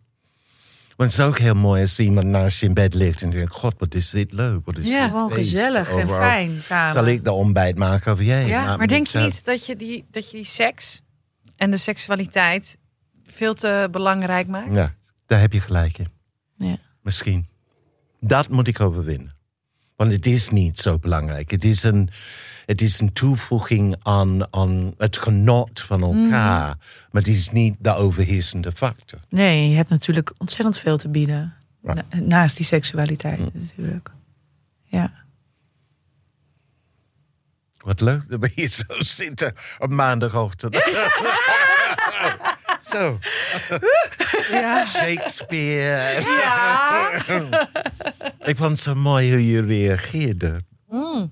Want 0.95 1.11
het 1.11 1.19
is 1.19 1.25
ook 1.25 1.39
heel 1.39 1.53
mooi 1.53 1.81
als 1.81 1.99
iemand 1.99 2.27
naast 2.27 2.59
je 2.59 2.65
in 2.65 2.73
bed 2.73 2.93
ligt 2.93 3.21
en 3.21 3.29
denkt: 3.29 3.51
God, 3.51 3.73
wat 3.77 3.93
is 3.93 4.09
dit 4.09 4.31
leuk? 4.31 4.65
Wat 4.65 4.77
is 4.77 4.87
Ja, 4.87 5.01
dit 5.01 5.09
Gewoon 5.09 5.31
feest 5.31 5.49
gezellig 5.49 5.89
en 5.91 6.07
fijn 6.07 6.61
samen. 6.61 6.93
Zal 6.93 7.05
ik 7.05 7.23
de 7.23 7.31
ontbijt 7.31 7.77
maken 7.77 8.13
of 8.13 8.21
jij? 8.21 8.47
Ja, 8.47 8.77
maar 8.77 8.87
denk 8.87 9.07
je 9.07 9.19
niet 9.19 9.45
dat 9.45 9.65
je, 9.65 9.75
die, 9.75 10.05
dat 10.11 10.31
je 10.31 10.37
die 10.37 10.45
seks 10.45 11.01
en 11.55 11.71
de 11.71 11.77
seksualiteit 11.77 12.77
veel 13.31 13.53
te 13.53 13.87
belangrijk 13.91 14.47
maakt? 14.47 14.71
Ja, 14.71 14.91
daar 15.25 15.39
heb 15.39 15.53
je 15.53 15.61
gelijk 15.61 15.97
in. 15.97 16.07
Ja. 16.53 16.77
Misschien. 17.01 17.47
Dat 18.19 18.49
moet 18.49 18.67
ik 18.67 18.79
overwinnen. 18.79 19.37
Want 19.95 20.11
het 20.11 20.25
is 20.25 20.49
niet 20.49 20.79
zo 20.79 20.99
belangrijk. 20.99 21.51
Het 21.51 21.63
is 21.63 21.83
een, 21.83 22.09
het 22.65 22.81
is 22.81 22.99
een 22.99 23.13
toevoeging 23.13 23.95
aan, 24.01 24.53
aan 24.53 24.93
het 24.97 25.17
genot 25.17 25.81
van 25.81 26.01
elkaar. 26.01 26.77
Maar 27.11 27.21
het 27.21 27.27
is 27.27 27.49
niet 27.49 27.75
de 27.79 27.93
overheersende 27.93 28.71
factor. 28.71 29.19
Nee, 29.29 29.69
je 29.69 29.75
hebt 29.75 29.89
natuurlijk 29.89 30.33
ontzettend 30.37 30.77
veel 30.77 30.97
te 30.97 31.09
bieden. 31.09 31.53
Ja. 31.83 31.93
Na- 31.93 32.03
naast 32.19 32.57
die 32.57 32.65
seksualiteit 32.65 33.53
natuurlijk. 33.53 34.09
Ja. 34.83 35.11
Wat 37.77 38.01
leuk 38.01 38.29
dat 38.29 38.39
we 38.39 38.51
hier 38.55 38.69
zo 38.69 38.83
zitten 38.97 39.55
op 39.77 39.89
maandagochtend. 39.89 40.73
zo, 42.83 43.19
Ja. 44.51 44.85
Shakespeare. 44.85 46.21
ja. 46.21 47.11
Ik 48.39 48.57
vond 48.57 48.69
het 48.69 48.79
zo 48.79 48.95
mooi 48.95 49.29
hoe 49.31 49.47
je 49.47 49.61
reageerde. 49.61 50.59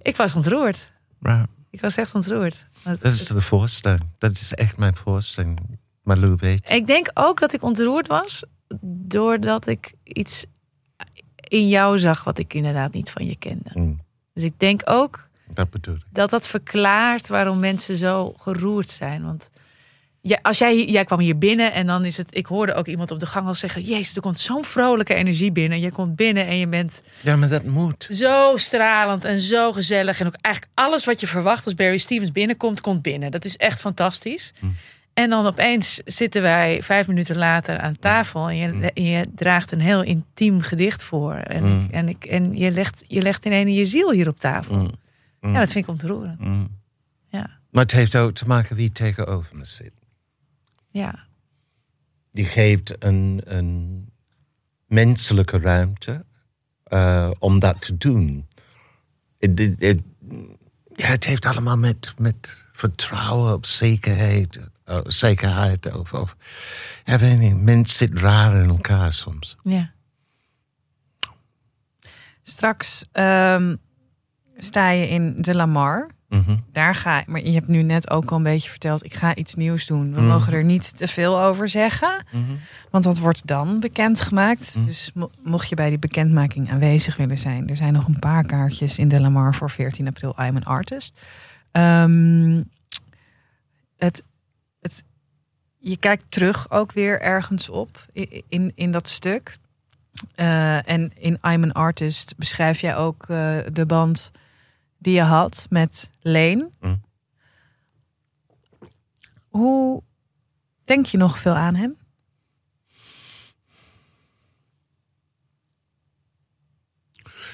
Ik 0.02 0.16
was 0.16 0.36
ontroerd. 0.36 0.92
Maar 1.20 1.46
Ik 1.70 1.82
was 1.82 1.98
echt 1.98 2.16
ontroerd. 2.16 2.68
Dat 2.84 3.04
is 3.04 3.26
de 3.28 3.42
voorstelling. 3.42 4.02
Dat 4.18 4.32
is 4.32 4.54
echt 4.54 4.78
mijn 4.78 4.96
voorstelling. 4.96 5.60
Maar 6.04 6.18
Lou 6.18 6.36
weet. 6.40 6.70
Ik 6.70 6.88
denk 6.88 7.12
ook 7.14 7.40
dat 7.40 7.54
ik 7.54 7.62
ontroerd 7.64 8.08
was 8.08 8.44
doordat 9.08 9.68
ik 9.68 9.94
iets 10.04 10.46
in 11.48 11.68
jou 11.68 12.00
zag 12.00 12.24
wat 12.24 12.38
ik 12.38 12.54
inderdaad 12.54 12.94
niet 12.94 13.10
van 13.12 13.26
je 13.26 13.36
kende. 13.38 13.70
Mm, 13.74 14.00
Dus 14.34 14.44
ik 14.44 14.60
denk 14.60 14.82
ook 14.86 15.28
dat 15.54 15.68
dat 16.12 16.30
dat 16.30 16.48
verklaart 16.48 17.28
waarom 17.28 17.60
mensen 17.60 17.98
zo 17.98 18.34
geroerd 18.38 18.90
zijn. 18.90 19.24
Want 19.24 19.50
ja, 20.28 20.40
als 20.42 20.58
jij, 20.58 20.86
jij 20.86 21.04
kwam 21.06 21.20
hier 21.20 21.38
binnen 21.38 21.74
en 21.74 21.86
dan 21.86 22.06
is 22.06 22.18
het. 22.18 22.36
Ik 22.36 22.46
hoorde 22.46 22.74
ook 22.74 22.88
iemand 22.88 23.12
op 23.12 23.20
de 23.20 23.26
gang 23.26 23.48
al 23.48 23.54
zeggen: 23.56 23.82
Jezus, 23.82 24.16
er 24.16 24.22
komt 24.22 24.40
zo'n 24.40 24.64
vrolijke 24.64 25.14
energie 25.14 25.52
binnen. 25.52 25.80
Je 25.80 25.92
komt 25.92 26.16
binnen 26.16 26.48
en 26.48 26.58
je 26.58 26.68
bent 26.68 27.02
Ja, 27.22 27.36
maar 27.36 27.50
dat 27.50 27.64
moet. 27.66 28.08
zo 28.12 28.54
stralend 28.56 29.24
en 29.26 29.40
zo 29.40 29.72
gezellig. 29.72 30.20
En 30.20 30.28
ook 30.28 30.36
eigenlijk 30.42 30.74
alles 30.76 31.06
wat 31.06 31.20
je 31.20 31.28
verwacht 31.28 31.66
als 31.66 31.74
Barry 31.74 31.98
Stevens 31.98 32.32
binnenkomt, 32.32 32.82
komt 32.82 33.02
binnen. 33.02 33.32
Dat 33.32 33.46
is 33.46 33.56
echt 33.58 33.80
fantastisch. 33.82 34.54
En 35.14 35.30
dan 35.30 35.46
opeens 35.46 36.02
zitten 36.06 36.42
wij 36.42 36.84
vijf 36.84 37.08
minuten 37.08 37.38
later 37.38 37.78
aan 37.80 38.00
tafel 38.00 38.50
en 38.50 38.56
je, 38.56 38.92
en 38.94 39.04
je 39.04 39.26
draagt 39.36 39.72
een 39.72 39.82
heel 39.82 40.02
intiem 40.04 40.62
gedicht 40.62 41.04
voor. 41.04 41.34
En, 41.34 41.64
Mm. 41.64 41.84
ik, 41.86 41.92
en, 41.92 42.10
ik, 42.10 42.26
en 42.26 42.58
je, 42.58 42.72
legt, 42.72 43.04
je 43.08 43.22
legt 43.22 43.46
in 43.46 43.52
een 43.52 43.74
je 43.74 43.86
ziel 43.86 44.12
hier 44.12 44.28
op 44.28 44.40
tafel. 44.40 44.76
Mm. 44.76 44.90
Mm. 45.42 45.54
Ja, 45.54 45.60
dat 45.60 45.72
vind 45.72 45.86
ik 45.86 45.92
ontroerend. 45.92 46.40
Mm. 46.40 46.68
Ja, 47.30 47.50
Maar 47.72 47.84
het 47.84 47.92
heeft 47.92 48.16
ook 48.16 48.34
te 48.34 48.46
maken 48.48 48.76
wie 48.76 48.92
tegenover 48.92 49.56
me 49.56 49.66
zit. 49.66 49.92
Ja, 50.98 51.28
Die 52.32 52.46
geeft 52.46 53.04
een, 53.04 53.42
een 53.46 54.10
menselijke 54.86 55.60
ruimte 55.60 56.26
eh, 56.84 57.32
om 57.40 57.60
dat 57.60 57.82
te 57.82 57.98
doen. 57.98 58.48
Het, 59.40 59.60
het, 59.60 59.82
het- 59.84 60.02
ja, 60.96 61.08
het 61.08 61.24
heeft 61.24 61.46
allemaal 61.46 61.78
met, 61.78 62.14
met 62.18 62.66
vertrouwen 62.74 63.54
op 63.54 63.66
zekerheid, 63.66 64.60
eh, 64.84 65.00
zekerheid 65.04 65.94
of, 65.96 66.14
of 66.14 66.36
ja, 67.06 67.18
weet 67.18 67.38
niet, 67.40 67.62
mensen 67.62 67.98
zitten 67.98 68.20
raar 68.20 68.62
in 68.64 68.70
elkaar 68.70 69.14
soms. 69.14 69.56
ja. 69.64 69.96
Straks 72.42 73.06
ehm, 73.12 73.76
sta 74.58 74.90
je 74.90 75.08
in 75.10 75.42
De 75.42 75.56
Lamar. 75.56 76.10
Mhm. 76.28 76.56
Daar 76.72 76.96
ga 76.96 77.24
maar 77.28 77.42
je 77.42 77.52
hebt 77.54 77.68
nu 77.68 77.82
net 77.82 78.10
ook 78.10 78.32
al 78.32 78.38
een 78.38 78.44
beetje 78.44 78.70
verteld, 78.70 79.06
ik 79.06 79.14
ga 79.14 79.36
iets 79.36 79.56
nieuws 79.56 79.86
doen. 79.86 80.14
We 80.14 80.20
Mhm. 80.22 80.30
mogen 80.30 80.54
er 80.54 80.64
niet 80.64 80.98
te 80.98 81.08
veel 81.08 81.42
over 81.42 81.70
zeggen, 81.70 82.26
Mhm. 82.32 82.44
want 82.92 83.04
dat 83.04 83.18
wordt 83.18 83.48
dan 83.48 83.80
bekendgemaakt. 83.80 84.86
Dus 84.86 85.12
mo- 85.14 85.32
mocht 85.44 85.70
je 85.70 85.76
bij 85.76 85.90
die 85.90 86.00
bekendmaking 86.00 86.72
aanwezig 86.72 87.16
willen 87.18 87.38
zijn, 87.38 87.68
er 87.70 87.76
zijn 87.76 87.94
nog 87.94 88.08
een 88.08 88.20
paar 88.20 88.44
kaartjes 88.46 88.98
in 89.00 89.08
De 89.08 89.20
Lamar 89.20 89.56
voor 89.56 89.70
14 89.70 90.08
april. 90.08 90.36
I'm 90.40 90.56
an 90.56 90.64
artist. 90.64 91.20
Ehm, 91.72 92.64
het, 93.98 94.24
het, 94.82 95.04
je 95.78 95.98
kijkt 95.98 96.26
terug 96.30 96.72
ook 96.72 96.92
weer 96.92 97.22
ergens 97.22 97.70
op 97.70 98.06
i- 98.16 98.42
in, 98.50 98.72
in 98.76 98.92
dat 98.92 99.10
stuk. 99.10 99.58
Eh, 100.36 100.90
en 100.90 101.12
in 101.20 101.34
I'm 101.48 101.64
an 101.64 101.72
Artist 101.72 102.34
beschrijf 102.38 102.80
jij 102.82 102.96
ook 102.96 103.26
eh, 103.30 103.56
de 103.74 103.86
band 103.86 104.32
die 104.98 105.14
je 105.14 105.22
had 105.22 105.66
met 105.70 106.10
Leen. 106.22 106.74
Mm. 106.80 107.02
Hoe 109.48 110.04
denk 110.86 111.06
je 111.06 111.18
nog 111.18 111.40
veel 111.40 111.56
aan 111.56 111.76
hem? 111.76 111.98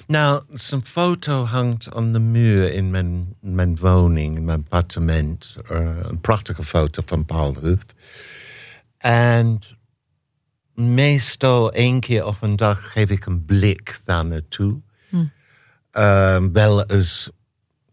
Nou, 0.08 0.44
zijn 0.50 0.86
foto 0.86 1.44
hangt 1.46 1.94
aan 1.94 2.14
de 2.14 2.20
muur 2.20 2.74
in 2.74 2.92
mijn, 2.92 3.36
mijn 3.40 3.78
woning, 3.78 4.36
in 4.36 4.46
mijn 4.46 4.60
appartement. 4.60 5.56
Eh, 5.70 5.98
een 6.02 6.22
prachtige 6.22 6.64
foto 6.64 7.02
van 7.06 7.26
Paul. 7.26 7.56
En 8.98 9.60
meestal 10.74 11.72
één 11.72 12.00
keer 12.00 12.26
op 12.26 12.38
een 12.42 12.56
dag 12.56 12.92
geef 12.92 13.10
ik 13.10 13.26
een 13.26 13.46
blik 13.46 14.00
daar 14.06 14.26
naartoe. 14.26 14.82
Hm. 15.94 16.00
Eh, 16.00 16.44
wel 16.52 16.86
eens 16.86 17.30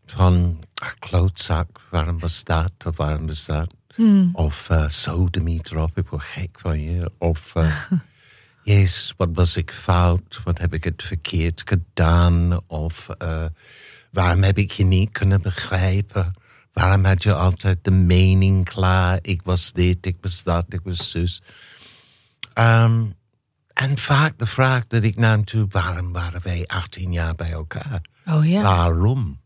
van, 0.06 0.58
ah, 0.74 0.90
klootzak, 0.98 1.80
waarom 1.90 2.18
was 2.18 2.44
dat? 2.44 2.72
Of 2.86 2.96
waarom 2.96 3.26
was 3.26 3.46
dat? 3.46 3.74
Of 4.32 4.68
uh, 4.70 4.88
sodemiet 4.88 5.70
erop, 5.70 5.98
ik 5.98 6.08
word 6.08 6.22
gek 6.22 6.58
van 6.60 6.80
je. 6.80 7.10
Of, 7.18 7.54
eh, 7.54 7.82
Jezus, 8.62 9.14
wat 9.16 9.28
was 9.32 9.56
ik 9.56 9.72
fout? 9.72 10.40
Wat 10.44 10.58
heb 10.58 10.74
ik 10.74 10.84
het 10.84 11.02
verkeerd 11.02 11.62
gedaan? 11.64 12.60
Of 12.66 13.08
eh, 13.08 13.44
waarom 14.10 14.42
heb 14.42 14.58
ik 14.58 14.70
je 14.70 14.84
niet 14.84 15.10
kunnen 15.10 15.42
begrijpen? 15.42 16.32
Waarom 16.72 17.04
had 17.04 17.22
je 17.22 17.34
altijd 17.34 17.78
de 17.84 17.90
mening 17.90 18.64
klaar? 18.64 19.18
Ik 19.22 19.42
was 19.42 19.72
dit, 19.72 20.06
ik 20.06 20.16
was 20.20 20.42
dat, 20.42 20.64
ik 20.68 20.80
was 20.84 21.10
zus. 21.10 21.42
Ehm, 22.52 23.04
en 23.80 23.98
vaak 23.98 24.38
de 24.38 24.46
vraag 24.46 24.86
dat 24.86 25.02
ik 25.02 25.16
naar 25.16 25.30
hem 25.30 25.44
toe... 25.44 25.66
waarom 25.68 26.12
waren 26.12 26.42
wij 26.42 26.64
18 26.66 27.12
jaar 27.12 27.34
bij 27.34 27.50
elkaar? 27.50 28.00
Oh 28.26 28.48
ja. 28.48 28.62
Waarom? 28.62 29.40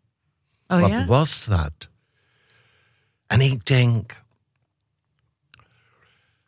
Oh 0.67 0.81
Wat 0.81 0.91
ja. 0.91 1.05
was 1.07 1.45
dat? 1.45 1.91
En 3.27 3.41
ik 3.41 3.67
denk. 3.67 4.23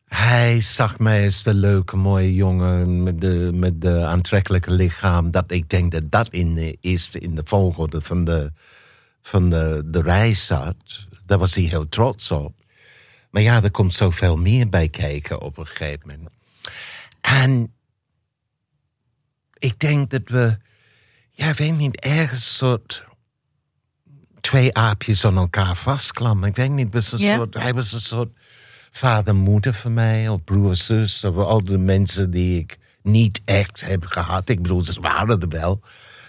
Hij 0.05 0.61
zag 0.61 0.99
mij 0.99 1.24
als 1.24 1.43
de 1.43 1.55
leuke, 1.55 1.97
mooie 1.97 2.34
jongen 2.34 3.03
met 3.03 3.20
de, 3.20 3.51
met 3.55 3.80
de 3.80 4.05
aantrekkelijke 4.05 4.70
lichaam. 4.70 5.30
Dat 5.30 5.53
ik 5.53 5.68
denk 5.68 5.93
dat 5.93 6.11
dat 6.11 6.28
in 6.28 6.55
de 6.55 6.76
eerste, 6.80 7.18
in 7.18 7.34
de 7.34 7.43
volgorde 7.45 8.01
van 8.01 8.24
de, 8.24 8.53
van 9.22 9.51
de, 9.51 9.82
de 9.87 10.03
reis 10.03 10.47
zat. 10.47 11.07
Daar 11.24 11.39
was 11.39 11.55
hij 11.55 11.64
heel 11.64 11.89
trots 11.89 12.30
op. 12.30 12.55
Maar 13.30 13.43
ja, 13.43 13.62
er 13.62 13.70
komt 13.70 13.95
zoveel 13.95 14.37
meer 14.37 14.68
bij 14.68 14.89
kijken 14.89 15.41
op 15.41 15.59
een 15.59 15.66
gegeven 15.66 16.01
moment. 16.05 16.34
En 17.20 17.76
ik 19.59 19.79
denk 19.79 20.11
dat 20.11 20.23
we, 20.25 20.57
ja, 21.31 21.49
ik 21.49 21.57
weet 21.57 21.77
niet, 21.77 22.01
ergens 22.01 22.47
een 22.47 22.53
soort 22.69 23.05
twee 24.41 24.75
aapjes 24.75 25.25
aan 25.25 25.37
elkaar 25.37 25.77
vastklammen. 25.77 26.49
Ik 26.49 26.57
weet 26.57 26.71
niet, 26.71 26.93
was 26.93 27.13
een 27.13 27.19
soort, 27.19 27.55
hij 27.55 27.75
was 27.75 27.93
een 27.93 28.01
soort 28.01 28.31
vader-moeder 28.91 29.75
voor 29.75 29.91
mij, 29.91 30.29
of 30.29 30.45
broer-zus, 30.45 31.25
of 31.25 31.37
al 31.37 31.65
de 31.65 31.79
mensen 31.79 32.31
die 32.31 32.59
ik 32.59 32.79
niet 33.03 33.41
echt 33.45 33.85
heb 33.87 34.05
gehad. 34.05 34.49
Ik 34.49 34.63
bedoel, 34.63 34.83
ze 34.83 35.01
waren 35.01 35.41
er 35.41 35.49
wel. 35.49 35.81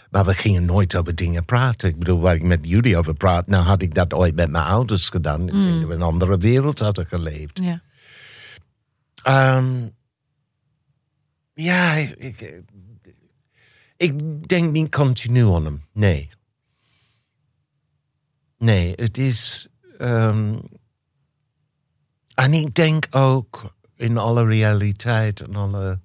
Maar 0.09 0.25
we 0.25 0.34
gingen 0.34 0.65
nooit 0.65 0.95
over 0.95 1.15
dingen 1.15 1.45
praten. 1.45 1.89
Ik 1.89 1.99
bedoel, 1.99 2.19
waar 2.19 2.36
ik 2.36 2.43
met 2.43 2.59
jullie 2.61 2.97
over 2.97 3.13
praat, 3.13 3.47
nou 3.47 3.63
had 3.63 3.82
ik 3.82 3.93
dat 3.93 4.13
ooit 4.13 4.36
met 4.36 4.51
mijn 4.51 4.63
ouders 4.63 5.09
gedaan. 5.09 5.47
Ik 5.47 5.51
denk 5.51 5.63
dat 5.63 5.88
we 5.88 5.93
in 5.93 5.99
een 5.99 6.01
andere 6.01 6.38
wereld 6.38 6.80
hadden 6.80 7.05
geleefd. 7.05 7.59
Ja. 7.63 7.82
Ehm, 9.23 9.88
ja, 11.53 11.93
ik, 11.93 12.61
ik, 13.97 14.47
denk 14.47 14.71
niet 14.71 14.95
continu 14.95 15.45
aan 15.45 15.65
hem. 15.65 15.83
Nee. 15.91 16.29
Nee, 18.57 18.93
het 18.95 19.17
is. 19.17 19.67
ehm, 19.97 20.55
en 22.33 22.53
ik 22.53 22.73
denk 22.73 23.07
ook 23.09 23.75
in 23.95 24.17
alle 24.17 24.45
realiteit 24.45 25.41
en 25.41 25.55
alle 25.55 25.99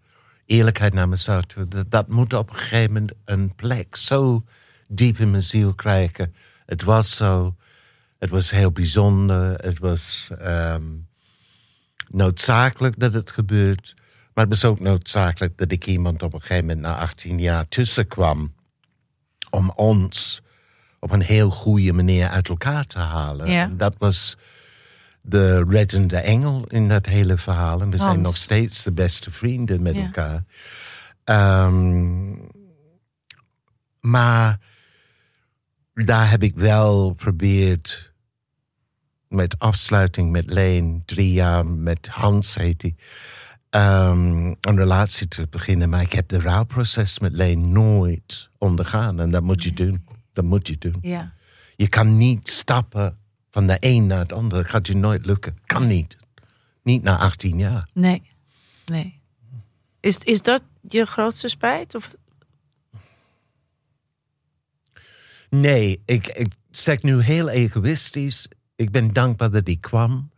eerlijkheid 0.47 0.95
naar 0.95 1.09
mezelf 1.09 1.45
toe, 1.45 1.67
dat, 1.67 1.91
dat 1.91 2.09
moet 2.09 2.33
op 2.33 2.51
een 2.51 2.57
gegeven 2.57 2.93
moment 2.93 3.13
een 3.25 3.55
plek 3.55 3.97
zo 3.97 4.45
diep 4.89 5.19
in 5.19 5.31
mijn 5.31 5.43
ziel 5.43 5.75
krijgen. 5.75 6.33
Het 6.67 6.83
was 6.83 7.17
zo. 7.17 7.57
Het 8.19 8.31
was 8.31 8.51
heel 8.51 8.73
bijzonder. 8.73 9.55
Het 9.55 9.79
was 9.79 10.31
ehm, 10.39 10.85
noodzakelijk 12.09 12.99
dat 12.99 13.13
het 13.13 13.31
gebeurt. 13.31 13.95
Maar 14.35 14.45
het 14.45 14.53
was 14.61 14.65
ook 14.71 14.81
noodzakelijk 14.81 15.59
dat 15.59 15.73
ik 15.73 15.87
iemand 15.87 16.23
op 16.23 16.35
een 16.35 16.41
gegeven 16.41 16.67
moment 16.67 16.81
na 16.81 16.97
18 16.97 17.39
jaar 17.39 17.69
tussenkwam. 17.69 18.55
Om 19.51 19.71
ons 19.75 20.41
op 21.01 21.11
een 21.11 21.23
heel 21.23 21.51
goede 21.51 21.93
manier 21.93 22.29
uit 22.29 22.49
elkaar 22.49 22.85
te 22.87 22.99
halen. 22.99 23.51
Ja. 23.51 23.71
Dat 23.77 23.95
was 23.99 24.37
de 25.23 25.65
reddende 25.69 26.17
engel 26.17 26.65
in 26.69 26.89
dat 26.89 27.07
hele 27.07 27.39
verhaal. 27.39 27.81
En 27.81 27.91
we 27.91 27.97
zijn 27.97 28.21
nog 28.21 28.37
steeds 28.37 28.83
de 28.83 28.93
beste 28.93 29.31
vrienden 29.31 29.83
met 29.83 29.95
Ja. 29.95 30.03
elkaar. 30.03 30.45
Ehm, 31.25 32.33
maar 34.01 34.59
daar 35.95 36.31
heb 36.31 36.43
ik 36.43 36.57
wel 36.57 37.09
geprobeerd 37.09 38.13
met 39.29 39.59
afsluiting 39.59 40.31
met 40.31 40.51
Leen, 40.51 41.03
drie 41.05 41.33
jaar 41.33 41.67
met 41.67 42.07
Hans 42.09 42.55
heet 42.55 42.83
hij, 42.83 42.95
ehm, 43.73 44.47
een 44.61 44.77
relatie 44.77 45.29
te 45.29 45.47
beginnen. 45.51 45.89
Maar 45.89 46.01
ik 46.01 46.13
heb 46.13 46.29
de 46.29 46.41
rouwproces 46.41 47.19
met 47.19 47.33
Leen 47.33 47.73
nooit 47.73 48.51
ondergaan. 48.59 49.21
En 49.21 49.31
dat 49.31 49.43
moet 49.43 49.63
je 49.63 49.73
doen. 49.73 50.07
Dat 50.33 50.45
moet 50.45 50.69
je 50.69 50.79
doen. 50.79 50.99
Ja. 51.01 51.33
Je 51.77 51.89
kan 51.89 52.17
niet 52.17 52.49
stappen 52.49 53.19
van 53.51 53.67
de 53.67 53.77
een 53.81 54.07
naar 54.07 54.19
het 54.19 54.33
andere. 54.33 54.63
Dat 54.63 54.71
gaat 54.71 54.87
je 54.87 54.97
nooit 54.97 55.27
lukken. 55.27 55.59
Kan 55.67 55.87
niet. 55.87 56.17
Niet 56.83 57.03
na 57.03 57.19
18 57.19 57.59
jaar. 57.59 57.89
Nee. 57.93 58.23
Nee. 58.87 59.21
Is, 60.01 60.19
is 60.19 60.43
dat 60.43 60.63
je 60.89 61.05
grootste 61.05 61.49
spijt? 61.49 61.95
Of, 61.95 62.15
Nee, 65.49 66.03
ik, 66.05 66.27
ik 66.27 66.53
zeg 66.71 67.03
nu 67.03 67.21
heel 67.21 67.49
egoïstisch. 67.49 68.49
Ik 68.77 68.91
ben 68.91 69.13
dankbaar 69.13 69.51
dat 69.51 69.67
hij 69.67 69.77
kwam. 69.81 70.31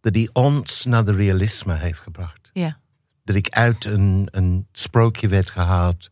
Dat 0.00 0.14
hij 0.14 0.28
ons 0.32 0.84
naar 0.84 1.04
de 1.04 1.14
realisme 1.14 1.74
heeft 1.74 2.00
gebracht. 2.00 2.41
Ja. 2.52 2.78
Dat 3.24 3.36
ik 3.36 3.48
uit 3.48 3.84
een, 3.84 4.28
een 4.30 4.66
sprookje 4.72 5.28
werd 5.28 5.50
gehaald. 5.50 6.10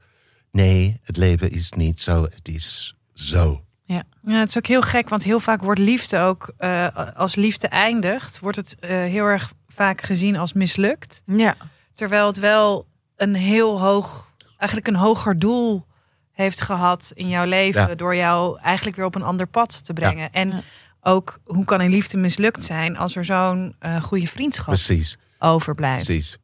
Nee, 0.51 1.01
het 1.03 1.16
leven 1.16 1.51
is 1.51 1.72
niet 1.72 2.01
zo. 2.01 2.22
Het 2.22 2.49
is 2.49 2.95
zo. 3.14 3.64
Ja. 3.84 4.03
Ja, 4.22 4.38
het 4.38 4.49
is 4.49 4.57
ook 4.57 4.66
heel 4.66 4.82
gek, 4.82 5.09
want 5.09 5.22
heel 5.24 5.41
vaak 5.41 5.62
wordt 5.62 5.80
liefde 5.80 6.18
ook, 6.18 6.53
eh, 6.57 6.86
als 7.14 7.34
liefde 7.34 7.68
eindigt, 7.68 8.38
wordt 8.38 8.57
het 8.57 8.76
eh, 8.78 8.88
heel 8.91 9.24
erg 9.24 9.53
vaak 9.68 10.03
gezien 10.03 10.36
als 10.36 10.53
mislukt. 10.53 11.22
Ja. 11.26 11.57
Terwijl 11.95 12.26
het 12.26 12.38
wel 12.38 12.86
een 13.16 13.34
heel 13.34 13.80
hoog, 13.80 14.34
eigenlijk 14.57 14.88
een 14.88 14.97
hoger 14.97 15.38
doel 15.38 15.86
heeft 16.32 16.61
gehad 16.61 17.11
in 17.14 17.28
jouw 17.28 17.45
leven. 17.45 17.88
Ja. 17.88 17.95
Door 17.95 18.14
jou 18.16 18.59
eigenlijk 18.61 18.97
weer 18.97 19.07
op 19.07 19.14
een 19.14 19.22
ander 19.22 19.47
pad 19.47 19.84
te 19.84 19.93
brengen. 19.93 20.32
En 20.32 20.49
Ja. 20.49 20.61
ook, 21.01 21.38
hoe 21.45 21.64
kan 21.64 21.80
een 21.80 21.91
liefde 21.91 22.16
mislukt 22.16 22.64
zijn 22.64 22.97
als 22.97 23.16
er 23.16 23.24
zo'n 23.24 23.74
eh, 23.78 24.03
goede 24.03 24.26
vriendschap 24.26 24.66
Precies, 24.66 25.18
overblijft? 25.41 26.05
precies. 26.05 26.38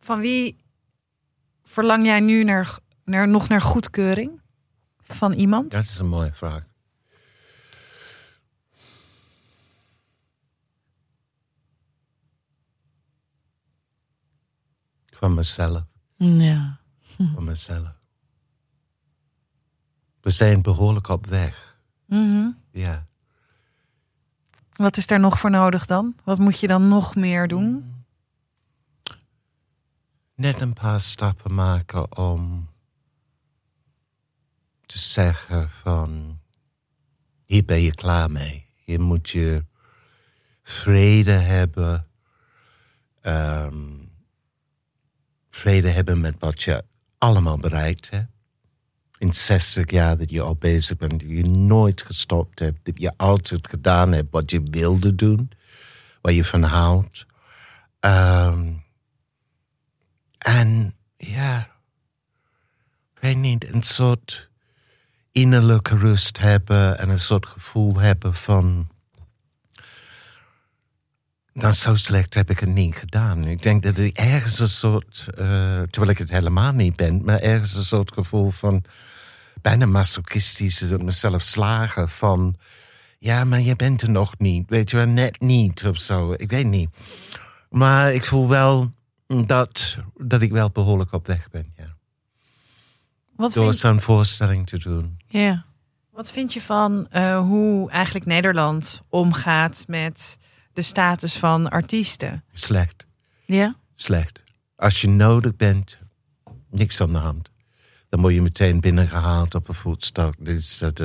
Van 0.00 0.20
wie 0.20 0.56
verlang 1.64 2.04
jij 2.06 2.20
nu 2.20 2.44
naar, 2.44 2.78
naar, 3.04 3.28
nog 3.28 3.48
naar 3.48 3.60
goedkeuring 3.62 4.40
van 4.98 5.32
iemand? 5.32 5.70
Dat 5.70 5.82
is 5.82 5.98
een 5.98 6.08
mooie 6.08 6.32
vraag. 6.34 6.68
Van 15.06 15.34
mezelf. 15.34 15.82
Ja. 16.16 16.80
Van 17.34 17.44
mezelf. 17.44 17.98
We 20.20 20.30
zijn 20.30 20.62
behoorlijk 20.62 21.08
op 21.08 21.26
weg. 21.26 21.78
Mhm. 22.06 22.48
Ja. 22.70 23.04
Wat 24.80 24.96
is 24.96 25.06
daar 25.06 25.20
nog 25.20 25.38
voor 25.38 25.50
nodig 25.50 25.86
dan? 25.86 26.14
Wat 26.24 26.38
moet 26.38 26.60
je 26.60 26.66
dan 26.66 26.88
nog 26.88 27.14
meer 27.14 27.48
doen? 27.48 27.94
Net 30.34 30.60
een 30.60 30.72
paar 30.72 31.00
stappen 31.00 31.54
maken 31.54 32.16
om 32.16 32.70
te 34.86 34.98
zeggen 34.98 35.70
van 35.70 36.40
hier 37.44 37.64
ben 37.64 37.80
je 37.80 37.94
klaar 37.94 38.30
mee. 38.30 38.66
Hier 38.74 39.00
moet 39.00 39.30
je 39.30 39.64
vrede 40.62 41.32
hebben. 41.32 42.06
ehm, 43.20 44.06
vrede 45.50 45.88
hebben 45.88 46.20
met 46.20 46.36
wat 46.38 46.62
je 46.62 46.84
allemaal 47.18 47.58
bereikt 47.58 48.10
hebt. 48.10 48.32
In 49.20 49.32
60 49.32 49.90
jaar 49.90 50.18
dat 50.18 50.30
je 50.30 50.40
al 50.40 50.56
bezig 50.56 50.96
bent, 50.96 51.20
dat 51.20 51.30
je 51.30 51.46
nooit 51.46 52.02
gestopt 52.02 52.58
hebt, 52.58 52.78
dat 52.82 53.00
je 53.00 53.12
altijd 53.16 53.68
gedaan 53.68 54.12
hebt 54.12 54.30
wat 54.30 54.50
je 54.50 54.62
wilde 54.70 55.14
doen, 55.14 55.50
waar 56.20 56.32
je 56.32 56.44
van 56.44 56.62
houdt. 56.62 57.26
Ehm, 58.00 58.72
en 60.38 60.94
ja, 61.16 61.70
weet 63.20 63.36
niet, 63.36 63.72
een 63.72 63.82
soort 63.82 64.50
innerlijke 65.32 65.96
rust 65.96 66.38
hebben 66.38 66.98
en 66.98 67.08
een 67.08 67.20
soort 67.20 67.46
gevoel 67.46 67.98
hebben 67.98 68.34
van. 68.34 68.88
Nou, 71.52 71.72
zo 71.72 71.94
slecht 71.94 72.34
heb 72.34 72.50
ik 72.50 72.58
het 72.58 72.68
niet 72.68 72.96
gedaan. 72.96 73.44
Ik 73.44 73.62
denk 73.62 73.82
dat 73.82 73.98
ik 73.98 74.16
ergens 74.16 74.58
een 74.58 74.68
soort, 74.68 75.26
eh, 75.28 75.82
terwijl 75.82 76.10
ik 76.10 76.18
het 76.18 76.30
helemaal 76.30 76.72
niet 76.72 76.96
ben, 76.96 77.24
maar 77.24 77.38
ergens 77.38 77.74
een 77.74 77.84
soort 77.84 78.12
gevoel 78.12 78.50
van 78.50 78.84
bijna 79.62 79.86
masochistisch 79.86 80.80
mezelf 80.80 81.42
slagen 81.42 82.08
van. 82.08 82.56
Ja, 83.18 83.44
maar 83.44 83.60
je 83.60 83.76
bent 83.76 84.02
er 84.02 84.10
nog 84.10 84.38
niet, 84.38 84.68
weet 84.70 84.90
je 84.90 84.96
wel, 84.96 85.06
net 85.06 85.40
niet 85.40 85.86
of 85.86 85.98
zo. 85.98 86.32
Ik 86.36 86.50
weet 86.50 86.66
niet. 86.66 86.90
Maar 87.70 88.12
ik 88.12 88.24
voel 88.24 88.48
wel 88.48 88.92
dat, 89.46 89.96
dat 90.16 90.42
ik 90.42 90.50
wel 90.52 90.70
behoorlijk 90.70 91.12
op 91.12 91.26
weg 91.26 91.50
ben, 91.50 91.72
ja. 91.76 91.96
Wat 93.36 93.52
Door 93.52 93.64
vind, 93.64 93.76
zo'n 93.76 94.00
voorstelling 94.00 94.66
te 94.66 94.78
doen. 94.78 95.18
Ja. 95.26 95.64
wat 96.10 96.32
vind 96.32 96.52
je 96.52 96.60
van 96.60 97.06
eh, 97.10 97.38
hoe 97.38 97.90
eigenlijk 97.90 98.26
Nederland 98.26 99.02
omgaat 99.08 99.84
met 99.86 100.38
de 100.72 100.82
status 100.82 101.36
van 101.36 101.68
artiesten? 101.70 102.44
Slecht, 102.52 103.06
Ja. 103.44 103.76
slecht. 103.94 104.42
Als 104.76 105.00
je 105.00 105.08
nodig 105.08 105.56
bent, 105.56 105.98
niks 106.70 107.00
aan 107.00 107.12
de 107.12 107.18
hand. 107.18 107.49
Dan 108.10 108.20
word 108.20 108.34
je 108.34 108.42
meteen 108.42 108.80
binnengehaald 108.80 109.54
op 109.54 109.68
een 109.68 109.74
voetstok. 109.74 110.34
Dus, 110.38 110.78
dat. 110.78 111.02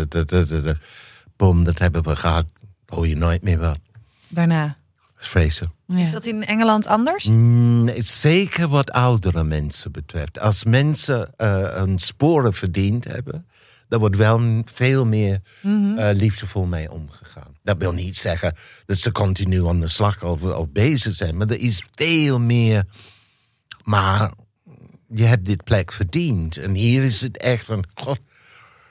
Boom, 1.36 1.64
dat 1.64 1.80
hebben 1.80 2.04
we 2.04 2.16
gehad. 2.16 2.46
Hoor 2.86 3.08
je 3.08 3.16
nooit 3.16 3.44
meer 3.44 3.60
wat. 3.60 3.80
Daarna. 4.28 4.78
Vreselijk. 5.16 5.74
ja. 5.86 5.98
Is 5.98 6.12
dat 6.12 6.26
in 6.26 6.46
Engeland 6.46 6.88
anders? 6.88 7.26
Mm, 7.26 7.90
zeker 7.98 8.68
wat 8.68 8.92
oudere 8.92 9.44
mensen 9.44 9.92
betreft. 9.92 10.40
Als 10.40 10.64
mensen 10.64 11.34
eh, 11.38 11.68
een 11.74 12.00
sporen 12.00 12.54
verdiend 12.54 13.04
hebben, 13.04 13.48
dan 13.88 14.00
wordt 14.00 14.18
wel 14.18 14.62
veel 14.66 15.06
meer 15.06 15.40
eh, 15.62 16.10
liefdevol 16.14 16.66
mee 16.66 16.92
omgegaan. 16.92 17.58
Dat 17.64 17.78
wil 17.78 17.92
niet 17.92 18.18
zeggen 18.18 18.54
dat 18.86 18.98
ze 18.98 19.12
continu 19.12 19.68
aan 19.68 19.80
de 19.80 19.88
slag 19.88 20.24
of, 20.24 20.42
of 20.42 20.70
bezig 20.70 21.16
zijn, 21.16 21.38
maar 21.38 21.48
er 21.48 21.60
is 21.60 21.84
veel 21.96 22.40
meer. 22.40 22.86
Maar 23.84 24.32
je 25.14 25.24
hebt 25.24 25.46
dit 25.46 25.64
plek 25.64 25.92
verdiend. 25.92 26.58
En 26.58 26.74
hier 26.74 27.04
is 27.04 27.22
het 27.22 27.38
echt 27.38 27.66
van, 27.66 27.84
god, 27.94 28.20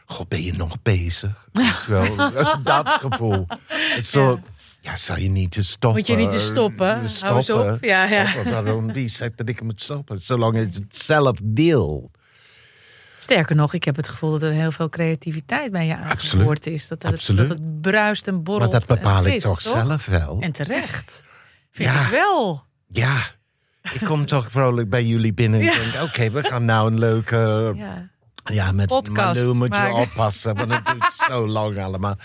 god 0.06 0.28
ben 0.28 0.42
je 0.42 0.52
nog 0.52 0.82
bezig? 0.82 1.48
Wel, 1.86 2.16
dat 2.62 2.88
gevoel. 3.00 3.46
Een 3.96 4.02
soort, 4.02 4.40
ja, 4.80 4.96
zou 4.96 5.20
je 5.20 5.28
niet 5.28 5.50
te 5.52 5.64
stoppen? 5.64 5.98
Moet 5.98 6.06
je 6.06 6.16
niet 6.16 6.30
te 6.30 6.38
stoppen? 6.38 6.86
Hou 6.88 7.00
eens 7.02 7.16
Stoppen. 7.16 7.72
op. 7.74 7.84
Ja, 7.84 8.04
ja. 8.04 8.24
Stoppen. 8.24 8.52
Waarom? 8.52 8.92
Wie 8.92 9.08
zegt 9.08 9.36
dat 9.36 9.48
ik 9.48 9.62
moet 9.62 9.82
stoppen? 9.82 10.20
Zolang 10.20 10.56
het 10.56 10.74
het 10.74 10.96
zelf 10.96 11.38
wil. 11.44 12.10
Sterker 13.18 13.56
nog, 13.56 13.74
ik 13.74 13.84
heb 13.84 13.96
het 13.96 14.08
gevoel 14.08 14.30
dat 14.30 14.42
er 14.42 14.52
heel 14.52 14.72
veel 14.72 14.88
creativiteit 14.88 15.72
bij 15.72 15.86
je 15.86 15.96
aangehoord 15.96 16.66
is. 16.66 16.88
Dat, 16.88 17.02
het, 17.02 17.26
dat 17.36 17.48
het 17.48 17.80
bruist 17.80 18.28
en 18.28 18.42
borrelt. 18.42 18.70
Maar 18.70 18.80
dat 18.80 18.88
bepaal 18.98 19.18
en 19.20 19.26
ik 19.26 19.32
gist, 19.32 19.46
toch 19.46 19.62
zelf 19.62 20.06
wel. 20.06 20.36
En 20.40 20.52
terecht. 20.52 21.22
Vind 21.70 21.88
Ja. 21.90 22.04
ik 22.04 22.10
wel. 22.10 22.64
Ja, 22.88 23.18
ik 23.92 24.00
kom 24.04 24.26
toch 24.26 24.50
vrolijk 24.50 24.88
bij 24.88 25.04
jullie 25.04 25.34
binnen 25.34 25.60
en 25.60 25.66
Ja. 25.66 25.72
denk... 25.72 26.02
oké, 26.02 26.30
we 26.30 26.42
gaan 26.42 26.64
nou 26.64 26.90
een 26.92 26.98
leuke 26.98 27.72
Ja. 27.76 28.12
Ja, 28.52 28.72
met 28.72 28.86
podcast 28.86 29.40
Malou 29.40 29.54
moet 29.54 29.76
je 29.76 29.92
oppassen, 29.92 30.54
want 30.54 30.70
het 30.70 30.86
duurt 30.86 31.12
zo 31.12 31.46
lang 31.48 31.78
allemaal. 31.78 32.16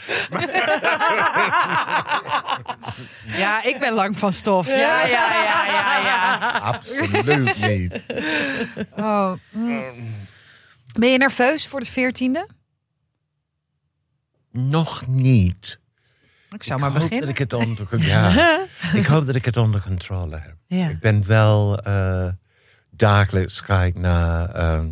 Ja, 3.26 3.64
ik 3.64 3.80
ben 3.80 3.94
lang 3.94 4.18
van 4.18 4.34
stof. 4.34 4.68
Ja, 4.68 5.06
ja, 5.06 5.34
ja, 5.34 5.66
ja, 5.66 5.98
ja. 6.00 6.52
Absoluut 6.60 7.58
niet. 7.60 8.02
Oh. 8.96 9.32
mm. 9.50 10.16
Ben 11.00 11.10
je 11.10 11.18
nerveus 11.18 11.68
voor 11.68 11.80
de 11.80 11.86
veertiende? 11.86 12.48
Nog 14.52 15.08
niet. 15.08 15.80
Ik 16.52 16.64
zou 16.64 16.80
ik 16.80 16.86
maar 16.86 16.92
hoop 16.92 17.10
beginnen. 17.10 17.20
Dat 17.20 17.30
ik, 17.30 17.38
het 17.38 17.54
onder, 17.54 18.06
ja, 18.06 18.60
ik 19.00 19.06
hoop 19.06 19.26
dat 19.26 19.36
ik 19.36 19.46
het 19.46 19.58
onder 19.58 19.82
controle 19.82 20.38
heb. 20.38 20.56
Ja. 20.70 20.90
Ik 20.90 21.00
ben 21.00 21.26
wel 21.26 21.80
eh, 21.80 22.28
dagelijks 22.90 23.60
ga 23.60 23.84
ik 23.84 23.98
naar 23.98 24.50
ehm, 24.50 24.88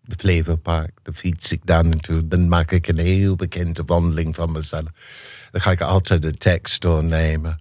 de 0.00 0.14
Flevopark. 0.18 0.98
Dan 1.02 1.14
fiets 1.14 1.52
ik 1.52 1.60
daar 1.64 1.84
naartoe. 1.84 2.28
Dan 2.28 2.48
maak 2.48 2.70
ik 2.70 2.88
een 2.88 2.98
heel 2.98 3.36
bekende 3.36 3.82
wandeling 3.86 4.34
van 4.34 4.52
mezelf. 4.52 4.90
Dan 5.50 5.60
ga 5.60 5.70
ik 5.70 5.80
altijd 5.80 6.22
de 6.22 6.32
tekst 6.32 6.82
doornemen. 6.82 7.58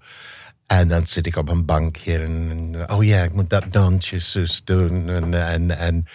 En 0.65 0.87
dan 0.87 1.07
zit 1.07 1.25
ik 1.25 1.35
op 1.35 1.49
een 1.49 1.65
bankje 1.65 2.19
en, 2.19 2.75
oh 2.91 3.03
ja, 3.03 3.23
ik 3.23 3.33
moet 3.33 3.49
dat 3.49 3.71
dansje 3.71 4.19
zus 4.19 4.61
doen. 4.63 5.09
En, 5.09 5.33
en, 5.33 5.77
en 5.77 6.05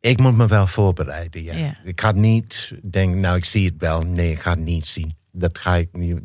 ik 0.00 0.18
moet 0.18 0.36
me 0.36 0.46
wel 0.46 0.66
voorbereiden, 0.66 1.42
ja. 1.42 1.54
Ja. 1.54 1.78
Ik 1.84 2.00
ga 2.00 2.12
niet 2.12 2.72
denken, 2.82 3.20
nou, 3.20 3.36
ik 3.36 3.44
zie 3.44 3.66
het 3.66 3.74
wel. 3.78 4.02
Nee, 4.02 4.30
ik 4.30 4.40
ga 4.40 4.50
het 4.50 4.58
niet 4.58 4.86
zien. 4.86 5.16
Dat 5.32 5.58
ga 5.58 5.74
ik 5.74 5.88
niet. 5.92 6.18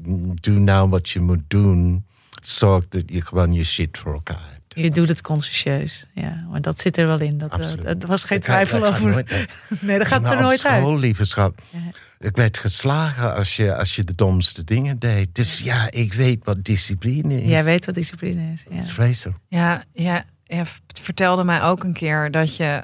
Doe 0.44 0.60
nou 0.60 0.90
wat 0.90 1.10
je 1.10 1.20
moet 1.20 1.44
doen. 1.48 2.06
Zorg 2.48 2.88
dat 2.88 3.04
je 3.06 3.22
gewoon 3.26 3.54
je 3.54 3.64
shit 3.64 3.98
voor 3.98 4.14
elkaar 4.14 4.42
hebt. 4.52 4.62
Je 4.68 4.92
doet 4.92 5.08
het 5.08 5.22
consciëntieus. 5.22 6.06
Ja, 6.14 6.46
maar 6.50 6.62
dat 6.62 6.80
zit 6.80 6.98
er 6.98 7.08
wel 7.08 7.20
in. 7.20 7.38
Dat, 7.38 7.60
eh, 7.60 7.86
er 7.90 8.08
was 8.08 8.24
geen 8.24 8.38
Dat 8.38 8.48
twijfel 8.48 8.80
dat 8.80 8.90
over. 8.94 9.10
nooit 9.12 9.30
nee, 9.82 9.98
dat 9.98 10.08
gaat 10.08 10.26
er 10.26 10.42
nooit 10.42 10.66
uit. 10.66 10.82
school, 10.82 11.00
lieve 11.00 11.26
schat. 11.26 11.54
Ja. 11.70 11.80
Ik 12.28 12.36
werd 12.36 12.58
geslagen 12.58 13.36
als 13.36 13.56
je, 13.56 13.76
als 13.76 13.96
je 13.96 14.04
de 14.04 14.16
domste 14.16 14.64
dingen 14.64 15.00
deed. 15.00 15.36
Dus 15.36 15.60
ja, 15.60 15.92
ik 15.92 16.14
weet 16.14 16.40
wat 16.44 16.64
discipline 16.64 17.42
is. 17.42 17.48
Jij 17.48 17.64
weet 17.64 17.86
wat 17.86 17.96
discipline 17.96 18.52
is. 18.54 18.64
Ja. 18.70 18.76
Het 18.76 18.86
is 18.86 18.92
vreselijk. 18.92 19.38
Ja, 19.48 19.84
ja, 19.94 20.26
ja, 20.44 20.58
het 20.88 21.00
vertelde 21.02 21.44
mij 21.44 21.62
ook 21.62 21.84
een 21.84 21.94
keer 21.94 22.32
dat 22.32 22.56
je 22.56 22.84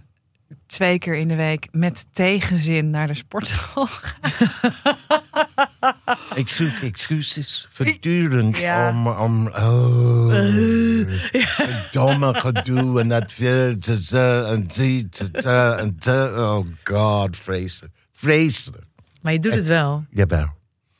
twee 0.70 0.99
keer 0.99 1.15
in 1.15 1.28
de 1.28 1.36
week 1.36 1.67
met 1.72 2.05
tegenzin 2.11 2.89
naar 2.89 3.07
de 3.07 3.13
sportschool. 3.13 3.88
Ik 6.36 6.47
zoek 6.49 6.74
excuses 6.82 7.67
voortdurend 7.72 8.57
Ja. 8.57 8.89
om... 8.89 9.07
om 9.07 9.47
oh, 9.47 10.30
domme 11.91 12.34
gedoe 12.34 12.99
en 12.99 13.07
dat 13.07 13.32
veel 13.32 13.78
te 13.78 14.03
ze 14.03 14.45
en 14.49 14.63
die 14.63 15.09
te 15.09 15.32
te 15.32 15.76
en 15.80 15.97
te. 15.97 16.34
Oh 16.38 16.65
god, 16.84 17.38
vreselijk. 17.38 17.93
Vreselijk. 18.11 18.84
Maar 19.22 19.34
je 19.34 19.39
doet 19.39 19.53
het 19.53 19.65
wel. 19.65 20.05
Jawel. 20.09 20.47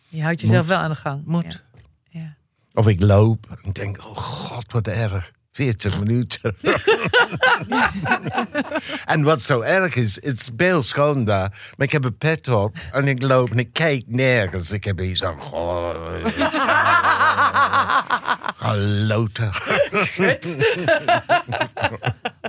Je 0.08 0.22
houdt 0.24 0.42
jezelf 0.42 0.60
Moet. 0.60 0.68
wel 0.68 0.78
aan 0.78 0.90
de 0.90 0.96
gang. 0.96 1.26
Moet. 1.26 1.64
Ja. 2.10 2.20
Ja. 2.20 2.36
Of 2.74 2.88
ik 2.88 3.02
loop 3.02 3.58
en 3.64 3.72
denk, 3.72 3.98
oh 3.98 4.18
god, 4.18 4.72
wat 4.72 4.88
erg. 4.88 5.32
40 5.60 6.00
minuten. 6.00 6.56
en 9.06 9.24
wat 9.24 9.42
zo 9.42 9.62
erg 9.62 9.96
is, 9.96 10.16
het 10.16 10.40
is 10.40 10.50
heel 10.58 10.84
schoon 10.84 11.26
daar. 11.26 11.74
Maar 11.78 11.88
ik 11.88 11.92
heb 11.92 12.04
een 12.04 12.18
pet 12.18 12.48
op 12.48 12.76
en 12.92 13.08
ik 13.08 13.22
loop 13.22 13.52
en 13.52 13.60
ik 13.60 13.74
kijk 13.74 14.04
nergens. 14.08 14.72
Ik 14.72 14.84
heb 14.84 14.98
hier 14.98 15.16
zo'n... 15.16 15.42
Oh, 15.52 16.26
Geloten. 18.56 19.52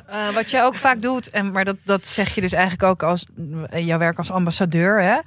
Eh, 0.07 0.35
wat 0.35 0.51
jij 0.51 0.65
ook 0.65 0.77
vaak 0.77 1.03
doet, 1.03 1.31
en, 1.31 1.51
maar 1.51 1.65
dat, 1.65 1.77
dat 1.85 2.07
zeg 2.07 2.35
je 2.35 2.41
dus 2.41 2.53
eigenlijk 2.53 2.83
ook 2.83 3.03
als 3.03 3.27
jouw 3.71 3.99
werk 3.99 4.19
als 4.19 4.31
ambassadeur. 4.31 5.03
Hè? 5.03 5.19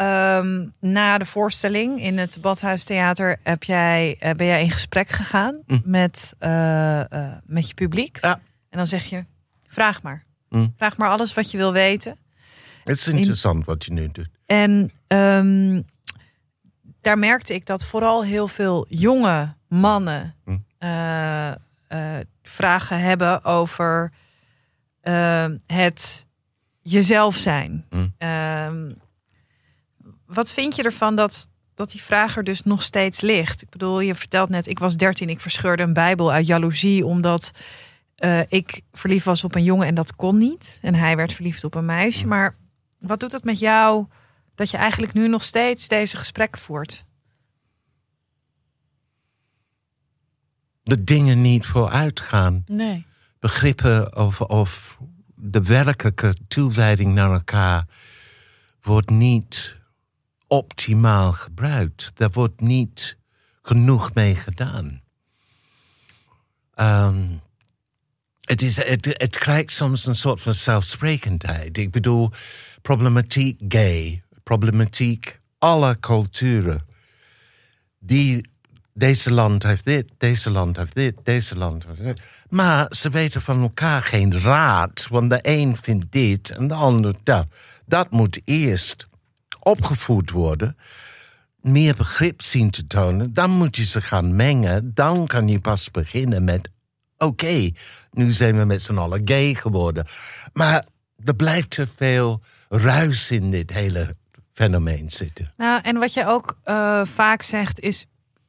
Ehm, 0.00 0.66
na 0.78 1.18
de 1.18 1.24
voorstelling 1.24 2.02
in 2.02 2.18
het 2.18 2.38
Badhuistheater 2.40 3.36
heb 3.42 3.62
jij, 3.62 4.16
eh, 4.18 4.34
ben 4.34 4.46
jij 4.46 4.62
in 4.62 4.70
gesprek 4.70 5.08
gegaan 5.08 5.60
met, 5.84 6.34
eh, 6.38 7.00
eh, 7.00 7.36
met 7.44 7.68
je 7.68 7.74
publiek. 7.74 8.18
Ja. 8.20 8.40
En 8.70 8.78
dan 8.78 8.86
zeg 8.86 9.04
je, 9.04 9.24
vraag 9.68 10.02
maar. 10.02 10.24
Mm. 10.48 10.74
Vraag 10.76 10.96
maar 10.96 11.08
alles 11.08 11.34
wat 11.34 11.50
je 11.50 11.56
wil 11.56 11.72
weten. 11.72 12.16
Het 12.84 12.96
is 12.96 13.08
interessant 13.08 13.64
wat 13.64 13.84
je 13.84 13.92
nu 13.92 14.08
doet. 14.12 14.28
En 14.46 14.90
ehm, 15.06 15.82
daar 17.00 17.18
merkte 17.18 17.54
ik 17.54 17.66
dat 17.66 17.84
vooral 17.84 18.24
heel 18.24 18.48
veel 18.48 18.86
jonge 18.88 19.54
mannen 19.68 20.34
eh, 21.90 22.16
vragen 22.42 23.00
hebben 23.00 23.44
over 23.44 24.12
eh, 25.00 25.46
het 25.66 26.26
jezelf 26.82 27.36
zijn. 27.36 27.86
Ehm, 28.18 28.90
wat 30.32 30.52
vind 30.52 30.76
je 30.76 30.82
ervan 30.82 31.14
dat, 31.14 31.48
dat 31.74 31.90
die 31.90 32.02
vraag 32.02 32.36
er 32.36 32.44
dus 32.44 32.62
nog 32.62 32.82
steeds 32.82 33.20
ligt? 33.20 33.62
Ik 33.62 33.70
bedoel, 33.70 34.00
je 34.00 34.14
vertelt 34.14 34.48
net, 34.48 34.66
ik 34.66 34.78
was 34.78 34.96
13, 34.96 35.28
ik 35.28 35.40
verscheurde 35.40 35.82
een 35.82 35.92
Bijbel 35.92 36.32
uit 36.32 36.46
jaloezie 36.46 37.06
omdat 37.06 37.50
eh, 38.14 38.40
ik 38.48 38.80
verliefd 38.92 39.24
was 39.24 39.44
op 39.44 39.54
een 39.54 39.64
jongen 39.64 39.86
en 39.86 39.94
dat 39.94 40.16
kon 40.16 40.38
niet. 40.38 40.78
En 40.82 40.94
hij 40.94 41.16
werd 41.16 41.32
verliefd 41.32 41.64
op 41.64 41.74
een 41.74 41.84
meisje. 41.84 42.26
Maar 42.26 42.56
wat 42.98 43.20
doet 43.20 43.32
het 43.32 43.44
met 43.44 43.58
jou 43.58 44.06
dat 44.54 44.70
je 44.70 44.76
eigenlijk 44.76 45.12
nu 45.12 45.28
nog 45.28 45.42
steeds 45.42 45.88
deze 45.88 46.16
gesprekken 46.16 46.60
voert? 46.60 47.04
De 50.82 51.04
dingen 51.04 51.42
niet 51.42 51.66
vooruit 51.66 52.20
gaan. 52.20 52.64
Nee. 52.66 53.06
Begrippen 53.38 54.16
of, 54.16 54.40
of 54.40 54.98
de 55.34 55.62
werkelijke 55.62 56.34
toewijding 56.48 57.14
naar 57.14 57.32
elkaar 57.32 57.86
wordt 58.80 59.10
niet 59.10 59.79
optimaal 60.50 61.32
gebruikt. 61.32 62.10
Daar 62.14 62.30
wordt 62.30 62.60
niet 62.60 63.16
genoeg 63.62 64.14
mee 64.14 64.34
gedaan. 64.34 65.02
Ehm, 66.74 67.26
het, 68.40 68.62
is, 68.62 68.76
het, 68.76 69.04
het 69.04 69.38
krijgt 69.38 69.72
soms 69.72 70.06
een 70.06 70.14
soort 70.14 70.40
van 70.40 70.54
zelfsprekendheid. 70.54 71.78
Ik 71.78 71.90
bedoel, 71.90 72.30
problematiek 72.82 73.60
gay, 73.68 74.22
problematiek 74.42 75.40
alle 75.58 76.00
culturen. 76.00 76.82
Die, 77.98 78.50
deze 78.94 79.32
land 79.32 79.62
heeft 79.62 79.84
dit, 79.84 80.10
deze 80.18 80.50
land 80.50 80.76
heeft 80.76 80.94
dit, 80.94 81.14
deze 81.22 81.56
land 81.56 81.86
heeft 81.86 82.02
dit. 82.02 82.20
Maar 82.48 82.86
ze 82.94 83.10
weten 83.10 83.42
van 83.42 83.60
elkaar 83.60 84.02
geen 84.02 84.40
raad, 84.40 85.06
want 85.08 85.30
de 85.30 85.38
een 85.42 85.76
vindt 85.76 86.06
dit 86.10 86.50
en 86.50 86.68
de 86.68 86.74
ander 86.74 87.14
dat. 87.22 87.46
Dat 87.86 88.10
moet 88.10 88.40
eerst 88.44 89.08
opgevoed 89.60 90.30
worden, 90.30 90.76
meer 91.60 91.94
begrip 91.96 92.42
zien 92.42 92.70
te 92.70 92.86
tonen. 92.86 93.34
Dan 93.34 93.50
moet 93.50 93.76
je 93.76 93.84
ze 93.84 94.00
gaan 94.00 94.36
mengen. 94.36 94.94
Dan 94.94 95.26
kan 95.26 95.48
je 95.48 95.60
pas 95.60 95.90
beginnen 95.90 96.44
met: 96.44 96.70
oké, 97.18 97.70
nu 98.10 98.32
zijn 98.32 98.58
we 98.58 98.64
met 98.64 98.82
z'n 98.82 98.98
allen 98.98 99.20
gay 99.24 99.54
geworden. 99.54 100.06
Maar 100.52 100.84
er 101.24 101.34
blijft 101.34 101.70
te 101.70 101.86
veel 101.96 102.42
ruis 102.68 103.30
in 103.30 103.50
dit 103.50 103.70
hele 103.72 104.14
fenomeen 104.52 105.10
zitten. 105.10 105.52
Nou, 105.56 105.80
en 105.82 105.98
wat 105.98 106.14
je 106.14 106.26
ook 106.26 106.58
eh, 106.64 107.00
vaak 107.04 107.42
zegt 107.42 107.80
is... 107.80 108.06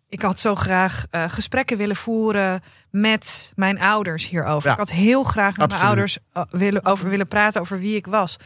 ik 0.10 0.22
had 0.22 0.40
zo 0.40 0.56
graag 0.56 1.06
eh, 1.10 1.24
gesprekken 1.28 1.78
willen 1.78 1.96
voeren 1.96 2.62
met 2.90 3.52
mijn 3.56 3.80
ouders 3.80 4.30
hierover. 4.30 4.68
Ja. 4.68 4.72
Ik 4.72 4.80
had 4.80 4.92
heel 4.92 5.24
graag 5.24 5.58
met 5.58 5.70
mijn 5.70 5.82
ouders 5.82 6.18
eh, 6.34 6.44
willen, 6.50 6.86
over 6.86 7.10
willen 7.10 7.28
praten 7.28 7.62
over 7.62 7.80
wie 7.80 7.96
ik 7.96 8.06
was. 8.06 8.38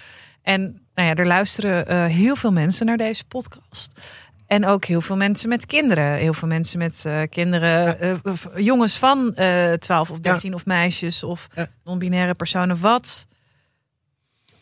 En 0.46 0.62
nou 0.94 1.08
ja, 1.08 1.16
er 1.16 1.28
luisteren 1.28 1.88
eh, 1.88 2.06
heel 2.06 2.36
veel 2.36 2.52
mensen 2.52 2.86
naar 2.86 2.98
deze 2.98 3.26
podcast. 3.26 4.02
En 4.48 4.66
ook 4.66 4.86
heel 4.86 5.02
veel 5.02 5.18
mensen 5.18 5.50
met 5.50 5.66
kinderen. 5.66 6.14
Heel 6.14 6.34
veel 6.34 6.48
mensen 6.48 6.78
met 6.80 7.06
eh, 7.06 7.22
kinderen, 7.30 8.00
eh, 8.00 8.16
of 8.24 8.48
jongens 8.56 8.98
van 8.98 9.36
eh 9.36 9.74
12 9.74 10.12
of 10.12 10.20
13 10.20 10.54
of 10.54 10.66
meisjes 10.66 11.24
of 11.24 11.48
Ja. 11.56 11.68
non-binaire 11.84 12.34
personen. 12.34 12.80
Wat, 12.80 13.28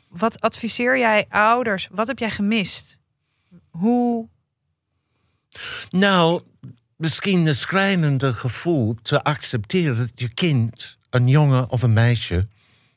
wat 0.09 0.41
adviseer 0.41 0.97
jij 0.97 1.25
ouders? 1.29 1.87
Wat 1.91 2.07
heb 2.07 2.19
jij 2.19 2.31
gemist? 2.31 2.99
Hoe 3.69 4.27
Nou, 5.89 6.41
misschien 6.95 7.45
een 7.45 7.55
schrijnende 7.55 8.33
gevoel 8.33 8.95
te 9.01 9.23
accepteren 9.23 9.97
dat 9.97 10.11
je 10.15 10.33
kind, 10.33 10.97
een 11.09 11.27
jongen 11.27 11.69
of 11.69 11.81
een 11.81 11.93
meisje, 11.93 12.47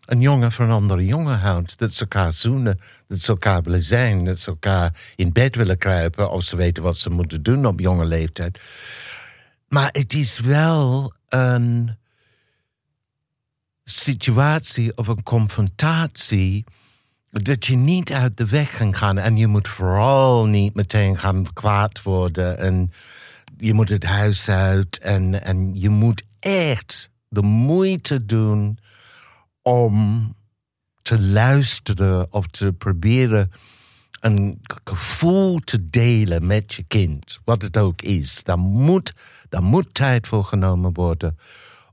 een 0.06 0.20
jongen 0.20 0.52
van 0.52 0.64
een 0.64 0.70
andere 0.70 1.04
jongen 1.04 1.38
houdt. 1.38 1.78
Dat 1.78 1.92
ze 1.92 2.00
elkaar 2.00 2.32
zoenen, 2.32 2.80
dat 3.08 3.18
ze 3.18 3.28
elkaar 3.28 3.62
willen 3.62 3.82
zijn, 3.82 4.24
dat 4.24 4.38
ze 4.38 4.50
elkaar 4.50 5.00
in 5.14 5.32
bed 5.32 5.56
willen 5.56 5.78
kruipen 5.78 6.30
of 6.30 6.42
ze 6.44 6.56
weten 6.56 6.82
wat 6.82 6.96
ze 6.96 7.10
moeten 7.10 7.42
doen 7.42 7.66
op 7.66 7.80
jonge 7.80 8.04
leeftijd. 8.04 8.60
Maar 9.68 9.88
het 9.92 10.14
is 10.14 10.38
wel 10.38 11.12
een 11.28 11.96
situatie 13.84 14.96
of 14.96 15.08
een 15.08 15.22
confrontatie 15.22 16.64
dat 17.30 17.66
je 17.66 17.76
niet 17.76 18.12
uit 18.12 18.36
de 18.36 18.46
weg 18.46 18.76
kan 18.76 18.94
gaan. 18.94 19.18
En 19.18 19.36
je 19.36 19.46
moet 19.46 19.68
vooral 19.68 20.46
niet 20.46 20.74
meteen 20.74 21.18
gaan 21.18 21.52
kwaad 21.52 22.02
worden. 22.02 22.58
En 22.58 22.92
je 23.56 23.74
moet 23.74 23.88
het 23.88 24.04
huis 24.04 24.48
uit. 24.48 24.98
En, 24.98 25.42
en 25.42 25.70
je 25.74 25.88
moet 25.88 26.22
echt 26.38 27.10
de 27.28 27.42
moeite 27.42 28.26
doen 28.26 28.78
om 29.66 30.34
te 31.02 31.22
luisteren 31.22 32.32
of 32.32 32.46
te 32.46 32.72
proberen 32.72 33.50
een 34.20 34.60
gevoel 34.84 35.58
te 35.58 35.90
delen 35.90 36.46
met 36.46 36.74
je 36.74 36.82
kind, 36.82 37.40
wat 37.44 37.62
het 37.62 37.76
ook 37.76 38.02
is. 38.02 38.42
Daar 38.42 38.58
moet, 38.58 39.12
daar 39.48 39.62
moet 39.62 39.94
tijd 39.94 40.26
voor 40.26 40.44
genomen 40.44 40.92
worden 40.92 41.38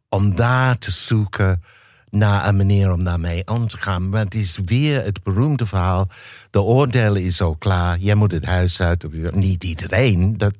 om 0.09 0.35
daar 0.35 0.77
te 0.77 0.91
zoeken 0.91 1.63
naar 2.09 2.47
een 2.47 2.55
manier 2.55 2.91
om 2.91 3.03
daarmee 3.03 3.47
om 3.47 3.67
te 3.67 3.77
gaan. 3.77 4.09
Maar 4.09 4.23
het 4.23 4.35
is 4.35 4.57
weer 4.65 5.03
het 5.03 5.23
beroemde 5.23 5.65
verhaal. 5.65 6.07
De 6.49 6.61
oordeel 6.61 7.15
is 7.15 7.41
al 7.41 7.55
klaar. 7.55 7.97
Jij 7.97 8.15
moet 8.15 8.31
het 8.31 8.45
huis 8.45 8.81
uit. 8.81 9.33
Niet 9.35 9.63
iedereen, 9.63 10.37
dat 10.37 10.55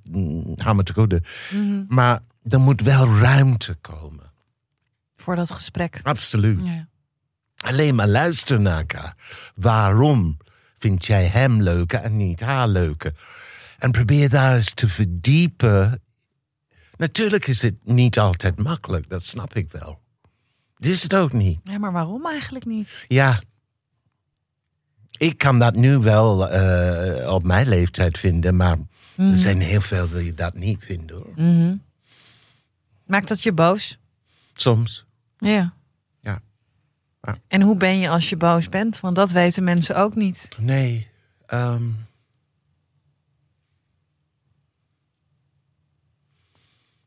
gaan 0.55 0.77
we 0.77 0.83
te 0.83 0.93
goede. 0.93 1.21
Maar 1.87 2.19
er 2.49 2.59
moet 2.59 2.81
wel 2.81 3.07
ruimte 3.07 3.75
komen. 3.81 4.31
Voor 5.15 5.35
dat 5.35 5.51
gesprek. 5.51 5.99
Absoluut. 6.03 6.59
Ja. 6.63 6.87
Alleen 7.63 7.95
maar 7.95 8.07
luisteren 8.07 8.61
naar 8.61 8.77
elkaar. 8.77 9.15
Waarom 9.55 10.37
vind 10.77 11.05
jij 11.05 11.25
hem 11.25 11.61
leuker 11.61 11.99
en 11.99 12.17
niet 12.17 12.39
haar 12.39 12.67
leuker? 12.67 13.13
En 13.77 13.91
probeer 13.91 14.29
daar 14.29 14.55
eens 14.55 14.73
te 14.73 14.87
verdiepen. 14.87 16.01
Natuurlijk 16.97 17.47
is 17.47 17.61
het 17.61 17.75
niet 17.85 18.19
altijd 18.19 18.59
makkelijk, 18.59 19.09
dat 19.09 19.23
snap 19.23 19.53
ik 19.53 19.71
wel. 19.71 20.01
Dit 20.77 20.91
is 20.91 21.03
het 21.03 21.15
ook 21.15 21.33
niet. 21.33 21.59
Ja, 21.63 21.77
maar 21.77 21.91
waarom 21.91 22.25
eigenlijk 22.25 22.65
niet? 22.65 23.05
Ja. 23.07 23.41
Ik 25.17 25.37
kan 25.37 25.59
dat 25.59 25.75
nu 25.75 25.97
wel 25.97 26.49
eh, 26.49 27.33
op 27.33 27.43
mijn 27.43 27.67
leeftijd 27.67 28.17
vinden, 28.17 28.55
maar 28.55 28.77
er 29.15 29.35
zijn 29.37 29.61
heel 29.61 29.81
veel 29.81 30.09
die 30.09 30.33
dat 30.33 30.53
niet 30.53 30.83
vinden. 30.83 31.15
Hoor. 31.15 31.33
Mhm. 31.35 31.75
Maakt 33.05 33.27
dat 33.27 33.43
je 33.43 33.53
boos? 33.53 33.97
Soms. 34.53 35.05
Ja. 35.37 35.73
En 37.47 37.61
hoe 37.61 37.75
ben 37.75 37.99
je 37.99 38.09
als 38.09 38.29
je 38.29 38.37
boos 38.37 38.69
bent? 38.69 38.99
Want 38.99 39.15
dat 39.15 39.31
weten 39.31 39.63
mensen 39.63 39.95
ook 39.95 40.15
niet. 40.15 40.47
Nee. 40.59 41.07
ehm. 41.45 41.83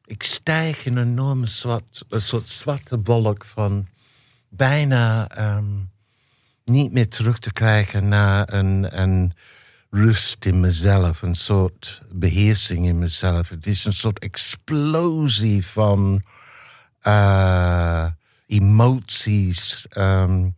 ik 0.07 0.23
stijg 0.23 0.85
in 0.87 0.97
een 0.97 1.09
enorme 1.09 1.47
zwart, 1.47 2.05
een 2.09 2.21
soort 2.21 2.49
zwarte 2.49 3.01
wolk 3.03 3.45
van 3.45 3.87
bijna 4.49 5.29
ehm, 5.29 5.75
niet 6.65 6.93
meer 6.93 7.09
terug 7.09 7.39
te 7.39 7.53
krijgen 7.53 8.09
naar 8.09 8.53
een, 8.53 9.01
een 9.01 9.33
rust 9.91 10.45
in 10.45 10.61
mezelf, 10.61 11.23
een 11.23 11.35
soort 11.35 12.03
beheersing 12.11 12.87
in 12.87 12.99
mezelf. 12.99 13.49
Het 13.49 13.67
is 13.67 13.85
een 13.85 13.93
soort 13.93 14.19
explosie 14.19 15.67
van 15.67 16.23
eh, 17.01 18.07
emoties, 18.47 19.87
ehm, 19.89 20.49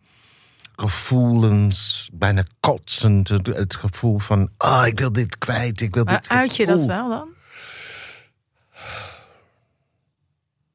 gevoelens, 0.77 2.11
bijna 2.13 2.43
kotsend. 2.61 3.29
Het, 3.29 3.77
gevoel 3.77 4.19
van, 4.19 4.51
oh, 4.59 4.83
ik 4.87 4.99
wil 4.99 5.13
dit 5.13 5.39
kwijt, 5.39 5.81
ik 5.81 5.95
wil 5.95 6.05
Maar 6.05 6.21
dit 6.21 6.29
uit 6.29 6.57
je 6.57 6.67
dat 6.67 6.85
wel 6.85 7.09
dan? 7.09 7.29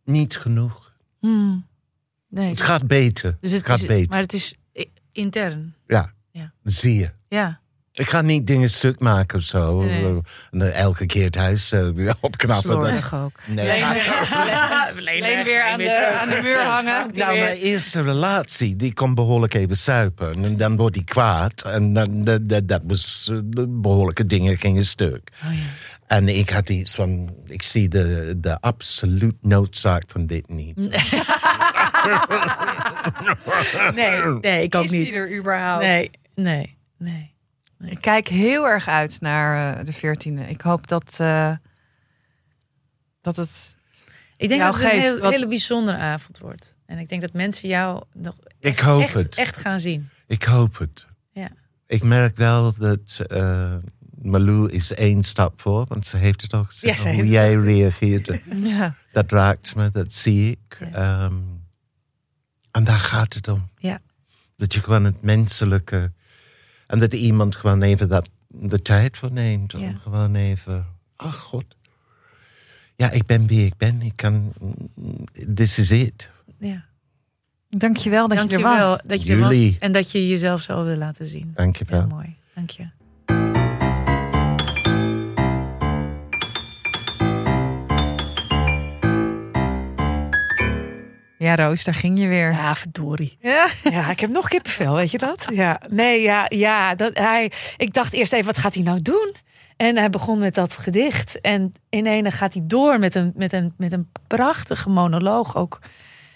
Niet 0.04 0.38
genoeg. 0.38 0.94
Nee. 1.20 2.50
Het 2.50 2.62
gaat 2.62 2.88
beter. 2.88 3.38
dus 3.42 3.52
het, 3.52 3.66
gaat 3.66 3.80
is, 3.80 3.86
beter. 3.86 4.10
Maar 4.10 4.20
het 4.20 4.34
is 4.34 4.56
intern. 5.12 5.76
Ja, 5.88 6.14
Ja. 6.32 6.54
zie 6.64 7.00
je. 7.00 7.12
Ja. 7.28 7.62
Ik 7.96 8.10
ga 8.10 8.22
niet 8.22 8.48
dingen 8.48 8.70
stuk 8.70 9.00
maken 9.00 9.38
of 9.38 9.44
zo. 9.44 9.82
Nee. 9.82 10.22
Dan 10.52 10.68
elke 10.68 11.06
keer 11.06 11.24
het 11.24 11.36
huis 11.36 11.72
eh, 11.72 11.90
weer 11.90 12.16
opknappen. 12.22 12.72
Slordig 12.72 13.16
ook. 13.16 13.32
Nee, 13.46 13.84
Alleen 14.98 15.44
weer 15.44 15.64
aan 15.64 15.78
de, 15.78 16.18
aan 16.20 16.30
de 16.30 16.40
muur 16.42 16.64
hangen. 16.64 17.10
Nou, 17.14 17.40
mijn 17.40 17.58
eerste 17.58 18.02
relatie, 18.02 18.76
die 18.76 18.94
kon 18.94 19.16
behoorlijk 19.16 19.54
even 19.54 19.78
suipen. 19.78 20.44
En 20.44 20.58
dan 20.58 20.76
wordt 20.78 20.96
hij 20.96 21.04
kwaad. 21.06 21.62
En 21.62 21.94
dan, 21.94 22.24
dat, 22.24 22.50
dat, 22.50 22.68
dat 22.68 22.82
was, 22.84 23.30
eh, 23.32 23.64
behoorlijke 23.68 24.26
dingen 24.26 24.58
gingen 24.58 24.86
stuk. 24.86 25.30
Oh, 25.46 25.54
ja. 25.54 25.60
En 26.08 26.28
ik 26.28 26.50
had 26.50 26.70
iets 26.70 26.96
van, 26.96 27.36
ik 27.48 27.62
zie 27.62 27.88
de, 27.90 28.34
de 28.38 28.62
absoluut 28.62 29.36
noodzaak 29.42 30.04
van 30.08 30.26
dit 30.26 30.50
niet. 30.50 30.76
Nee, 33.96 34.22
nee, 34.42 34.64
ik 34.64 34.76
ook 34.76 34.84
Is 34.84 34.90
niet. 34.92 35.06
die 35.06 35.14
er 35.14 35.38
überhaupt? 35.38 35.84
Nee, 35.84 36.12
nee, 36.36 36.78
nee. 36.98 37.33
Ik 37.86 38.02
kijk 38.02 38.28
heel 38.28 38.68
erg 38.68 38.88
uit 38.88 39.22
naar 39.22 39.78
eh, 39.78 39.86
de 39.86 39.94
14e. 39.94 40.50
Ik 40.50 40.62
hoop 40.62 40.88
dat, 40.88 41.18
eh, 41.20 41.54
dat 43.22 43.36
het. 43.36 43.78
Ik 44.38 44.48
denk 44.50 44.62
Jou 44.62 44.74
dat 44.74 44.82
het 44.84 44.94
een 44.94 45.00
heel- 45.00 45.18
wat- 45.20 45.32
hele 45.34 45.48
bijzondere 45.48 45.98
avond 45.98 46.40
wordt. 46.40 46.76
En 46.86 46.98
ik 46.98 47.10
denk 47.10 47.22
dat 47.22 47.34
mensen 47.34 47.70
jou 47.70 48.04
nog 48.14 48.36
Ik 48.60 48.80
hoop 48.80 49.02
echt, 49.02 49.14
het. 49.14 49.38
echt 49.38 49.58
gaan 49.58 49.80
zien. 49.80 50.10
Ik 50.28 50.44
hoop 50.44 50.78
het. 50.78 51.08
Ja. 51.32 51.50
Ik 51.88 52.04
merk 52.04 52.38
wel 52.38 52.74
dat 52.78 53.20
eh 53.28 53.76
Malou 54.22 54.72
is 54.72 54.94
één 54.94 55.24
stap 55.24 55.62
voor, 55.62 55.86
want 55.88 56.06
ze 56.06 56.18
heeft 56.18 56.42
het 56.42 56.54
ook 56.54 56.66
gezegd. 56.66 57.04
Ja, 57.04 57.14
hoe 57.14 57.28
jij 57.28 57.54
reageert, 57.56 58.40
Ja. 58.64 58.96
dat 59.12 59.32
raakt 59.32 59.76
me, 59.76 59.90
dat 59.92 60.14
zie 60.14 60.52
ik. 60.52 60.80
Ehm, 60.92 61.34
en 62.72 62.84
daar 62.84 63.00
gaat 63.00 63.34
het 63.34 63.48
om. 63.48 63.70
Ja. 63.78 64.00
Dat 64.56 64.74
je 64.74 64.82
gewoon 64.82 65.04
het 65.04 65.22
menselijke. 65.22 66.12
En 66.88 67.00
dat 67.00 67.14
iemand 67.14 67.56
gewoon 67.56 67.82
even 67.82 68.10
dat, 68.10 68.30
de 68.48 68.82
tijd 68.82 69.18
voor 69.18 69.32
neemt. 69.32 69.74
Om 69.74 69.82
Ja. 69.82 69.94
gewoon 70.02 70.36
even. 70.36 70.86
Ach 71.16 71.36
god. 71.40 71.66
Ja, 72.96 73.12
ik 73.12 73.26
ben 73.26 73.48
wie 73.48 73.66
ik 73.66 73.78
ben. 73.78 74.02
Ik 74.02 74.16
kan. 74.16 74.54
This 75.56 75.80
is 75.80 75.92
it. 75.92 76.30
Ja. 76.60 76.86
Dankjewel 77.70 78.28
dat 78.28 78.38
Dank 78.38 78.50
je 78.52 78.58
er 78.58 78.64
was. 78.64 78.78
wel 78.78 79.00
dat 79.06 79.24
je 79.24 79.34
er 79.34 79.40
was. 79.40 79.50
Jullie. 79.52 79.78
En 79.80 79.92
dat 79.92 80.12
je 80.12 80.28
jezelf 80.28 80.62
zo 80.62 80.84
wil 80.84 80.96
laten 80.96 81.28
zien. 81.28 81.52
Dank 81.56 81.76
je 81.76 81.86
Heel 81.88 81.98
wel. 81.98 82.08
mooi. 82.08 82.36
Dank 82.56 82.70
je. 82.70 82.88
Ja, 91.44 91.56
Roos, 91.56 91.84
daar 91.84 91.94
ging 91.94 92.20
je 92.20 92.28
weer. 92.28 92.52
Ja, 92.52 92.76
verdorie. 92.76 93.38
Ja. 93.42 93.68
Ja, 93.84 94.10
ik 94.10 94.20
heb 94.20 94.30
nog 94.30 94.48
kippenvel, 94.48 94.96
weet 94.96 95.12
je 95.12 95.18
dat? 95.18 95.48
Ja, 95.54 95.80
nee, 95.90 96.22
ja, 96.22 96.46
ja. 96.48 96.96
Dat, 96.96 97.18
hij, 97.18 97.52
ik 97.78 97.94
dacht 97.94 98.14
eerst 98.14 98.34
even, 98.34 98.46
wat 98.46 98.58
gaat 98.58 98.74
hij 98.74 98.84
nou 98.84 99.02
doen? 99.02 99.36
En 99.78 99.98
hij 99.98 100.10
begon 100.10 100.40
met 100.40 100.56
dat 100.56 100.78
gedicht. 100.78 101.42
En 101.42 101.74
in 101.90 102.06
ene 102.06 102.32
gaat 102.32 102.54
hij 102.54 102.64
door 102.66 103.00
met 103.00 103.16
een, 103.16 103.32
met 103.36 103.54
een, 103.54 103.74
met 103.78 103.92
een 103.92 104.10
prachtige 104.28 104.90
monoloog 104.90 105.56
ook. 105.56 105.80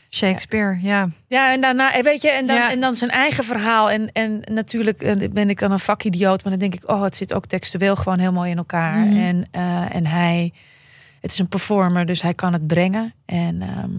Shakespeare, 0.09 0.79
ja. 0.81 1.09
Ja, 1.27 1.51
en 1.53 1.61
daarna, 1.61 1.93
en 1.93 2.03
weet 2.03 2.21
je, 2.21 2.29
en 2.29 2.47
dan, 2.47 2.55
Ja. 2.55 2.71
en 2.71 2.79
dan 2.79 2.95
zijn 2.95 3.09
eigen 3.09 3.43
verhaal. 3.43 3.89
En, 3.89 4.11
en 4.11 4.41
natuurlijk 4.51 5.01
eh, 5.01 5.29
ben 5.31 5.49
ik 5.49 5.59
dan 5.59 5.71
een 5.71 5.79
vakidioot, 5.79 6.43
maar 6.43 6.51
dan 6.51 6.69
denk 6.69 6.73
ik, 6.83 6.89
oh, 6.89 7.03
het 7.03 7.15
zit 7.15 7.33
ook 7.33 7.45
textueel 7.45 7.95
gewoon 7.95 8.19
heel 8.19 8.31
mooi 8.31 8.51
in 8.51 8.57
elkaar. 8.57 8.97
Mhm. 8.97 9.17
En, 9.17 9.47
eh, 9.51 9.95
en 9.95 10.05
hij, 10.05 10.53
het 11.21 11.31
is 11.31 11.39
een 11.39 11.47
performer, 11.47 12.05
dus 12.05 12.21
hij 12.21 12.33
kan 12.33 12.53
het 12.53 12.67
brengen. 12.67 13.13
En 13.25 13.61
ehm, 13.61 13.91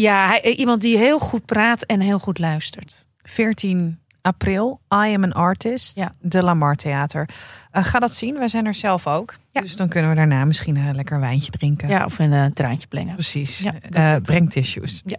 ja, 0.00 0.26
hij, 0.28 0.40
iemand 0.54 0.80
die 0.80 0.96
heel 0.98 1.18
goed 1.18 1.44
praat 1.44 1.82
en 1.82 2.00
heel 2.00 2.18
goed 2.18 2.38
luistert. 2.38 3.06
14 3.16 3.98
april, 4.22 4.80
I 4.94 5.14
Am 5.14 5.24
an 5.24 5.32
Artist, 5.32 5.96
Ja. 5.98 6.14
De 6.20 6.42
Lamar 6.42 6.74
Theater. 6.76 7.28
Eh, 7.70 7.84
ga 7.84 7.98
dat 7.98 8.12
zien, 8.14 8.38
wij 8.38 8.48
zijn 8.48 8.66
er 8.66 8.74
zelf 8.74 9.06
ook. 9.06 9.34
Ja. 9.52 9.60
Dus 9.60 9.76
dan 9.76 9.88
kunnen 9.88 10.10
we 10.10 10.16
daarna 10.16 10.44
misschien 10.44 10.76
een 10.76 10.94
lekker 10.94 11.14
een 11.14 11.20
wijntje 11.20 11.50
drinken. 11.50 11.88
Ja, 11.88 12.04
of 12.04 12.18
een 12.18 12.32
eh, 12.32 12.44
traantje 12.44 12.86
blengen. 12.86 13.12
Precies. 13.14 13.58
Ja, 13.58 13.72
Eh, 13.90 14.22
breng 14.22 14.50
tissues. 14.50 15.02
Ja. 15.04 15.18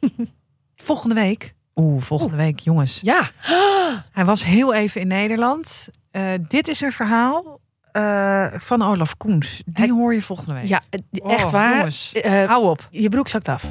volgende 0.76 1.14
week. 1.14 1.54
Oeh, 1.74 2.02
volgende 2.02 2.36
week, 2.36 2.58
jongens. 2.58 2.98
Ja, 3.02 3.30
Hij 4.12 4.24
was 4.24 4.44
heel 4.44 4.74
even 4.74 5.00
in 5.00 5.06
Nederland. 5.06 5.88
Eh, 6.10 6.22
dit 6.48 6.68
is 6.68 6.80
een 6.80 6.92
verhaal 6.92 7.60
eh, 7.92 8.46
van 8.56 8.82
Olaf 8.82 9.16
Koens. 9.16 9.62
Die 9.64 9.72
Hij- 9.84 9.88
hoor 9.94 10.14
je 10.14 10.22
volgende 10.22 10.52
week. 10.54 10.66
ja, 10.66 10.82
echt 10.90 11.44
Oh, 11.44 11.50
waar. 11.50 11.76
jongens. 11.76 12.12
Eh, 12.12 12.44
Hou 12.46 12.64
op. 12.68 12.88
je 12.90 13.08
broek 13.08 13.28
zakt 13.28 13.48
af. 13.48 13.64